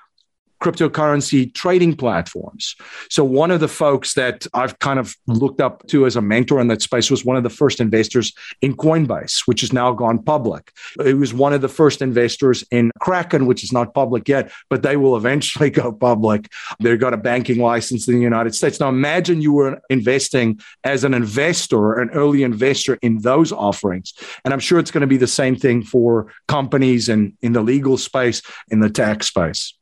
cryptocurrency 0.65 1.53
trading 1.53 1.95
platforms. 1.95 2.75
So, 3.11 3.23
one 3.23 3.51
of 3.51 3.61
the 3.61 3.69
folks 3.69 4.15
that 4.15 4.47
I've 4.55 4.79
kind 4.79 4.99
of 4.99 5.15
looked 5.27 5.61
up 5.61 5.87
to 5.89 6.07
as 6.07 6.17
a 6.17 6.23
mentor 6.23 6.59
in 6.59 6.69
that 6.69 6.81
space 6.81 7.11
was 7.11 7.25
one 7.25 7.37
of 7.37 7.43
the 7.43 7.51
first 7.51 7.81
investors 7.81 8.33
in 8.63 8.75
Coinbase, 8.75 9.47
which 9.47 9.61
has 9.61 9.73
now 9.73 9.93
gone 9.93 10.23
public. 10.23 10.73
It 11.05 11.19
was 11.19 11.35
one 11.35 11.53
of 11.53 11.61
the 11.61 11.69
first 11.69 12.01
investors 12.01 12.65
in 12.71 12.91
Kraken, 13.01 13.45
which 13.45 13.63
is 13.63 13.73
not 13.73 13.93
public 13.93 14.27
yet, 14.27 14.51
but 14.71 14.83
they 14.83 14.97
will 14.97 15.17
eventually 15.17 15.69
go 15.83 15.93
public. 15.93 16.51
They've 16.81 16.99
got 16.99 17.13
a 17.13 17.19
banking 17.19 17.59
license 17.59 18.09
in 18.09 18.15
the 18.15 18.23
United 18.23 18.55
States. 18.55 18.81
Now, 18.81 18.89
imagine 18.89 19.43
you 19.43 19.53
were 19.53 19.83
investing 19.91 20.61
as 20.83 21.05
an 21.05 21.13
investor, 21.13 22.01
an 22.01 22.09
early 22.11 22.43
investor 22.43 22.95
in 23.03 23.19
those 23.19 23.53
offerings. 23.53 24.15
And 24.45 24.55
I'm 24.55 24.61
sure 24.61 24.79
it's 24.79 24.91
going 24.91 25.03
to 25.03 25.07
be 25.07 25.19
the 25.19 25.27
same 25.27 25.57
thing 25.57 25.83
for 25.83 26.33
companies 26.49 27.11
and 27.11 27.35
in 27.43 27.53
the 27.53 27.61
legal 27.61 27.99
space, 27.99 28.41
in 28.71 28.81
the 28.81 28.89
tax 28.89 29.27
space. 29.27 29.75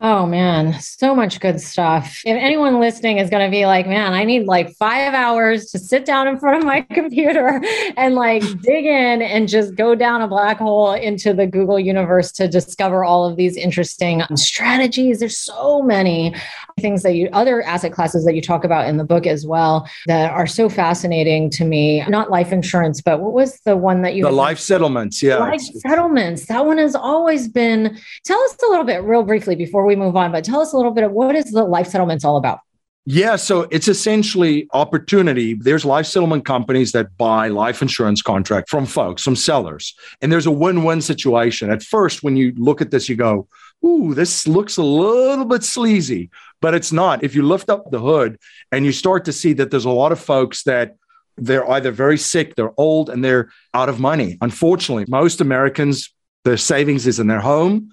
Oh 0.00 0.26
man, 0.26 0.78
so 0.80 1.14
much 1.14 1.38
good 1.38 1.60
stuff. 1.60 2.20
If 2.26 2.36
anyone 2.36 2.80
listening 2.80 3.18
is 3.18 3.30
going 3.30 3.46
to 3.46 3.50
be 3.50 3.64
like, 3.64 3.86
man, 3.86 4.12
I 4.12 4.24
need 4.24 4.44
like 4.44 4.74
five 4.74 5.14
hours 5.14 5.70
to 5.70 5.78
sit 5.78 6.04
down 6.04 6.26
in 6.26 6.36
front 6.38 6.58
of 6.58 6.64
my 6.64 6.80
computer 6.92 7.62
and 7.96 8.16
like 8.16 8.42
dig 8.60 8.86
in 8.86 9.22
and 9.22 9.48
just 9.48 9.76
go 9.76 9.94
down 9.94 10.20
a 10.20 10.26
black 10.26 10.58
hole 10.58 10.92
into 10.92 11.32
the 11.32 11.46
Google 11.46 11.78
universe 11.78 12.32
to 12.32 12.48
discover 12.48 13.04
all 13.04 13.24
of 13.24 13.36
these 13.36 13.56
interesting 13.56 14.22
strategies. 14.34 15.20
There's 15.20 15.38
so 15.38 15.80
many 15.80 16.34
things 16.80 17.04
that 17.04 17.14
you, 17.14 17.28
other 17.32 17.62
asset 17.62 17.92
classes 17.92 18.24
that 18.24 18.34
you 18.34 18.42
talk 18.42 18.64
about 18.64 18.88
in 18.88 18.96
the 18.96 19.04
book 19.04 19.28
as 19.28 19.46
well 19.46 19.88
that 20.06 20.32
are 20.32 20.46
so 20.46 20.68
fascinating 20.68 21.48
to 21.50 21.64
me. 21.64 22.04
Not 22.08 22.30
life 22.30 22.52
insurance, 22.52 23.00
but 23.00 23.20
what 23.20 23.32
was 23.32 23.60
the 23.60 23.76
one 23.76 24.02
that 24.02 24.16
you, 24.16 24.24
the 24.24 24.32
life 24.32 24.58
settlements? 24.58 25.22
Yeah. 25.22 25.36
Life 25.36 25.62
settlements. 25.62 26.46
That 26.46 26.66
one 26.66 26.78
has 26.78 26.96
always 26.96 27.46
been, 27.46 27.96
tell 28.24 28.40
us 28.40 28.56
a 28.66 28.70
little 28.70 28.84
bit 28.84 29.02
real 29.04 29.22
briefly 29.22 29.54
before 29.54 29.83
before 29.84 29.96
we 29.96 29.96
move 29.96 30.16
on, 30.16 30.32
but 30.32 30.44
tell 30.44 30.60
us 30.60 30.72
a 30.72 30.76
little 30.76 30.92
bit 30.92 31.04
of 31.04 31.12
what 31.12 31.34
is 31.34 31.50
the 31.50 31.64
life 31.64 31.88
settlements 31.88 32.24
all 32.24 32.36
about? 32.36 32.60
Yeah, 33.06 33.36
so 33.36 33.66
it's 33.70 33.86
essentially 33.86 34.66
opportunity. 34.72 35.52
There's 35.52 35.84
life 35.84 36.06
settlement 36.06 36.46
companies 36.46 36.92
that 36.92 37.14
buy 37.18 37.48
life 37.48 37.82
insurance 37.82 38.22
contract 38.22 38.70
from 38.70 38.86
folks, 38.86 39.22
from 39.22 39.36
sellers, 39.36 39.94
and 40.22 40.32
there's 40.32 40.46
a 40.46 40.50
win-win 40.50 41.02
situation. 41.02 41.70
At 41.70 41.82
first, 41.82 42.22
when 42.22 42.34
you 42.36 42.54
look 42.56 42.80
at 42.80 42.90
this, 42.90 43.10
you 43.10 43.16
go, 43.16 43.46
"Ooh, 43.84 44.14
this 44.14 44.48
looks 44.48 44.78
a 44.78 44.82
little 44.82 45.44
bit 45.44 45.62
sleazy," 45.64 46.30
but 46.62 46.72
it's 46.72 46.92
not. 46.92 47.22
If 47.22 47.34
you 47.34 47.42
lift 47.42 47.68
up 47.68 47.90
the 47.90 48.00
hood 48.00 48.38
and 48.72 48.86
you 48.86 48.92
start 48.92 49.26
to 49.26 49.32
see 49.32 49.52
that 49.54 49.70
there's 49.70 49.84
a 49.84 50.00
lot 50.02 50.12
of 50.12 50.18
folks 50.18 50.62
that 50.62 50.94
they're 51.36 51.70
either 51.72 51.90
very 51.90 52.16
sick, 52.16 52.54
they're 52.54 52.78
old, 52.78 53.10
and 53.10 53.22
they're 53.22 53.50
out 53.74 53.90
of 53.90 54.00
money. 54.00 54.38
Unfortunately, 54.40 55.04
most 55.08 55.42
Americans, 55.42 56.14
their 56.44 56.56
savings 56.56 57.06
is 57.06 57.20
in 57.20 57.26
their 57.26 57.42
home 57.42 57.90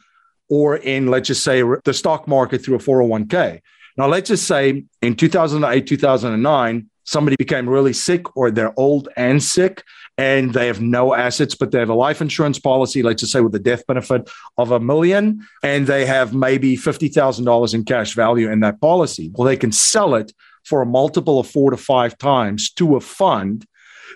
or 0.51 0.75
in, 0.75 1.07
let's 1.07 1.27
just 1.27 1.43
say, 1.43 1.63
the 1.85 1.93
stock 1.93 2.27
market 2.27 2.63
through 2.63 2.75
a 2.75 2.79
401k. 2.79 3.61
Now, 3.97 4.07
let's 4.07 4.27
just 4.27 4.45
say 4.45 4.83
in 5.01 5.15
2008, 5.15 5.87
2009, 5.87 6.89
somebody 7.05 7.37
became 7.37 7.67
really 7.67 7.93
sick 7.93 8.35
or 8.35 8.51
they're 8.51 8.77
old 8.77 9.07
and 9.15 9.41
sick 9.41 9.81
and 10.17 10.53
they 10.53 10.67
have 10.67 10.81
no 10.81 11.15
assets, 11.15 11.55
but 11.55 11.71
they 11.71 11.79
have 11.79 11.89
a 11.89 11.93
life 11.93 12.21
insurance 12.21 12.59
policy, 12.59 13.01
let's 13.01 13.21
just 13.21 13.31
say 13.31 13.39
with 13.39 13.55
a 13.55 13.59
death 13.59 13.87
benefit 13.87 14.29
of 14.57 14.71
a 14.71 14.79
million, 14.79 15.39
and 15.63 15.87
they 15.87 16.05
have 16.05 16.33
maybe 16.33 16.75
$50,000 16.75 17.73
in 17.73 17.85
cash 17.85 18.13
value 18.13 18.51
in 18.51 18.59
that 18.59 18.81
policy. 18.81 19.31
Well, 19.33 19.47
they 19.47 19.57
can 19.57 19.71
sell 19.71 20.15
it 20.15 20.33
for 20.65 20.81
a 20.81 20.85
multiple 20.85 21.39
of 21.39 21.47
four 21.47 21.71
to 21.71 21.77
five 21.77 22.17
times 22.17 22.71
to 22.73 22.97
a 22.97 22.99
fund, 22.99 23.65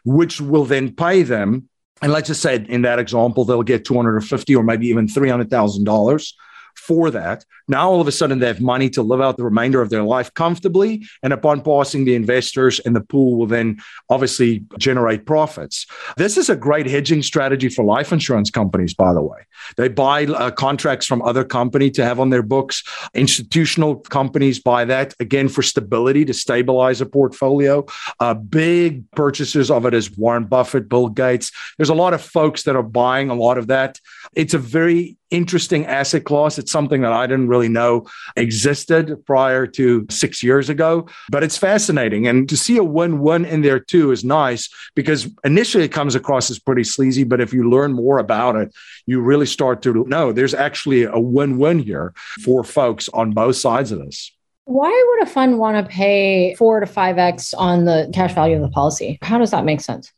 which 0.04 0.42
will 0.42 0.66
then 0.66 0.94
pay 0.94 1.24
them. 1.24 1.70
And 2.02 2.12
let's 2.12 2.28
just 2.28 2.42
say 2.42 2.66
in 2.68 2.82
that 2.84 3.00
example, 3.00 3.46
they'll 3.46 3.64
get 3.64 3.86
250 3.86 4.56
or 4.56 4.64
maybe 4.64 4.88
even 4.88 5.08
$300,000 5.08 6.34
for 6.76 7.10
that. 7.12 7.46
Now, 7.68 7.90
all 7.90 8.02
of 8.02 8.08
a 8.08 8.12
sudden, 8.12 8.40
they 8.40 8.48
have 8.48 8.62
money 8.62 8.90
to 8.92 9.02
live 9.02 9.22
out 9.22 9.38
the 9.38 9.44
remainder 9.44 9.82
of 9.82 9.90
their 9.90 10.04
life 10.04 10.34
comfortably. 10.34 11.06
And 11.24 11.34
upon 11.34 11.62
passing 11.62 12.06
the 12.06 12.16
investors, 12.16 12.80
and 12.80 12.96
the 12.96 13.02
pool 13.02 13.38
will 13.38 13.48
then 13.48 13.78
obviously 14.10 14.64
generate 14.78 15.26
profits. 15.26 15.86
This 16.18 16.38
is 16.38 16.50
a 16.50 16.56
great 16.56 16.86
hedging 16.86 17.24
strategy 17.24 17.70
for 17.70 17.84
life 17.84 18.12
insurance 18.12 18.50
companies, 18.50 18.94
by 18.94 19.14
the 19.14 19.22
way. 19.22 19.40
They 19.78 19.88
buy 19.88 20.26
uh, 20.26 20.52
contracts 20.52 21.06
from 21.06 21.22
other 21.22 21.44
company 21.44 21.90
to 21.92 22.04
have 22.04 22.20
on 22.20 22.30
their 22.30 22.44
books. 22.44 22.84
Institutional 23.14 23.96
companies 23.96 24.60
buy 24.60 24.86
that 24.86 25.14
again 25.20 25.50
for 25.50 25.64
stability 25.64 26.26
to 26.26 26.34
stabilize 26.34 27.02
a 27.02 27.06
portfolio. 27.06 27.86
Uh, 28.20 28.34
big 28.34 29.10
purchasers 29.12 29.72
of 29.72 29.86
it 29.86 29.94
is 29.94 30.16
Warren 30.18 30.46
Buffett, 30.46 30.90
Bill 30.90 31.10
Gates. 31.10 31.52
There's 31.78 31.90
a 31.90 31.96
lot 31.96 32.14
of 32.14 32.22
folks 32.22 32.64
that 32.64 32.76
are 32.76 32.84
buying 32.84 33.30
a 33.30 33.36
lot 33.36 33.58
of 33.58 33.68
that. 33.68 34.00
It's 34.36 34.54
a 34.54 34.60
very 34.60 35.18
interesting 35.32 35.86
asset 35.86 36.24
class. 36.24 36.58
It's 36.60 36.72
something 36.72 37.02
that 37.02 37.12
I 37.12 37.26
didn't 37.28 37.48
really 37.48 37.55
know 37.64 38.06
existed 38.36 39.26
prior 39.26 39.66
to 39.68 40.06
six 40.10 40.44
years 40.44 40.70
ago, 40.70 41.08
but 41.30 41.44
it's 41.44 41.58
fascinating. 41.58 42.28
And 42.28 42.48
to 42.50 42.58
see 42.58 42.78
a 42.78 42.84
win 42.84 43.20
win 43.20 43.46
in 43.46 43.62
there 43.62 43.80
too 43.80 44.12
is 44.12 44.24
nice 44.24 44.70
because 44.96 45.30
initially 45.44 45.84
it 45.84 45.92
comes 45.92 46.16
across 46.16 46.52
as 46.52 46.60
pretty 46.60 46.84
sleazy, 46.84 47.24
but 47.24 47.42
if 47.42 47.54
you 47.54 47.70
learn 47.70 47.94
more 47.94 48.20
about 48.20 48.56
it, 48.56 48.74
you 49.06 49.22
really 49.22 49.46
start 49.46 49.82
to 49.84 50.06
know 50.06 50.32
there's 50.32 50.54
actually 50.54 51.04
a 51.04 51.20
win 51.20 51.58
win 51.58 51.80
here 51.80 52.14
for 52.44 52.64
folks 52.64 53.10
on 53.10 53.32
both 53.32 53.56
sides 53.56 53.92
of 53.92 54.00
this. 54.00 54.32
Why 54.66 54.90
would 54.90 55.28
a 55.28 55.32
fund 55.32 55.60
want 55.60 55.78
to 55.78 55.92
pay 55.92 56.56
four 56.56 56.80
to 56.80 56.88
five 56.88 57.20
X 57.20 57.54
on 57.54 57.86
the 57.86 58.10
cash 58.14 58.34
value 58.34 58.56
of 58.56 58.64
the 58.64 58.70
policy? 58.70 59.20
How 59.22 59.38
does 59.38 59.52
that 59.52 59.64
make 59.64 59.80
sense? 59.80 60.12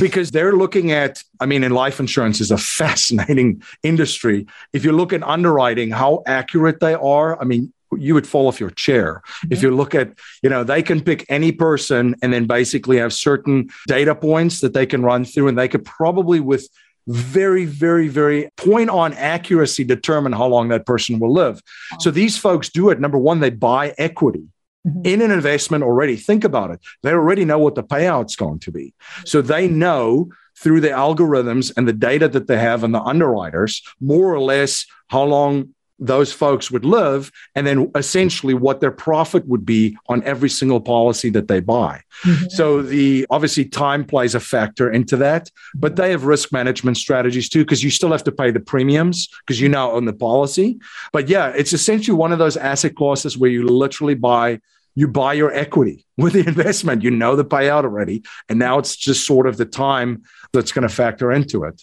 Because 0.00 0.30
they're 0.30 0.52
looking 0.52 0.92
at 0.92 1.22
i 1.40 1.46
mean 1.46 1.64
in 1.64 1.72
life 1.72 2.00
insurance 2.00 2.40
is 2.40 2.50
a 2.50 2.58
fascinating 2.82 3.62
industry. 3.82 4.46
If 4.72 4.84
you 4.84 4.92
look 4.92 5.12
at 5.12 5.22
underwriting 5.22 5.90
how 5.90 6.22
accurate 6.26 6.80
they 6.80 6.94
are 6.94 7.40
i 7.40 7.44
mean 7.44 7.72
you 7.98 8.14
would 8.14 8.26
fall 8.26 8.48
off 8.48 8.58
your 8.58 8.70
chair. 8.70 9.22
Mm-hmm. 9.24 9.52
if 9.52 9.62
you 9.62 9.74
look 9.74 9.94
at 9.94 10.12
you 10.42 10.50
know 10.50 10.64
they 10.64 10.82
can 10.82 11.00
pick 11.00 11.26
any 11.28 11.52
person 11.52 12.14
and 12.22 12.32
then 12.32 12.46
basically 12.46 12.98
have 12.98 13.12
certain 13.12 13.68
data 13.86 14.14
points 14.14 14.60
that 14.60 14.72
they 14.72 14.86
can 14.86 15.02
run 15.02 15.24
through 15.24 15.48
and 15.48 15.58
they 15.58 15.68
could 15.68 15.84
probably 15.84 16.40
with 16.40 16.68
very 17.08 17.64
very 17.64 18.08
very 18.08 18.48
point 18.56 18.88
on 18.88 19.12
accuracy 19.14 19.82
determine 19.84 20.32
how 20.32 20.46
long 20.46 20.68
that 20.68 20.86
person 20.86 21.18
will 21.18 21.32
live. 21.32 21.60
So 21.98 22.10
these 22.10 22.38
folks 22.38 22.68
do 22.68 22.90
it. 22.90 23.00
Number 23.00 23.18
one 23.18 23.40
they 23.40 23.50
buy 23.50 23.94
equity 23.98 24.46
mm-hmm. 24.86 25.02
in 25.04 25.22
an 25.22 25.30
investment 25.30 25.84
already. 25.84 26.16
Think 26.16 26.44
about 26.44 26.70
it. 26.70 26.80
They 27.02 27.12
already 27.12 27.44
know 27.44 27.58
what 27.58 27.74
the 27.74 27.84
payout's 27.84 28.36
going 28.36 28.60
to 28.60 28.72
be. 28.72 28.94
So 29.24 29.42
they 29.42 29.68
know 29.68 30.28
through 30.56 30.80
the 30.80 30.88
algorithms 30.88 31.72
and 31.76 31.88
the 31.88 31.92
data 31.92 32.28
that 32.28 32.46
they 32.46 32.58
have 32.58 32.84
and 32.84 32.94
the 32.94 33.02
underwriters, 33.02 33.82
more 34.00 34.32
or 34.32 34.40
less 34.40 34.86
how 35.08 35.24
long 35.24 35.74
those 36.02 36.32
folks 36.32 36.70
would 36.70 36.84
live, 36.84 37.30
and 37.54 37.66
then 37.66 37.90
essentially 37.94 38.54
what 38.54 38.80
their 38.80 38.90
profit 38.90 39.46
would 39.46 39.64
be 39.64 39.96
on 40.08 40.22
every 40.24 40.48
single 40.48 40.80
policy 40.80 41.30
that 41.30 41.48
they 41.48 41.60
buy. 41.60 42.02
Mm-hmm. 42.24 42.46
So 42.50 42.82
the 42.82 43.26
obviously 43.30 43.64
time 43.64 44.04
plays 44.04 44.34
a 44.34 44.40
factor 44.40 44.90
into 44.90 45.16
that, 45.18 45.50
but 45.74 45.96
they 45.96 46.10
have 46.10 46.24
risk 46.24 46.52
management 46.52 46.96
strategies 46.96 47.48
too, 47.48 47.64
because 47.64 47.82
you 47.82 47.90
still 47.90 48.10
have 48.10 48.24
to 48.24 48.32
pay 48.32 48.50
the 48.50 48.60
premiums 48.60 49.28
because 49.46 49.60
you 49.60 49.68
now 49.68 49.92
own 49.92 50.04
the 50.04 50.12
policy. 50.12 50.78
But 51.12 51.28
yeah, 51.28 51.48
it's 51.48 51.72
essentially 51.72 52.16
one 52.16 52.32
of 52.32 52.38
those 52.38 52.56
asset 52.56 52.96
classes 52.96 53.38
where 53.38 53.50
you 53.50 53.66
literally 53.66 54.14
buy 54.14 54.60
you 54.94 55.08
buy 55.08 55.32
your 55.32 55.52
equity 55.52 56.04
with 56.16 56.34
the 56.34 56.46
investment. 56.46 57.02
You 57.02 57.10
know 57.10 57.36
the 57.36 57.44
payout 57.44 57.84
already. 57.84 58.22
And 58.48 58.58
now 58.58 58.78
it's 58.78 58.96
just 58.96 59.26
sort 59.26 59.46
of 59.46 59.56
the 59.56 59.64
time 59.64 60.24
that's 60.52 60.72
going 60.72 60.86
to 60.86 60.94
factor 60.94 61.32
into 61.32 61.64
it. 61.64 61.82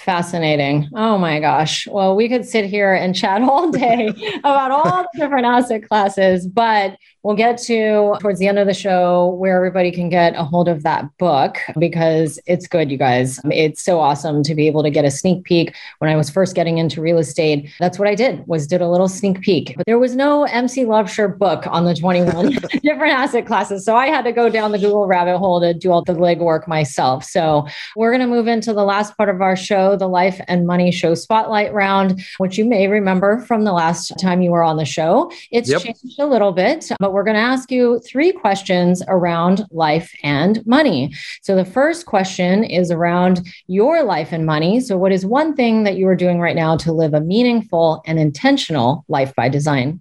Fascinating. 0.00 0.88
Oh 0.94 1.18
my 1.18 1.38
gosh. 1.38 1.86
Well, 1.86 2.16
we 2.16 2.28
could 2.28 2.46
sit 2.46 2.64
here 2.64 2.94
and 2.94 3.14
chat 3.14 3.42
all 3.42 3.70
day 3.70 4.08
about 4.38 4.70
all 4.70 5.02
the 5.02 5.08
different 5.20 5.46
asset 5.46 5.86
classes, 5.88 6.46
but 6.46 6.96
we'll 7.22 7.36
get 7.36 7.56
to 7.56 8.16
towards 8.20 8.38
the 8.38 8.48
end 8.48 8.58
of 8.58 8.66
the 8.66 8.74
show 8.74 9.28
where 9.34 9.56
everybody 9.56 9.92
can 9.92 10.08
get 10.08 10.34
a 10.34 10.44
hold 10.44 10.68
of 10.68 10.82
that 10.82 11.16
book 11.18 11.58
because 11.78 12.40
it's 12.46 12.66
good, 12.66 12.90
you 12.90 12.98
guys. 12.98 13.40
It's 13.44 13.82
so 13.82 14.00
awesome 14.00 14.42
to 14.42 14.54
be 14.54 14.66
able 14.66 14.82
to 14.82 14.90
get 14.90 15.04
a 15.04 15.10
sneak 15.10 15.44
peek. 15.44 15.74
When 15.98 16.10
I 16.10 16.16
was 16.16 16.30
first 16.30 16.54
getting 16.54 16.78
into 16.78 17.00
real 17.00 17.18
estate, 17.18 17.70
that's 17.78 17.98
what 17.98 18.08
I 18.08 18.14
did 18.14 18.46
was 18.46 18.66
did 18.66 18.80
a 18.80 18.88
little 18.88 19.08
sneak 19.08 19.40
peek. 19.40 19.74
But 19.76 19.86
there 19.86 19.98
was 19.98 20.16
no 20.16 20.44
MC 20.44 20.84
Laubscher 20.84 21.36
book 21.36 21.64
on 21.66 21.84
the 21.84 21.94
21 21.94 22.50
different 22.82 23.12
asset 23.12 23.46
classes. 23.46 23.84
So 23.84 23.96
I 23.96 24.08
had 24.08 24.22
to 24.22 24.32
go 24.32 24.48
down 24.48 24.72
the 24.72 24.78
Google 24.78 25.06
rabbit 25.06 25.38
hole 25.38 25.60
to 25.60 25.72
do 25.74 25.92
all 25.92 26.02
the 26.02 26.14
legwork 26.14 26.66
myself. 26.66 27.24
So 27.24 27.66
we're 27.96 28.10
going 28.10 28.20
to 28.20 28.26
move 28.26 28.48
into 28.48 28.72
the 28.72 28.84
last 28.84 29.16
part 29.16 29.28
of 29.28 29.40
our 29.40 29.56
show, 29.56 29.96
the 29.96 30.08
Life 30.08 30.40
and 30.48 30.66
Money 30.66 30.90
Show 30.90 31.14
Spotlight 31.14 31.72
Round, 31.72 32.20
which 32.38 32.58
you 32.58 32.64
may 32.64 32.88
remember 32.88 33.40
from 33.40 33.64
the 33.64 33.72
last 33.72 34.12
time 34.18 34.42
you 34.42 34.50
were 34.50 34.62
on 34.62 34.76
the 34.76 34.84
show. 34.84 35.30
It's 35.50 35.70
yep. 35.70 35.82
changed 35.82 36.18
a 36.18 36.26
little 36.26 36.52
bit, 36.52 36.90
but 36.98 37.11
we're 37.12 37.24
going 37.24 37.36
to 37.36 37.40
ask 37.40 37.70
you 37.70 38.00
three 38.00 38.32
questions 38.32 39.02
around 39.08 39.64
life 39.70 40.12
and 40.22 40.64
money. 40.66 41.14
So 41.42 41.54
the 41.54 41.64
first 41.64 42.06
question 42.06 42.64
is 42.64 42.90
around 42.90 43.46
your 43.66 44.02
life 44.02 44.32
and 44.32 44.46
money. 44.46 44.80
So, 44.80 44.96
what 44.96 45.12
is 45.12 45.26
one 45.26 45.54
thing 45.54 45.84
that 45.84 45.96
you 45.96 46.08
are 46.08 46.16
doing 46.16 46.40
right 46.40 46.56
now 46.56 46.76
to 46.78 46.92
live 46.92 47.14
a 47.14 47.20
meaningful 47.20 48.02
and 48.06 48.18
intentional 48.18 49.04
life 49.08 49.34
by 49.34 49.48
design? 49.48 50.00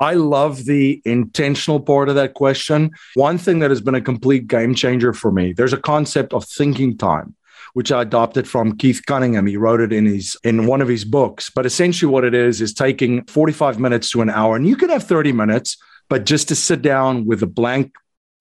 I 0.00 0.14
love 0.14 0.64
the 0.64 1.00
intentional 1.04 1.78
part 1.78 2.08
of 2.08 2.16
that 2.16 2.34
question. 2.34 2.90
One 3.14 3.38
thing 3.38 3.60
that 3.60 3.70
has 3.70 3.80
been 3.80 3.94
a 3.94 4.00
complete 4.00 4.48
game 4.48 4.74
changer 4.74 5.12
for 5.12 5.30
me, 5.30 5.52
there's 5.52 5.72
a 5.72 5.80
concept 5.80 6.32
of 6.32 6.44
thinking 6.44 6.96
time 6.96 7.36
which 7.74 7.90
I 7.90 8.02
adopted 8.02 8.46
from 8.46 8.76
Keith 8.76 9.00
Cunningham. 9.06 9.46
He 9.46 9.56
wrote 9.56 9.80
it 9.80 9.92
in 9.92 10.04
his 10.04 10.36
in 10.44 10.66
one 10.66 10.82
of 10.82 10.88
his 10.88 11.04
books. 11.04 11.50
But 11.50 11.66
essentially 11.66 12.10
what 12.10 12.24
it 12.24 12.34
is 12.34 12.60
is 12.60 12.74
taking 12.74 13.24
45 13.24 13.78
minutes 13.78 14.10
to 14.10 14.20
an 14.20 14.30
hour 14.30 14.56
and 14.56 14.66
you 14.66 14.76
can 14.76 14.90
have 14.90 15.04
30 15.04 15.32
minutes 15.32 15.76
but 16.08 16.24
just 16.24 16.48
to 16.48 16.56
sit 16.56 16.82
down 16.82 17.26
with 17.26 17.42
a 17.42 17.46
blank, 17.46 17.92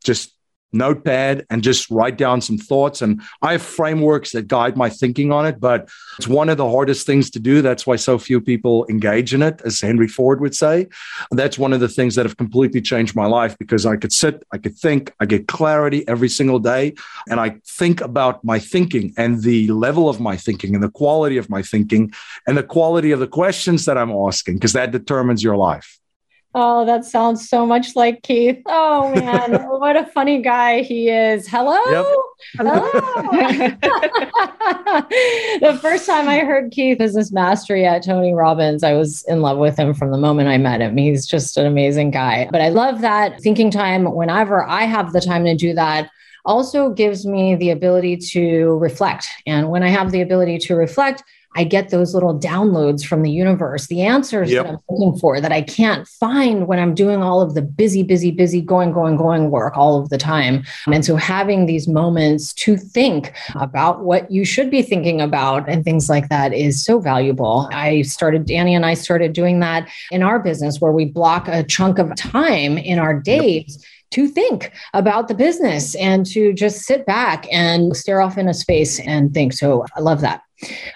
just 0.04 0.36
notepad 0.74 1.46
and 1.50 1.64
just 1.64 1.90
write 1.92 2.18
down 2.18 2.42
some 2.42 2.58
thoughts. 2.58 3.02
And 3.02 3.22
I 3.42 3.54
have 3.54 3.62
frameworks 3.62 4.32
that 4.32 4.48
guide 4.48 4.78
my 4.78 4.90
thinking 4.90 5.32
on 5.32 5.46
it, 5.46 5.60
but 5.60 5.90
it's 6.18 6.28
one 6.28 6.50
of 6.50 6.58
the 6.58 6.70
hardest 6.70 7.06
things 7.06 7.30
to 7.32 7.40
do. 7.40 7.62
That's 7.62 7.86
why 7.86 7.98
so 7.98 8.18
few 8.18 8.40
people 8.40 8.86
engage 8.90 9.34
in 9.34 9.42
it, 9.42 9.62
as 9.66 9.82
Henry 9.82 10.08
Ford 10.08 10.40
would 10.42 10.56
say. 10.56 10.88
That's 11.32 11.58
one 11.58 11.74
of 11.74 11.80
the 11.80 11.90
things 11.90 12.16
that 12.16 12.26
have 12.26 12.38
completely 12.38 12.82
changed 12.82 13.16
my 13.16 13.26
life 13.26 13.58
because 13.58 13.86
I 13.86 13.98
could 13.98 14.14
sit, 14.14 14.44
I 14.52 14.58
could 14.58 14.78
think, 14.78 15.14
I 15.20 15.26
get 15.26 15.48
clarity 15.48 16.08
every 16.08 16.30
single 16.30 16.60
day. 16.60 16.94
And 17.30 17.40
I 17.40 17.58
think 17.66 18.02
about 18.02 18.44
my 18.44 18.60
thinking 18.60 19.14
and 19.18 19.44
the 19.44 19.68
level 19.72 20.10
of 20.10 20.20
my 20.20 20.38
thinking 20.38 20.74
and 20.74 20.84
the 20.84 20.92
quality 20.92 21.38
of 21.38 21.50
my 21.50 21.62
thinking 21.62 22.14
and 22.48 22.58
the 22.58 22.64
quality 22.64 23.12
of 23.12 23.20
the 23.20 23.28
questions 23.28 23.86
that 23.86 23.98
I'm 23.98 24.12
asking, 24.12 24.56
because 24.56 24.74
that 24.74 24.92
determines 24.92 25.44
your 25.44 25.58
life. 25.58 26.01
Oh, 26.54 26.86
that 26.86 27.06
sounds 27.06 27.48
so 27.48 27.66
much 27.66 27.96
like 27.96 28.24
Keith. 28.24 28.62
Oh 28.66 29.14
man, 29.16 29.64
what 29.70 29.96
a 29.96 30.06
funny 30.08 30.42
guy 30.42 30.82
he 30.82 31.10
is. 31.10 31.48
Hello. 31.48 31.80
Yep. 31.90 32.06
Hello. 32.58 32.82
the 35.62 35.80
first 35.82 36.06
time 36.06 36.28
I 36.28 36.40
heard 36.40 36.72
Keith 36.72 36.98
Business 36.98 37.32
Mastery 37.32 37.86
at 37.86 38.04
Tony 38.04 38.34
Robbins, 38.34 38.84
I 38.84 38.94
was 38.94 39.24
in 39.30 39.42
love 39.42 39.60
with 39.60 39.78
him 39.78 39.94
from 39.94 40.12
the 40.12 40.18
moment 40.18 40.50
I 40.50 40.58
met 40.58 40.82
him. 40.82 40.98
He's 40.98 41.26
just 41.26 41.56
an 41.56 41.66
amazing 41.66 42.12
guy. 42.12 42.50
But 42.52 42.60
I 42.62 42.68
love 42.70 43.00
that 43.02 43.42
thinking 43.42 43.72
time 43.72 44.14
whenever 44.14 44.64
I 44.66 44.84
have 44.84 45.14
the 45.14 45.22
time 45.22 45.46
to 45.46 45.56
do 45.56 45.74
that 45.76 46.10
also 46.44 46.90
gives 46.90 47.26
me 47.26 47.56
the 47.56 47.70
ability 47.70 48.18
to 48.18 48.78
reflect. 48.78 49.28
And 49.46 49.70
when 49.70 49.84
I 49.84 49.90
have 49.90 50.12
the 50.12 50.22
ability 50.22 50.58
to 50.60 50.76
reflect, 50.76 51.24
I 51.56 51.66
get 51.66 51.90
those 51.90 52.14
little 52.14 52.40
downloads 52.40 53.06
from 53.06 53.24
the 53.24 53.32
universe, 53.32 53.88
the 53.88 54.02
answers 54.04 54.52
yep. 54.52 54.66
that 54.66 54.72
I'm 54.74 54.80
looking 54.90 55.20
for 55.20 55.42
that 55.42 55.52
I 55.52 55.62
can't 55.62 56.08
find 56.08 56.68
when 56.68 56.80
I'm 56.80 56.96
doing 56.96 57.22
all 57.22 57.42
of 57.42 57.56
the 57.56 57.62
busy, 57.62 58.04
busy, 58.04 58.32
busy, 58.32 58.62
going, 58.62 58.94
going, 58.94 59.18
going 59.18 59.52
work 59.52 59.76
all 59.76 60.00
of 60.02 60.10
the 60.10 60.18
time. 60.18 60.64
And 60.88 61.04
so 61.04 61.18
having 61.18 61.66
these 61.66 61.88
moments 61.88 62.54
to 62.54 62.78
think 62.78 63.34
about 63.56 64.06
what 64.06 64.32
you 64.32 64.46
should 64.46 64.72
be 64.72 64.82
thinking 64.82 65.20
about 65.20 65.68
and 65.68 65.84
things 65.84 66.10
like 66.10 66.30
that 66.30 66.54
is 66.54 66.84
so 66.84 67.00
valuable. 67.00 67.68
I 67.74 68.04
started, 68.04 68.46
Danny 68.46 68.74
and 68.74 68.86
I 68.86 68.94
started 68.94 69.34
doing 69.34 69.60
that 69.60 69.90
in 70.10 70.24
our 70.24 70.40
business 70.40 70.80
where 70.80 70.94
we 70.94 71.06
block 71.06 71.50
a 71.50 71.64
chunk 71.64 72.00
of 72.00 72.16
time 72.16 72.78
in 72.78 72.98
our 73.00 73.20
days. 73.20 73.78
Yep 73.78 73.86
to 74.12 74.28
think 74.28 74.74
about 74.94 75.30
the 75.30 75.34
business 75.34 75.96
and 75.96 76.26
to 76.26 76.52
just 76.52 76.82
sit 76.82 77.06
back 77.06 77.48
and 77.52 77.96
stare 77.96 78.20
off 78.20 78.38
in 78.38 78.50
a 78.50 78.54
space 78.54 79.00
and 79.00 79.34
think. 79.34 79.54
So 79.54 79.86
I 79.96 80.02
love 80.02 80.20
that. 80.20 80.42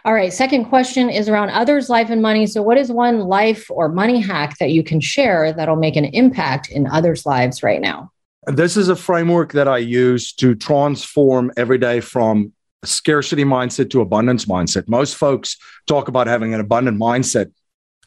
All 0.04 0.14
right. 0.14 0.32
Second 0.32 0.66
question 0.66 1.10
is 1.10 1.28
around 1.28 1.50
others' 1.50 1.90
life 1.90 2.10
and 2.10 2.22
money. 2.22 2.46
So, 2.46 2.62
what 2.62 2.78
is 2.78 2.92
one 2.92 3.22
life 3.22 3.70
or 3.70 3.90
money 3.90 4.22
hack 4.22 4.58
that 4.60 4.72
you 4.72 4.84
can 4.84 5.00
share 5.00 5.54
that'll 5.54 5.76
make 5.76 5.96
an 5.96 6.06
impact 6.06 6.70
in 6.70 6.88
others' 6.88 7.26
lives 7.26 7.64
right 7.64 7.82
now? 7.82 8.12
This 8.48 8.78
is 8.78 8.90
a 8.90 8.96
framework 8.96 9.54
that 9.54 9.68
I 9.68 9.80
use 9.80 10.32
to 10.34 10.54
transform 10.54 11.52
every 11.58 11.80
day 11.80 12.00
from 12.00 12.54
scarcity 12.84 13.44
mindset 13.44 13.90
to 13.92 14.02
abundance 14.02 14.46
mindset. 14.46 14.88
Most 14.88 15.16
folks 15.16 15.58
talk 15.88 16.08
about 16.08 16.28
having 16.28 16.54
an 16.54 16.60
abundant 16.60 17.00
mindset. 17.00 17.52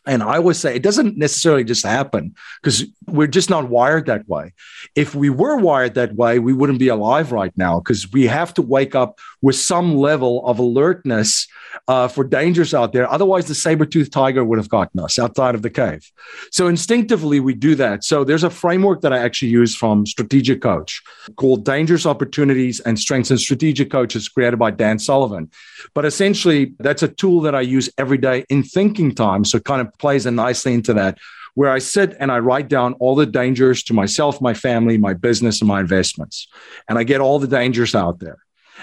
And 0.07 0.23
I 0.23 0.37
always 0.37 0.59
say 0.59 0.75
it 0.75 0.83
doesn't 0.83 1.17
necessarily 1.17 1.65
just 1.65 1.85
happen 1.85 2.35
because 2.63 2.87
we're 3.07 3.27
just 3.27 3.51
not 3.51 3.69
wired 3.69 4.07
that 4.07 4.29
way. 4.29 4.53
If 4.95 5.15
we 5.15 5.31
were 5.31 5.57
wired 5.57 5.95
that 5.95 6.15
way, 6.15 6.39
we 6.39 6.53
wouldn't 6.53 6.79
be 6.79 6.89
alive 6.89 7.33
right 7.33 7.53
now 7.57 7.81
because 7.81 8.11
we 8.11 8.27
have 8.27 8.55
to 8.55 8.63
wake 8.63 8.95
up 8.95 9.19
with 9.43 9.57
some 9.57 9.97
level 9.97 10.45
of 10.47 10.59
alertness 10.59 11.47
uh, 11.87 12.09
for 12.09 12.25
dangers 12.25 12.75
out 12.75 12.93
there. 12.93 13.11
Otherwise, 13.11 13.47
the 13.47 13.55
saber-toothed 13.55 14.13
tiger 14.13 14.45
would 14.45 14.59
have 14.59 14.69
gotten 14.69 15.01
us 15.01 15.19
outside 15.19 15.55
of 15.55 15.63
the 15.63 15.71
cave. 15.71 16.11
So 16.51 16.67
instinctively, 16.67 17.39
we 17.41 17.55
do 17.55 17.75
that. 17.77 18.03
So 18.05 18.25
there's 18.25 18.45
a 18.45 18.51
framework 18.51 19.03
that 19.03 19.13
I 19.13 19.19
actually 19.19 19.51
use 19.51 19.77
from 19.77 20.07
Strategic 20.07 20.61
Coach 20.61 21.03
called 21.37 21.65
Dangerous 21.65 22.07
Opportunities 22.07 22.81
and 22.81 22.99
Strengths 22.99 23.31
and 23.31 23.41
Strategic 23.41 23.91
Coaches 23.91 24.29
created 24.29 24.59
by 24.59 24.71
Dan 24.71 24.99
Sullivan. 24.99 25.51
But 25.95 26.05
essentially, 26.05 26.75
that's 26.79 27.03
a 27.03 27.09
tool 27.09 27.41
that 27.43 27.55
I 27.55 27.61
use 27.61 27.91
every 27.99 28.19
day 28.19 28.45
in 28.49 28.63
thinking 28.63 29.15
time. 29.15 29.45
So 29.45 29.61
kind 29.61 29.81
of 29.81 29.97
plays 29.99 30.27
in 30.27 30.35
nicely 30.35 30.75
into 30.75 30.95
that 30.95 31.19
where 31.59 31.71
I 31.71 31.81
sit 31.81 32.17
and 32.21 32.31
I 32.31 32.39
write 32.39 32.69
down 32.69 32.93
all 33.01 33.17
the 33.17 33.27
dangers 33.27 33.83
to 33.85 33.93
myself, 33.93 34.41
my 34.41 34.55
family, 34.55 34.97
my 34.97 35.13
business, 35.13 35.61
and 35.61 35.67
my 35.67 35.81
investments. 35.81 36.47
And 36.89 36.97
I 36.97 37.03
get 37.03 37.21
all 37.21 37.41
the 37.41 37.49
dangers 37.49 37.97
out 37.97 38.21
there. 38.21 38.39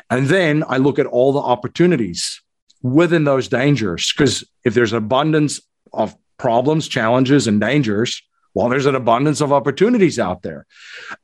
And 0.09 0.27
then 0.27 0.61
I 0.67 0.75
look 0.75 0.99
at 0.99 1.05
all 1.05 1.31
the 1.31 1.39
opportunities 1.39 2.41
within 2.81 3.23
those 3.23 3.47
dangers. 3.47 4.11
Because 4.11 4.43
if 4.65 4.73
there's 4.73 4.91
an 4.91 4.97
abundance 4.97 5.61
of 5.93 6.17
problems, 6.37 6.89
challenges, 6.89 7.47
and 7.47 7.61
dangers, 7.61 8.21
well, 8.55 8.69
there's 8.69 8.85
an 8.85 8.95
abundance 8.95 9.41
of 9.41 9.51
opportunities 9.51 10.17
out 10.17 10.41
there. 10.41 10.65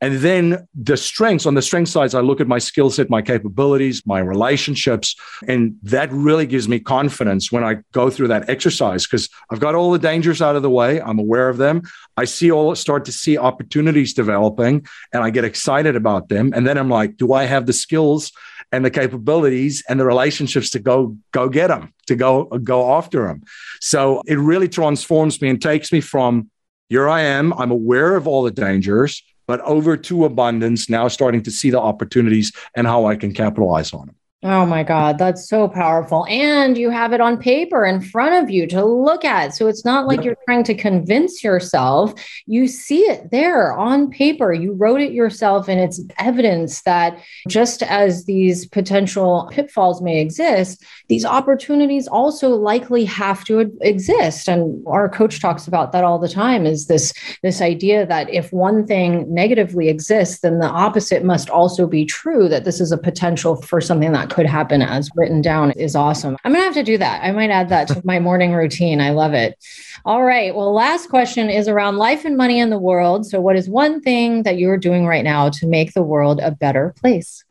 And 0.02 0.18
then 0.18 0.68
the 0.74 0.98
strengths 0.98 1.46
on 1.46 1.54
the 1.54 1.62
strength 1.62 1.88
sides, 1.88 2.14
I 2.14 2.20
look 2.20 2.42
at 2.42 2.46
my 2.46 2.58
skill 2.58 2.90
set, 2.90 3.08
my 3.08 3.22
capabilities, 3.22 4.06
my 4.06 4.18
relationships. 4.18 5.16
And 5.48 5.76
that 5.82 6.12
really 6.12 6.44
gives 6.44 6.68
me 6.68 6.78
confidence 6.78 7.50
when 7.50 7.64
I 7.64 7.78
go 7.92 8.10
through 8.10 8.28
that 8.28 8.50
exercise 8.50 9.06
because 9.06 9.30
I've 9.50 9.60
got 9.60 9.74
all 9.74 9.90
the 9.90 9.98
dangers 9.98 10.42
out 10.42 10.56
of 10.56 10.62
the 10.62 10.70
way. 10.70 11.00
I'm 11.00 11.18
aware 11.18 11.48
of 11.48 11.56
them. 11.56 11.82
I 12.18 12.26
see 12.26 12.52
all 12.52 12.74
start 12.74 13.06
to 13.06 13.12
see 13.12 13.38
opportunities 13.38 14.12
developing 14.12 14.86
and 15.14 15.24
I 15.24 15.30
get 15.30 15.46
excited 15.46 15.96
about 15.96 16.28
them. 16.28 16.52
And 16.54 16.66
then 16.66 16.76
I'm 16.76 16.90
like, 16.90 17.16
do 17.16 17.32
I 17.32 17.44
have 17.44 17.64
the 17.64 17.72
skills 17.72 18.30
and 18.72 18.84
the 18.84 18.90
capabilities 18.90 19.82
and 19.88 19.98
the 19.98 20.04
relationships 20.04 20.68
to 20.70 20.78
go 20.80 21.16
go 21.32 21.48
get 21.48 21.68
them, 21.68 21.94
to 22.08 22.14
go 22.14 22.44
go 22.44 22.92
after 22.92 23.26
them? 23.26 23.42
So 23.80 24.22
it 24.26 24.38
really 24.38 24.68
transforms 24.68 25.40
me 25.40 25.48
and 25.48 25.60
takes 25.60 25.90
me 25.90 26.02
from 26.02 26.50
here 26.92 27.08
I 27.08 27.22
am. 27.22 27.54
I'm 27.54 27.70
aware 27.70 28.16
of 28.16 28.28
all 28.28 28.42
the 28.42 28.50
dangers, 28.50 29.22
but 29.46 29.60
over 29.60 29.96
to 29.96 30.26
abundance, 30.26 30.90
now 30.90 31.08
starting 31.08 31.42
to 31.44 31.50
see 31.50 31.70
the 31.70 31.80
opportunities 31.80 32.52
and 32.76 32.86
how 32.86 33.06
I 33.06 33.16
can 33.16 33.32
capitalize 33.32 33.94
on 33.94 34.08
them. 34.08 34.16
Oh 34.44 34.66
my 34.66 34.82
God, 34.82 35.18
that's 35.18 35.48
so 35.48 35.68
powerful. 35.68 36.26
And 36.28 36.76
you 36.76 36.90
have 36.90 37.12
it 37.12 37.20
on 37.20 37.38
paper 37.38 37.86
in 37.86 38.00
front 38.00 38.42
of 38.42 38.50
you 38.50 38.66
to 38.66 38.84
look 38.84 39.24
at. 39.24 39.54
So 39.54 39.68
it's 39.68 39.84
not 39.84 40.08
like 40.08 40.24
you're 40.24 40.36
trying 40.46 40.64
to 40.64 40.74
convince 40.74 41.44
yourself. 41.44 42.12
You 42.46 42.66
see 42.66 43.02
it 43.02 43.30
there 43.30 43.72
on 43.72 44.10
paper. 44.10 44.52
You 44.52 44.72
wrote 44.72 45.00
it 45.00 45.12
yourself, 45.12 45.68
and 45.68 45.80
it's 45.80 46.00
evidence 46.18 46.82
that 46.82 47.20
just 47.46 47.84
as 47.84 48.24
these 48.24 48.66
potential 48.66 49.48
pitfalls 49.52 50.02
may 50.02 50.20
exist, 50.20 50.84
these 51.06 51.24
opportunities 51.24 52.08
also 52.08 52.48
likely 52.48 53.04
have 53.04 53.44
to 53.44 53.72
exist. 53.80 54.48
And 54.48 54.84
our 54.88 55.08
coach 55.08 55.40
talks 55.40 55.68
about 55.68 55.92
that 55.92 56.02
all 56.02 56.18
the 56.18 56.28
time 56.28 56.66
is 56.66 56.88
this, 56.88 57.14
this 57.44 57.60
idea 57.60 58.06
that 58.06 58.28
if 58.28 58.52
one 58.52 58.88
thing 58.88 59.32
negatively 59.32 59.88
exists, 59.88 60.40
then 60.40 60.58
the 60.58 60.66
opposite 60.66 61.22
must 61.22 61.48
also 61.48 61.86
be 61.86 62.04
true, 62.04 62.48
that 62.48 62.64
this 62.64 62.80
is 62.80 62.90
a 62.90 62.98
potential 62.98 63.62
for 63.62 63.80
something 63.80 64.10
that 64.10 64.31
could 64.32 64.46
happen 64.46 64.82
as 64.82 65.10
written 65.14 65.40
down 65.40 65.70
is 65.72 65.94
awesome. 65.94 66.36
I'm 66.44 66.52
going 66.52 66.62
to 66.62 66.64
have 66.64 66.74
to 66.74 66.82
do 66.82 66.98
that. 66.98 67.22
I 67.22 67.30
might 67.32 67.50
add 67.50 67.68
that 67.68 67.88
to 67.88 68.02
my 68.04 68.18
morning 68.18 68.52
routine. 68.52 69.00
I 69.00 69.10
love 69.10 69.34
it. 69.34 69.56
All 70.04 70.24
right. 70.24 70.54
Well, 70.54 70.72
last 70.72 71.08
question 71.08 71.50
is 71.50 71.68
around 71.68 71.98
life 71.98 72.24
and 72.24 72.36
money 72.36 72.58
in 72.58 72.70
the 72.70 72.78
world. 72.78 73.26
So, 73.26 73.40
what 73.40 73.56
is 73.56 73.68
one 73.68 74.00
thing 74.00 74.42
that 74.42 74.58
you're 74.58 74.78
doing 74.78 75.06
right 75.06 75.24
now 75.24 75.48
to 75.50 75.66
make 75.66 75.94
the 75.94 76.02
world 76.02 76.40
a 76.40 76.50
better 76.50 76.94
place? 77.00 77.44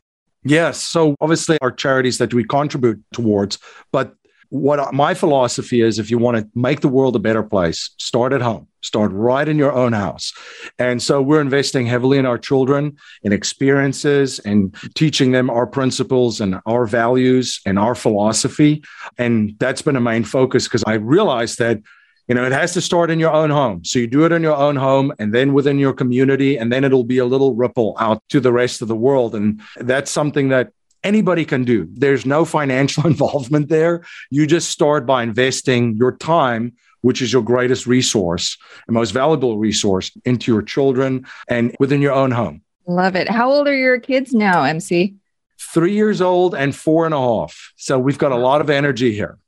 Yes. 0.44 0.80
So, 0.82 1.16
obviously, 1.20 1.58
our 1.62 1.70
charities 1.70 2.18
that 2.18 2.34
we 2.34 2.44
contribute 2.44 3.02
towards, 3.12 3.58
but 3.92 4.14
what 4.50 4.92
my 4.92 5.14
philosophy 5.14 5.80
is 5.80 5.98
if 5.98 6.10
you 6.10 6.18
want 6.18 6.36
to 6.36 6.46
make 6.54 6.80
the 6.80 6.88
world 6.88 7.16
a 7.16 7.18
better 7.18 7.42
place, 7.42 7.90
start 7.96 8.34
at 8.34 8.42
home, 8.42 8.68
start 8.82 9.12
right 9.12 9.48
in 9.48 9.58
your 9.58 9.72
own 9.72 9.92
house. 9.92 10.32
And 10.78 11.02
so 11.02 11.22
we're 11.22 11.40
investing 11.40 11.86
heavily 11.86 12.18
in 12.18 12.26
our 12.26 12.38
children, 12.38 12.96
in 13.22 13.32
experiences, 13.32 14.38
and 14.40 14.74
teaching 14.94 15.32
them 15.32 15.50
our 15.50 15.66
principles 15.66 16.40
and 16.40 16.60
our 16.66 16.86
values 16.86 17.60
and 17.64 17.78
our 17.78 17.94
philosophy. 17.94 18.82
And 19.18 19.54
that's 19.58 19.82
been 19.82 19.96
a 19.96 20.00
main 20.00 20.24
focus 20.24 20.64
because 20.64 20.84
I 20.86 20.94
realized 20.94 21.58
that. 21.58 21.80
You 22.28 22.36
know, 22.36 22.46
it 22.46 22.52
has 22.52 22.72
to 22.74 22.80
start 22.80 23.10
in 23.10 23.18
your 23.18 23.32
own 23.32 23.50
home. 23.50 23.84
So 23.84 23.98
you 23.98 24.06
do 24.06 24.24
it 24.24 24.30
in 24.30 24.42
your 24.42 24.54
own 24.54 24.76
home 24.76 25.12
and 25.18 25.34
then 25.34 25.52
within 25.52 25.80
your 25.80 25.92
community, 25.92 26.56
and 26.56 26.72
then 26.72 26.84
it'll 26.84 27.02
be 27.02 27.18
a 27.18 27.26
little 27.26 27.52
ripple 27.56 27.96
out 27.98 28.22
to 28.28 28.38
the 28.38 28.52
rest 28.52 28.80
of 28.80 28.86
the 28.86 28.94
world. 28.94 29.34
And 29.34 29.60
that's 29.76 30.08
something 30.08 30.48
that 30.50 30.70
anybody 31.04 31.44
can 31.44 31.64
do. 31.64 31.88
There's 31.92 32.24
no 32.24 32.44
financial 32.44 33.06
involvement 33.08 33.68
there. 33.68 34.04
You 34.30 34.46
just 34.46 34.70
start 34.70 35.06
by 35.06 35.22
investing 35.22 35.96
your 35.96 36.16
time, 36.16 36.74
which 37.02 37.22
is 37.22 37.32
your 37.32 37.42
greatest 37.42 37.86
resource 37.86 38.56
and 38.86 38.94
most 38.94 39.10
valuable 39.12 39.58
resource, 39.58 40.10
into 40.24 40.52
your 40.52 40.62
children 40.62 41.26
and 41.48 41.76
within 41.78 42.00
your 42.00 42.12
own 42.12 42.30
home. 42.30 42.62
Love 42.86 43.14
it. 43.14 43.28
How 43.28 43.50
old 43.50 43.68
are 43.68 43.76
your 43.76 44.00
kids 44.00 44.32
now, 44.32 44.64
MC? 44.64 45.14
Three 45.58 45.92
years 45.92 46.20
old 46.20 46.54
and 46.54 46.74
four 46.74 47.04
and 47.04 47.14
a 47.14 47.18
half. 47.18 47.72
So 47.76 47.98
we've 47.98 48.18
got 48.18 48.32
a 48.32 48.36
lot 48.36 48.60
of 48.60 48.70
energy 48.70 49.12
here 49.12 49.38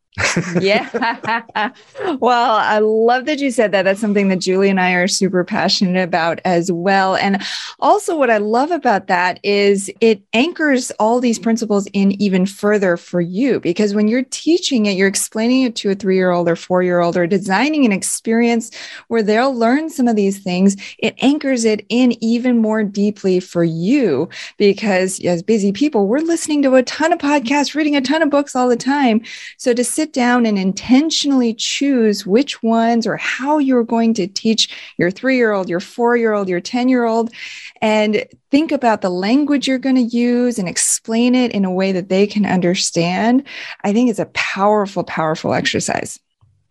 yeah. 0.60 0.88
well, 2.20 2.54
I 2.54 2.78
love 2.78 3.24
that 3.26 3.40
you 3.40 3.50
said 3.50 3.72
that. 3.72 3.82
That's 3.82 4.00
something 4.00 4.28
that 4.28 4.38
Julie 4.38 4.68
and 4.68 4.80
I 4.80 4.92
are 4.92 5.08
super 5.08 5.42
passionate 5.42 6.00
about 6.02 6.40
as 6.44 6.70
well. 6.70 7.16
And 7.16 7.42
also, 7.80 8.16
what 8.16 8.30
I 8.30 8.38
love 8.38 8.70
about 8.70 9.08
that 9.08 9.40
is 9.42 9.90
it 10.00 10.22
anchors 10.32 10.92
all 11.00 11.20
these 11.20 11.38
principles 11.38 11.88
in 11.92 12.12
even 12.22 12.46
further 12.46 12.96
for 12.96 13.20
you 13.20 13.58
because 13.58 13.94
when 13.94 14.06
you're 14.06 14.24
teaching 14.24 14.86
it, 14.86 14.96
you're 14.96 15.08
explaining 15.08 15.62
it 15.62 15.74
to 15.76 15.90
a 15.90 15.94
three 15.94 16.16
year 16.16 16.30
old 16.30 16.48
or 16.48 16.56
four 16.56 16.82
year 16.82 17.00
old 17.00 17.16
or 17.16 17.26
designing 17.26 17.84
an 17.84 17.92
experience 17.92 18.70
where 19.08 19.22
they'll 19.22 19.54
learn 19.54 19.90
some 19.90 20.06
of 20.06 20.14
these 20.14 20.38
things. 20.38 20.76
It 20.98 21.16
anchors 21.18 21.64
it 21.64 21.84
in 21.88 22.12
even 22.22 22.58
more 22.58 22.84
deeply 22.84 23.40
for 23.40 23.64
you 23.64 24.28
because 24.58 25.18
as 25.24 25.42
busy 25.42 25.72
people, 25.72 26.06
we're 26.06 26.20
listening 26.20 26.62
to 26.62 26.76
a 26.76 26.82
ton 26.84 27.12
of 27.12 27.18
podcasts, 27.18 27.74
reading 27.74 27.96
a 27.96 28.00
ton 28.00 28.22
of 28.22 28.30
books 28.30 28.54
all 28.54 28.68
the 28.68 28.76
time. 28.76 29.20
So 29.56 29.74
to 29.74 29.82
sit 29.82 30.03
sit 30.04 30.12
down 30.12 30.44
and 30.44 30.58
intentionally 30.58 31.54
choose 31.54 32.26
which 32.26 32.62
ones 32.62 33.06
or 33.06 33.16
how 33.16 33.56
you're 33.56 33.82
going 33.82 34.12
to 34.12 34.26
teach 34.26 34.68
your 34.98 35.10
three 35.10 35.34
year 35.34 35.52
old, 35.52 35.66
your 35.66 35.80
four 35.80 36.14
year 36.14 36.34
old, 36.34 36.46
your 36.46 36.60
10 36.60 36.90
year 36.90 37.06
old, 37.06 37.30
and 37.80 38.26
think 38.50 38.70
about 38.70 39.00
the 39.00 39.08
language 39.08 39.66
you're 39.66 39.78
going 39.78 39.96
to 39.96 40.02
use 40.02 40.58
and 40.58 40.68
explain 40.68 41.34
it 41.34 41.52
in 41.52 41.64
a 41.64 41.72
way 41.72 41.90
that 41.90 42.10
they 42.10 42.26
can 42.26 42.44
understand, 42.44 43.44
I 43.82 43.94
think 43.94 44.10
it's 44.10 44.18
a 44.18 44.26
powerful, 44.34 45.04
powerful 45.04 45.54
exercise. 45.54 46.20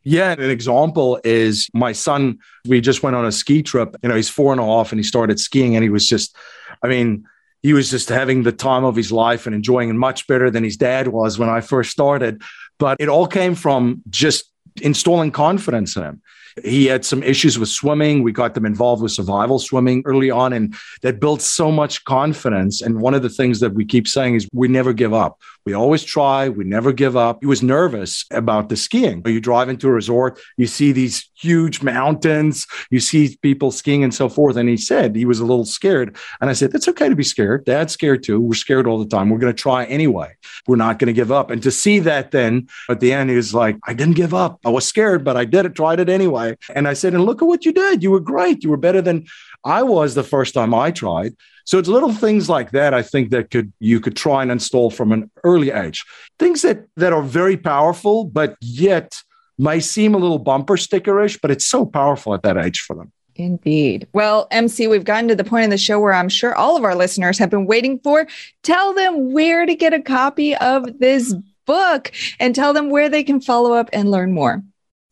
Yeah, 0.03 0.33
an 0.33 0.51
example 0.51 1.19
is 1.23 1.71
my 1.73 1.91
son. 1.91 2.37
We 2.67 2.81
just 2.81 3.01
went 3.01 3.15
on 3.15 3.25
a 3.25 3.31
ski 3.31 3.63
trip. 3.63 3.95
You 4.03 4.09
know, 4.09 4.15
he's 4.15 4.29
four 4.29 4.51
and 4.51 4.61
a 4.61 4.65
half 4.65 4.91
and 4.91 4.99
he 4.99 5.03
started 5.03 5.39
skiing 5.39 5.75
and 5.75 5.81
he 5.81 5.89
was 5.89 6.07
just, 6.07 6.35
I 6.83 6.87
mean, 6.87 7.25
he 7.63 7.71
was 7.71 7.89
just 7.89 8.09
having 8.09 8.43
the 8.43 8.51
time 8.51 8.83
of 8.83 8.95
his 8.95 9.11
life 9.11 9.47
and 9.47 9.55
enjoying 9.55 9.89
it 9.89 9.93
much 9.93 10.27
better 10.27 10.51
than 10.51 10.65
his 10.65 10.75
dad 10.75 11.07
was 11.07 11.39
when 11.39 11.49
I 11.49 11.61
first 11.61 11.89
started. 11.89 12.43
But 12.79 12.97
it 12.99 13.09
all 13.09 13.27
came 13.27 13.55
from 13.55 14.01
just 14.09 14.45
installing 14.81 15.31
confidence 15.31 15.95
in 15.95 16.03
him. 16.03 16.21
He 16.63 16.85
had 16.85 17.05
some 17.05 17.23
issues 17.23 17.57
with 17.57 17.69
swimming. 17.69 18.23
We 18.23 18.31
got 18.31 18.53
them 18.53 18.65
involved 18.65 19.01
with 19.01 19.11
survival 19.11 19.59
swimming 19.59 20.03
early 20.05 20.29
on, 20.29 20.53
and 20.53 20.75
that 21.01 21.19
built 21.19 21.41
so 21.41 21.71
much 21.71 22.03
confidence. 22.05 22.81
And 22.81 23.01
one 23.01 23.13
of 23.13 23.21
the 23.21 23.29
things 23.29 23.59
that 23.59 23.73
we 23.73 23.85
keep 23.85 24.07
saying 24.07 24.35
is 24.35 24.47
we 24.53 24.67
never 24.67 24.93
give 24.93 25.13
up. 25.13 25.39
We 25.65 25.73
always 25.73 26.03
try. 26.03 26.49
We 26.49 26.65
never 26.65 26.91
give 26.91 27.15
up. 27.15 27.37
He 27.41 27.47
was 27.47 27.63
nervous 27.63 28.25
about 28.31 28.69
the 28.69 28.75
skiing. 28.75 29.21
You 29.25 29.39
drive 29.39 29.69
into 29.69 29.87
a 29.87 29.91
resort, 29.91 30.39
you 30.57 30.67
see 30.67 30.91
these 30.91 31.29
huge 31.35 31.81
mountains, 31.81 32.67
you 32.89 32.99
see 32.99 33.37
people 33.41 33.71
skiing 33.71 34.03
and 34.03 34.13
so 34.13 34.27
forth. 34.29 34.57
And 34.57 34.67
he 34.67 34.77
said 34.77 35.15
he 35.15 35.25
was 35.25 35.39
a 35.39 35.45
little 35.45 35.65
scared. 35.65 36.17
And 36.41 36.49
I 36.49 36.53
said, 36.53 36.71
That's 36.71 36.87
okay 36.89 37.09
to 37.09 37.15
be 37.15 37.23
scared. 37.23 37.65
Dad's 37.65 37.93
scared 37.93 38.23
too. 38.23 38.41
We're 38.41 38.53
scared 38.53 38.87
all 38.87 38.99
the 38.99 39.09
time. 39.09 39.29
We're 39.29 39.39
going 39.39 39.53
to 39.53 39.61
try 39.61 39.85
anyway. 39.85 40.35
We're 40.67 40.75
not 40.75 40.99
going 40.99 41.07
to 41.07 41.13
give 41.13 41.31
up. 41.31 41.49
And 41.49 41.63
to 41.63 41.71
see 41.71 41.99
that 41.99 42.31
then 42.31 42.67
at 42.89 42.99
the 42.99 43.13
end, 43.13 43.29
he 43.29 43.35
was 43.35 43.53
like, 43.53 43.77
I 43.85 43.93
didn't 43.93 44.15
give 44.15 44.33
up. 44.33 44.59
I 44.65 44.69
was 44.69 44.85
scared, 44.85 45.23
but 45.23 45.37
I 45.37 45.45
did 45.45 45.65
it, 45.65 45.75
tried 45.75 45.99
it 45.99 46.09
anyway. 46.09 46.42
And 46.73 46.87
I 46.87 46.93
said, 46.93 47.13
And 47.13 47.25
look 47.25 47.41
at 47.41 47.47
what 47.47 47.65
you 47.65 47.71
did. 47.71 48.03
You 48.03 48.11
were 48.11 48.19
great. 48.19 48.63
You 48.63 48.69
were 48.69 48.77
better 48.77 49.01
than 49.01 49.25
I 49.63 49.83
was 49.83 50.15
the 50.15 50.23
first 50.23 50.53
time 50.53 50.73
I 50.73 50.91
tried. 50.91 51.35
So 51.65 51.79
it's 51.79 51.87
little 51.87 52.13
things 52.13 52.49
like 52.49 52.71
that 52.71 52.93
I 52.93 53.01
think 53.01 53.29
that 53.31 53.49
could 53.49 53.71
you 53.79 53.99
could 53.99 54.15
try 54.15 54.41
and 54.41 54.51
install 54.51 54.89
from 54.91 55.11
an 55.11 55.31
early 55.43 55.71
age. 55.71 56.03
Things 56.39 56.61
that 56.63 56.87
that 56.97 57.13
are 57.13 57.23
very 57.23 57.57
powerful, 57.57 58.25
but 58.25 58.55
yet 58.61 59.15
may 59.57 59.79
seem 59.79 60.13
a 60.13 60.17
little 60.17 60.39
bumper 60.39 60.77
stickerish, 60.77 61.39
but 61.41 61.51
it's 61.51 61.65
so 61.65 61.85
powerful 61.85 62.33
at 62.33 62.43
that 62.43 62.57
age 62.57 62.81
for 62.81 62.95
them. 62.95 63.11
Indeed. 63.35 64.07
Well, 64.13 64.47
MC, 64.51 64.87
we've 64.87 65.05
gotten 65.05 65.27
to 65.29 65.35
the 65.35 65.43
point 65.43 65.63
in 65.63 65.69
the 65.69 65.77
show 65.77 65.99
where 65.99 66.13
I'm 66.13 66.29
sure 66.29 66.55
all 66.55 66.77
of 66.77 66.83
our 66.83 66.95
listeners 66.95 67.39
have 67.39 67.49
been 67.49 67.65
waiting 67.65 67.99
for. 67.99 68.27
Tell 68.61 68.93
them 68.93 69.31
where 69.31 69.65
to 69.65 69.73
get 69.73 69.93
a 69.93 70.01
copy 70.01 70.55
of 70.55 70.99
this 70.99 71.33
book 71.65 72.11
and 72.39 72.53
tell 72.53 72.73
them 72.73 72.89
where 72.89 73.09
they 73.09 73.23
can 73.23 73.41
follow 73.41 73.73
up 73.73 73.89
and 73.93 74.11
learn 74.11 74.33
more. 74.33 74.61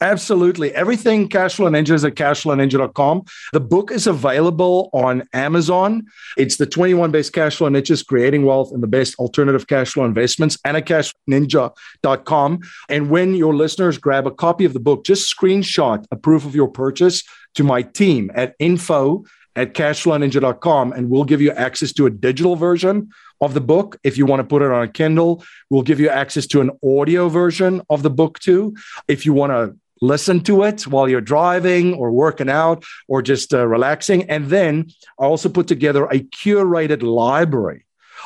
Absolutely. 0.01 0.73
Everything 0.73 1.29
Cashflow 1.29 1.69
Ninja 1.69 1.91
is 1.91 2.03
at 2.03 2.15
cashflowninja.com. 2.15 3.23
The 3.53 3.59
book 3.59 3.91
is 3.91 4.07
available 4.07 4.89
on 4.93 5.27
Amazon. 5.31 6.07
It's 6.37 6.57
the 6.57 6.65
21 6.65 7.11
best 7.11 7.33
cashflow 7.33 7.71
niches, 7.71 8.01
creating 8.01 8.43
wealth 8.43 8.71
and 8.71 8.81
the 8.81 8.87
best 8.87 9.13
alternative 9.19 9.67
cashflow 9.67 10.05
investments, 10.05 10.57
and 10.65 10.75
at 10.75 10.87
cashninja.com. 10.87 12.61
And 12.89 13.09
when 13.11 13.35
your 13.35 13.53
listeners 13.53 13.99
grab 13.99 14.25
a 14.25 14.31
copy 14.31 14.65
of 14.65 14.73
the 14.73 14.79
book, 14.79 15.05
just 15.05 15.33
screenshot 15.33 16.03
a 16.09 16.15
proof 16.15 16.45
of 16.45 16.55
your 16.55 16.67
purchase 16.67 17.23
to 17.53 17.63
my 17.63 17.83
team 17.83 18.31
at 18.33 18.55
info 18.57 19.23
at 19.55 19.73
cashflowninja.com 19.73 20.93
and 20.93 21.09
we'll 21.09 21.25
give 21.25 21.41
you 21.41 21.51
access 21.51 21.91
to 21.93 22.05
a 22.05 22.09
digital 22.09 22.55
version 22.55 23.09
of 23.41 23.53
the 23.53 23.61
book. 23.61 23.97
If 24.03 24.17
you 24.17 24.25
want 24.25 24.39
to 24.39 24.45
put 24.45 24.61
it 24.61 24.71
on 24.71 24.83
a 24.83 24.87
Kindle, 24.87 25.43
we'll 25.69 25.81
give 25.81 25.99
you 25.99 26.09
access 26.09 26.47
to 26.47 26.61
an 26.61 26.71
audio 26.83 27.27
version 27.27 27.81
of 27.89 28.03
the 28.03 28.09
book 28.09 28.39
too. 28.39 28.75
If 29.07 29.25
you 29.25 29.33
want 29.33 29.51
to 29.51 29.75
listen 30.01 30.41
to 30.41 30.63
it 30.63 30.87
while 30.87 31.07
you're 31.07 31.21
driving 31.21 31.93
or 31.93 32.11
working 32.11 32.49
out 32.49 32.83
or 33.07 33.21
just 33.21 33.53
uh, 33.53 33.65
relaxing. 33.67 34.29
And 34.29 34.47
then 34.47 34.91
I 35.19 35.25
also 35.25 35.49
put 35.49 35.67
together 35.67 36.05
a 36.05 36.19
curated 36.19 37.03
library 37.03 37.85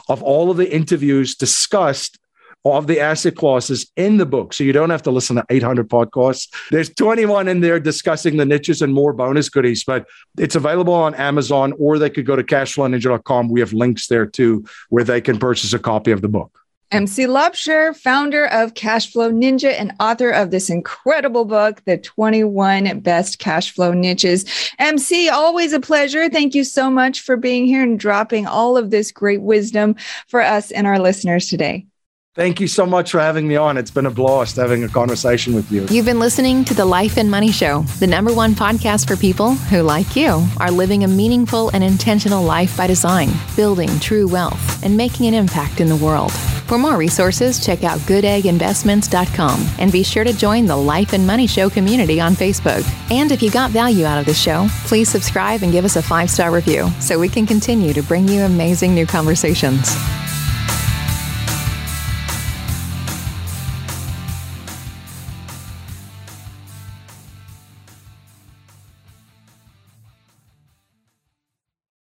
of 0.10 0.24
all 0.24 0.50
of 0.50 0.58
the 0.58 0.74
interviews 0.74 1.36
discussed 1.36 2.20
of 2.66 2.88
the 2.88 3.00
asset 3.00 3.36
classes 3.36 3.92
in 3.96 4.18
the 4.18 4.26
book. 4.26 4.52
So 4.52 4.64
you 4.64 4.74
don't 4.74 4.90
have 4.90 5.04
to 5.04 5.12
listen 5.12 5.36
to 5.36 5.46
800 5.50 5.88
podcasts. 5.88 6.48
There's 6.72 6.90
21 6.90 7.48
in 7.48 7.62
there 7.62 7.80
discussing 7.80 8.38
the 8.38 8.46
niches 8.46 8.82
and 8.82 8.92
more 8.92 9.14
bonus 9.14 9.50
goodies, 9.50 9.84
but 9.84 10.08
it's 10.40 10.56
available 10.56 10.94
on 10.94 11.14
Amazon 11.14 11.74
or 11.78 12.00
they 12.00 12.10
could 12.10 12.26
go 12.26 12.36
to 12.36 12.44
cashflowninja.com. 12.44 13.50
We 13.50 13.60
have 13.60 13.74
links 13.74 14.08
there 14.08 14.26
too 14.26 14.66
where 14.90 15.04
they 15.04 15.22
can 15.22 15.38
purchase 15.38 15.74
a 15.74 15.80
copy 15.80 16.10
of 16.10 16.22
the 16.22 16.28
book. 16.28 16.65
MC 16.92 17.26
Laubscher, 17.26 17.96
founder 17.96 18.46
of 18.46 18.74
Cashflow 18.74 19.34
Ninja 19.34 19.74
and 19.80 19.94
author 20.00 20.30
of 20.30 20.52
this 20.52 20.70
incredible 20.70 21.44
book, 21.44 21.82
The 21.86 21.98
21 21.98 23.00
Best 23.00 23.40
Cashflow 23.40 23.96
Niches. 23.96 24.46
MC, 24.78 25.30
always 25.30 25.74
a 25.74 25.80
pleasure. 25.80 26.30
Thank 26.30 26.54
you 26.54 26.64
so 26.64 26.90
much 26.90 27.22
for 27.22 27.38
being 27.38 27.66
here 27.66 27.84
and 27.84 28.00
dropping 28.00 28.46
all 28.46 28.78
of 28.78 28.92
this 28.92 29.12
great 29.12 29.42
wisdom 29.42 29.96
for 30.28 30.42
us 30.42 30.72
and 30.72 30.86
our 30.86 31.00
listeners 31.00 31.50
today. 31.50 31.88
Thank 32.36 32.60
you 32.60 32.68
so 32.68 32.86
much 32.86 33.12
for 33.12 33.22
having 33.22 33.48
me 33.48 33.56
on. 33.56 33.78
It's 33.78 33.92
been 33.92 34.06
a 34.06 34.12
blast 34.12 34.58
having 34.58 34.84
a 34.84 34.90
conversation 34.90 35.56
with 35.56 35.72
you. 35.72 35.88
You've 35.90 36.06
been 36.06 36.20
listening 36.20 36.66
to 36.66 36.74
the 36.74 36.84
Life 36.84 37.16
and 37.16 37.32
Money 37.32 37.50
Show, 37.50 37.84
the 38.00 38.08
number 38.08 38.34
one 38.34 38.54
podcast 38.54 39.08
for 39.08 39.16
people 39.16 39.54
who, 39.54 39.82
like 39.84 40.18
you, 40.18 40.46
are 40.60 40.70
living 40.70 41.06
a 41.06 41.08
meaningful 41.08 41.70
and 41.70 41.82
intentional 41.82 42.44
life 42.44 42.76
by 42.76 42.88
design, 42.88 43.30
building 43.56 43.88
true 44.02 44.28
wealth, 44.28 44.84
and 44.84 44.98
making 44.98 45.28
an 45.28 45.34
impact 45.34 45.80
in 45.80 45.88
the 45.88 45.96
world. 45.96 46.34
For 46.68 46.78
more 46.78 46.98
resources, 46.98 47.66
check 47.66 47.86
out 47.86 48.00
goodegginvestments.com 48.00 49.68
and 49.80 49.90
be 49.94 50.04
sure 50.04 50.26
to 50.26 50.34
join 50.34 50.66
the 50.66 50.76
Life 50.76 51.14
and 51.14 51.26
Money 51.26 51.48
Show 51.48 51.70
community 51.70 52.20
on 52.20 52.34
Facebook. 52.34 52.84
And 53.12 53.32
if 53.32 53.42
you 53.42 53.50
got 53.50 53.72
value 53.72 54.04
out 54.04 54.20
of 54.20 54.26
the 54.26 54.34
show, 54.34 54.68
please 54.88 55.08
subscribe 55.08 55.64
and 55.64 55.72
give 55.72 55.86
us 55.86 55.96
a 55.96 56.02
five 56.02 56.30
star 56.30 56.52
review 56.52 56.90
so 57.00 57.18
we 57.18 57.30
can 57.30 57.46
continue 57.46 57.94
to 57.94 58.04
bring 58.04 58.28
you 58.28 58.42
amazing 58.42 58.94
new 58.94 59.06
conversations. 59.06 59.96